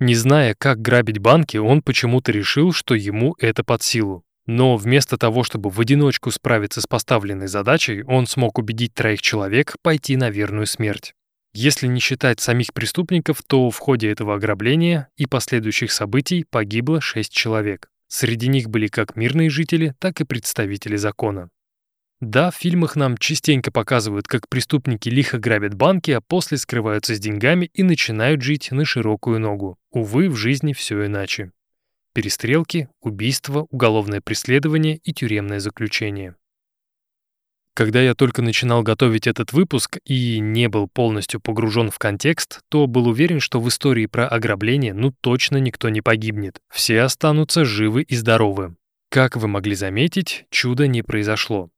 Не 0.00 0.14
зная, 0.14 0.54
как 0.58 0.80
грабить 0.80 1.18
банки, 1.18 1.58
он 1.58 1.82
почему-то 1.82 2.32
решил, 2.32 2.72
что 2.72 2.94
ему 2.94 3.36
это 3.38 3.62
под 3.62 3.82
силу. 3.82 4.24
Но 4.46 4.76
вместо 4.76 5.16
того, 5.16 5.44
чтобы 5.44 5.70
в 5.70 5.80
одиночку 5.80 6.30
справиться 6.30 6.80
с 6.80 6.86
поставленной 6.86 7.46
задачей, 7.46 8.02
он 8.02 8.26
смог 8.26 8.58
убедить 8.58 8.94
троих 8.94 9.22
человек 9.22 9.76
пойти 9.82 10.16
на 10.16 10.30
верную 10.30 10.66
смерть. 10.66 11.14
Если 11.52 11.88
не 11.88 12.00
считать 12.00 12.40
самих 12.40 12.72
преступников, 12.72 13.42
то 13.46 13.70
в 13.70 13.78
ходе 13.78 14.10
этого 14.10 14.36
ограбления 14.36 15.08
и 15.16 15.26
последующих 15.26 15.90
событий 15.90 16.44
погибло 16.48 17.00
шесть 17.00 17.32
человек. 17.32 17.88
Среди 18.06 18.48
них 18.48 18.70
были 18.70 18.88
как 18.88 19.16
мирные 19.16 19.50
жители, 19.50 19.94
так 19.98 20.20
и 20.20 20.24
представители 20.24 20.96
закона. 20.96 21.50
Да, 22.20 22.50
в 22.50 22.56
фильмах 22.56 22.96
нам 22.96 23.16
частенько 23.16 23.72
показывают, 23.72 24.28
как 24.28 24.48
преступники 24.48 25.08
лихо 25.08 25.38
грабят 25.38 25.74
банки, 25.74 26.10
а 26.10 26.20
после 26.20 26.58
скрываются 26.58 27.14
с 27.14 27.18
деньгами 27.18 27.70
и 27.72 27.82
начинают 27.82 28.42
жить 28.42 28.70
на 28.72 28.84
широкую 28.84 29.40
ногу. 29.40 29.78
Увы, 29.90 30.28
в 30.28 30.36
жизни 30.36 30.72
все 30.72 31.06
иначе. 31.06 31.50
Перестрелки, 32.12 32.88
убийства, 33.00 33.66
уголовное 33.70 34.20
преследование 34.20 34.96
и 34.96 35.12
тюремное 35.12 35.60
заключение. 35.60 36.34
Когда 37.74 38.02
я 38.02 38.14
только 38.14 38.42
начинал 38.42 38.82
готовить 38.82 39.26
этот 39.26 39.52
выпуск 39.52 39.98
и 40.04 40.38
не 40.40 40.68
был 40.68 40.88
полностью 40.88 41.40
погружен 41.40 41.90
в 41.90 41.98
контекст, 41.98 42.60
то 42.68 42.86
был 42.86 43.08
уверен, 43.08 43.40
что 43.40 43.60
в 43.60 43.68
истории 43.68 44.06
про 44.06 44.26
ограбление 44.28 44.92
ну 44.92 45.14
точно 45.20 45.58
никто 45.58 45.88
не 45.88 46.00
погибнет. 46.00 46.60
Все 46.68 47.00
останутся 47.02 47.64
живы 47.64 48.02
и 48.02 48.16
здоровы. 48.16 48.74
Как 49.08 49.36
вы 49.36 49.48
могли 49.48 49.74
заметить, 49.74 50.46
чудо 50.50 50.88
не 50.88 51.02
произошло. 51.02 51.70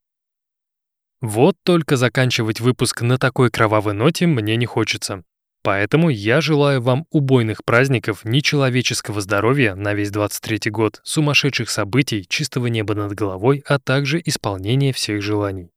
Вот 1.21 1.57
только 1.63 1.97
заканчивать 1.97 2.61
выпуск 2.61 3.03
на 3.03 3.17
такой 3.17 3.51
кровавой 3.51 3.95
ноте 3.95 4.27
мне 4.27 4.57
не 4.57 4.67
хочется. 4.67 5.23
Поэтому 5.63 6.11
я 6.11 6.41
желаю 6.41 6.83
вам 6.83 7.07
убойных 7.11 7.65
праздников, 7.65 8.25
нечеловеческого 8.25 9.21
здоровья 9.21 9.75
на 9.77 9.95
весь 9.95 10.11
23 10.11 10.71
год, 10.71 11.01
сумасшедших 11.05 11.71
событий, 11.71 12.27
чистого 12.29 12.67
неба 12.67 12.95
над 12.95 13.15
головой, 13.15 13.63
а 13.67 13.79
также 13.79 14.21
исполнения 14.25 14.93
всех 14.93 15.23
желаний. 15.23 15.71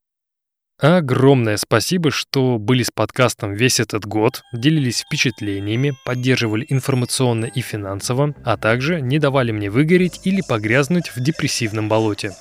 Огромное 0.78 1.56
спасибо, 1.56 2.10
что 2.10 2.58
были 2.58 2.82
с 2.82 2.90
подкастом 2.90 3.54
весь 3.54 3.80
этот 3.80 4.04
год, 4.04 4.42
делились 4.52 5.00
впечатлениями, 5.00 5.94
поддерживали 6.04 6.66
информационно 6.68 7.46
и 7.46 7.62
финансово, 7.62 8.34
а 8.44 8.58
также 8.58 9.00
не 9.00 9.18
давали 9.18 9.52
мне 9.52 9.70
выгореть 9.70 10.20
или 10.24 10.42
погрязнуть 10.46 11.16
в 11.16 11.20
депрессивном 11.20 11.88
болоте. 11.88 12.32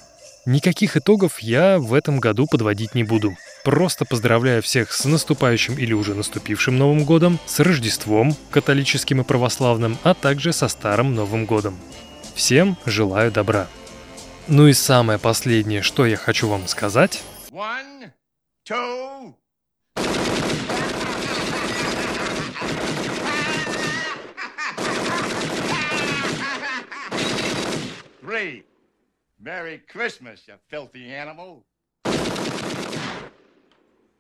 Никаких 0.46 0.98
итогов 0.98 1.40
я 1.40 1.80
в 1.80 1.94
этом 1.94 2.20
году 2.20 2.46
подводить 2.52 2.94
не 2.94 3.06
буду. 3.06 3.36
Просто 3.66 4.06
поздравляю 4.06 4.62
всех 4.62 4.94
с 4.94 5.06
наступающим 5.06 5.80
или 5.80 5.92
уже 5.92 6.14
наступившим 6.14 6.78
Новым 6.78 7.04
годом, 7.04 7.40
с 7.48 7.60
Рождеством, 7.60 8.36
католическим 8.52 9.22
и 9.22 9.24
православным, 9.24 9.98
а 10.04 10.14
также 10.14 10.54
со 10.54 10.68
Старым 10.68 11.16
Новым 11.16 11.48
годом. 11.48 11.76
Всем 12.36 12.78
желаю 12.86 13.32
добра. 13.32 13.68
Ну 14.48 14.68
и 14.68 14.74
самое 14.74 15.18
последнее, 15.18 15.82
что 15.82 16.06
я 16.06 16.16
хочу 16.16 16.48
вам 16.48 16.68
сказать. 16.68 17.24
One, 17.50 18.12
two. 18.70 19.34
Three. 28.22 28.64
Merry 29.40 29.82
Christmas, 29.92 30.48
you 30.48 30.60
filthy 30.72 31.10
animal. 31.10 31.64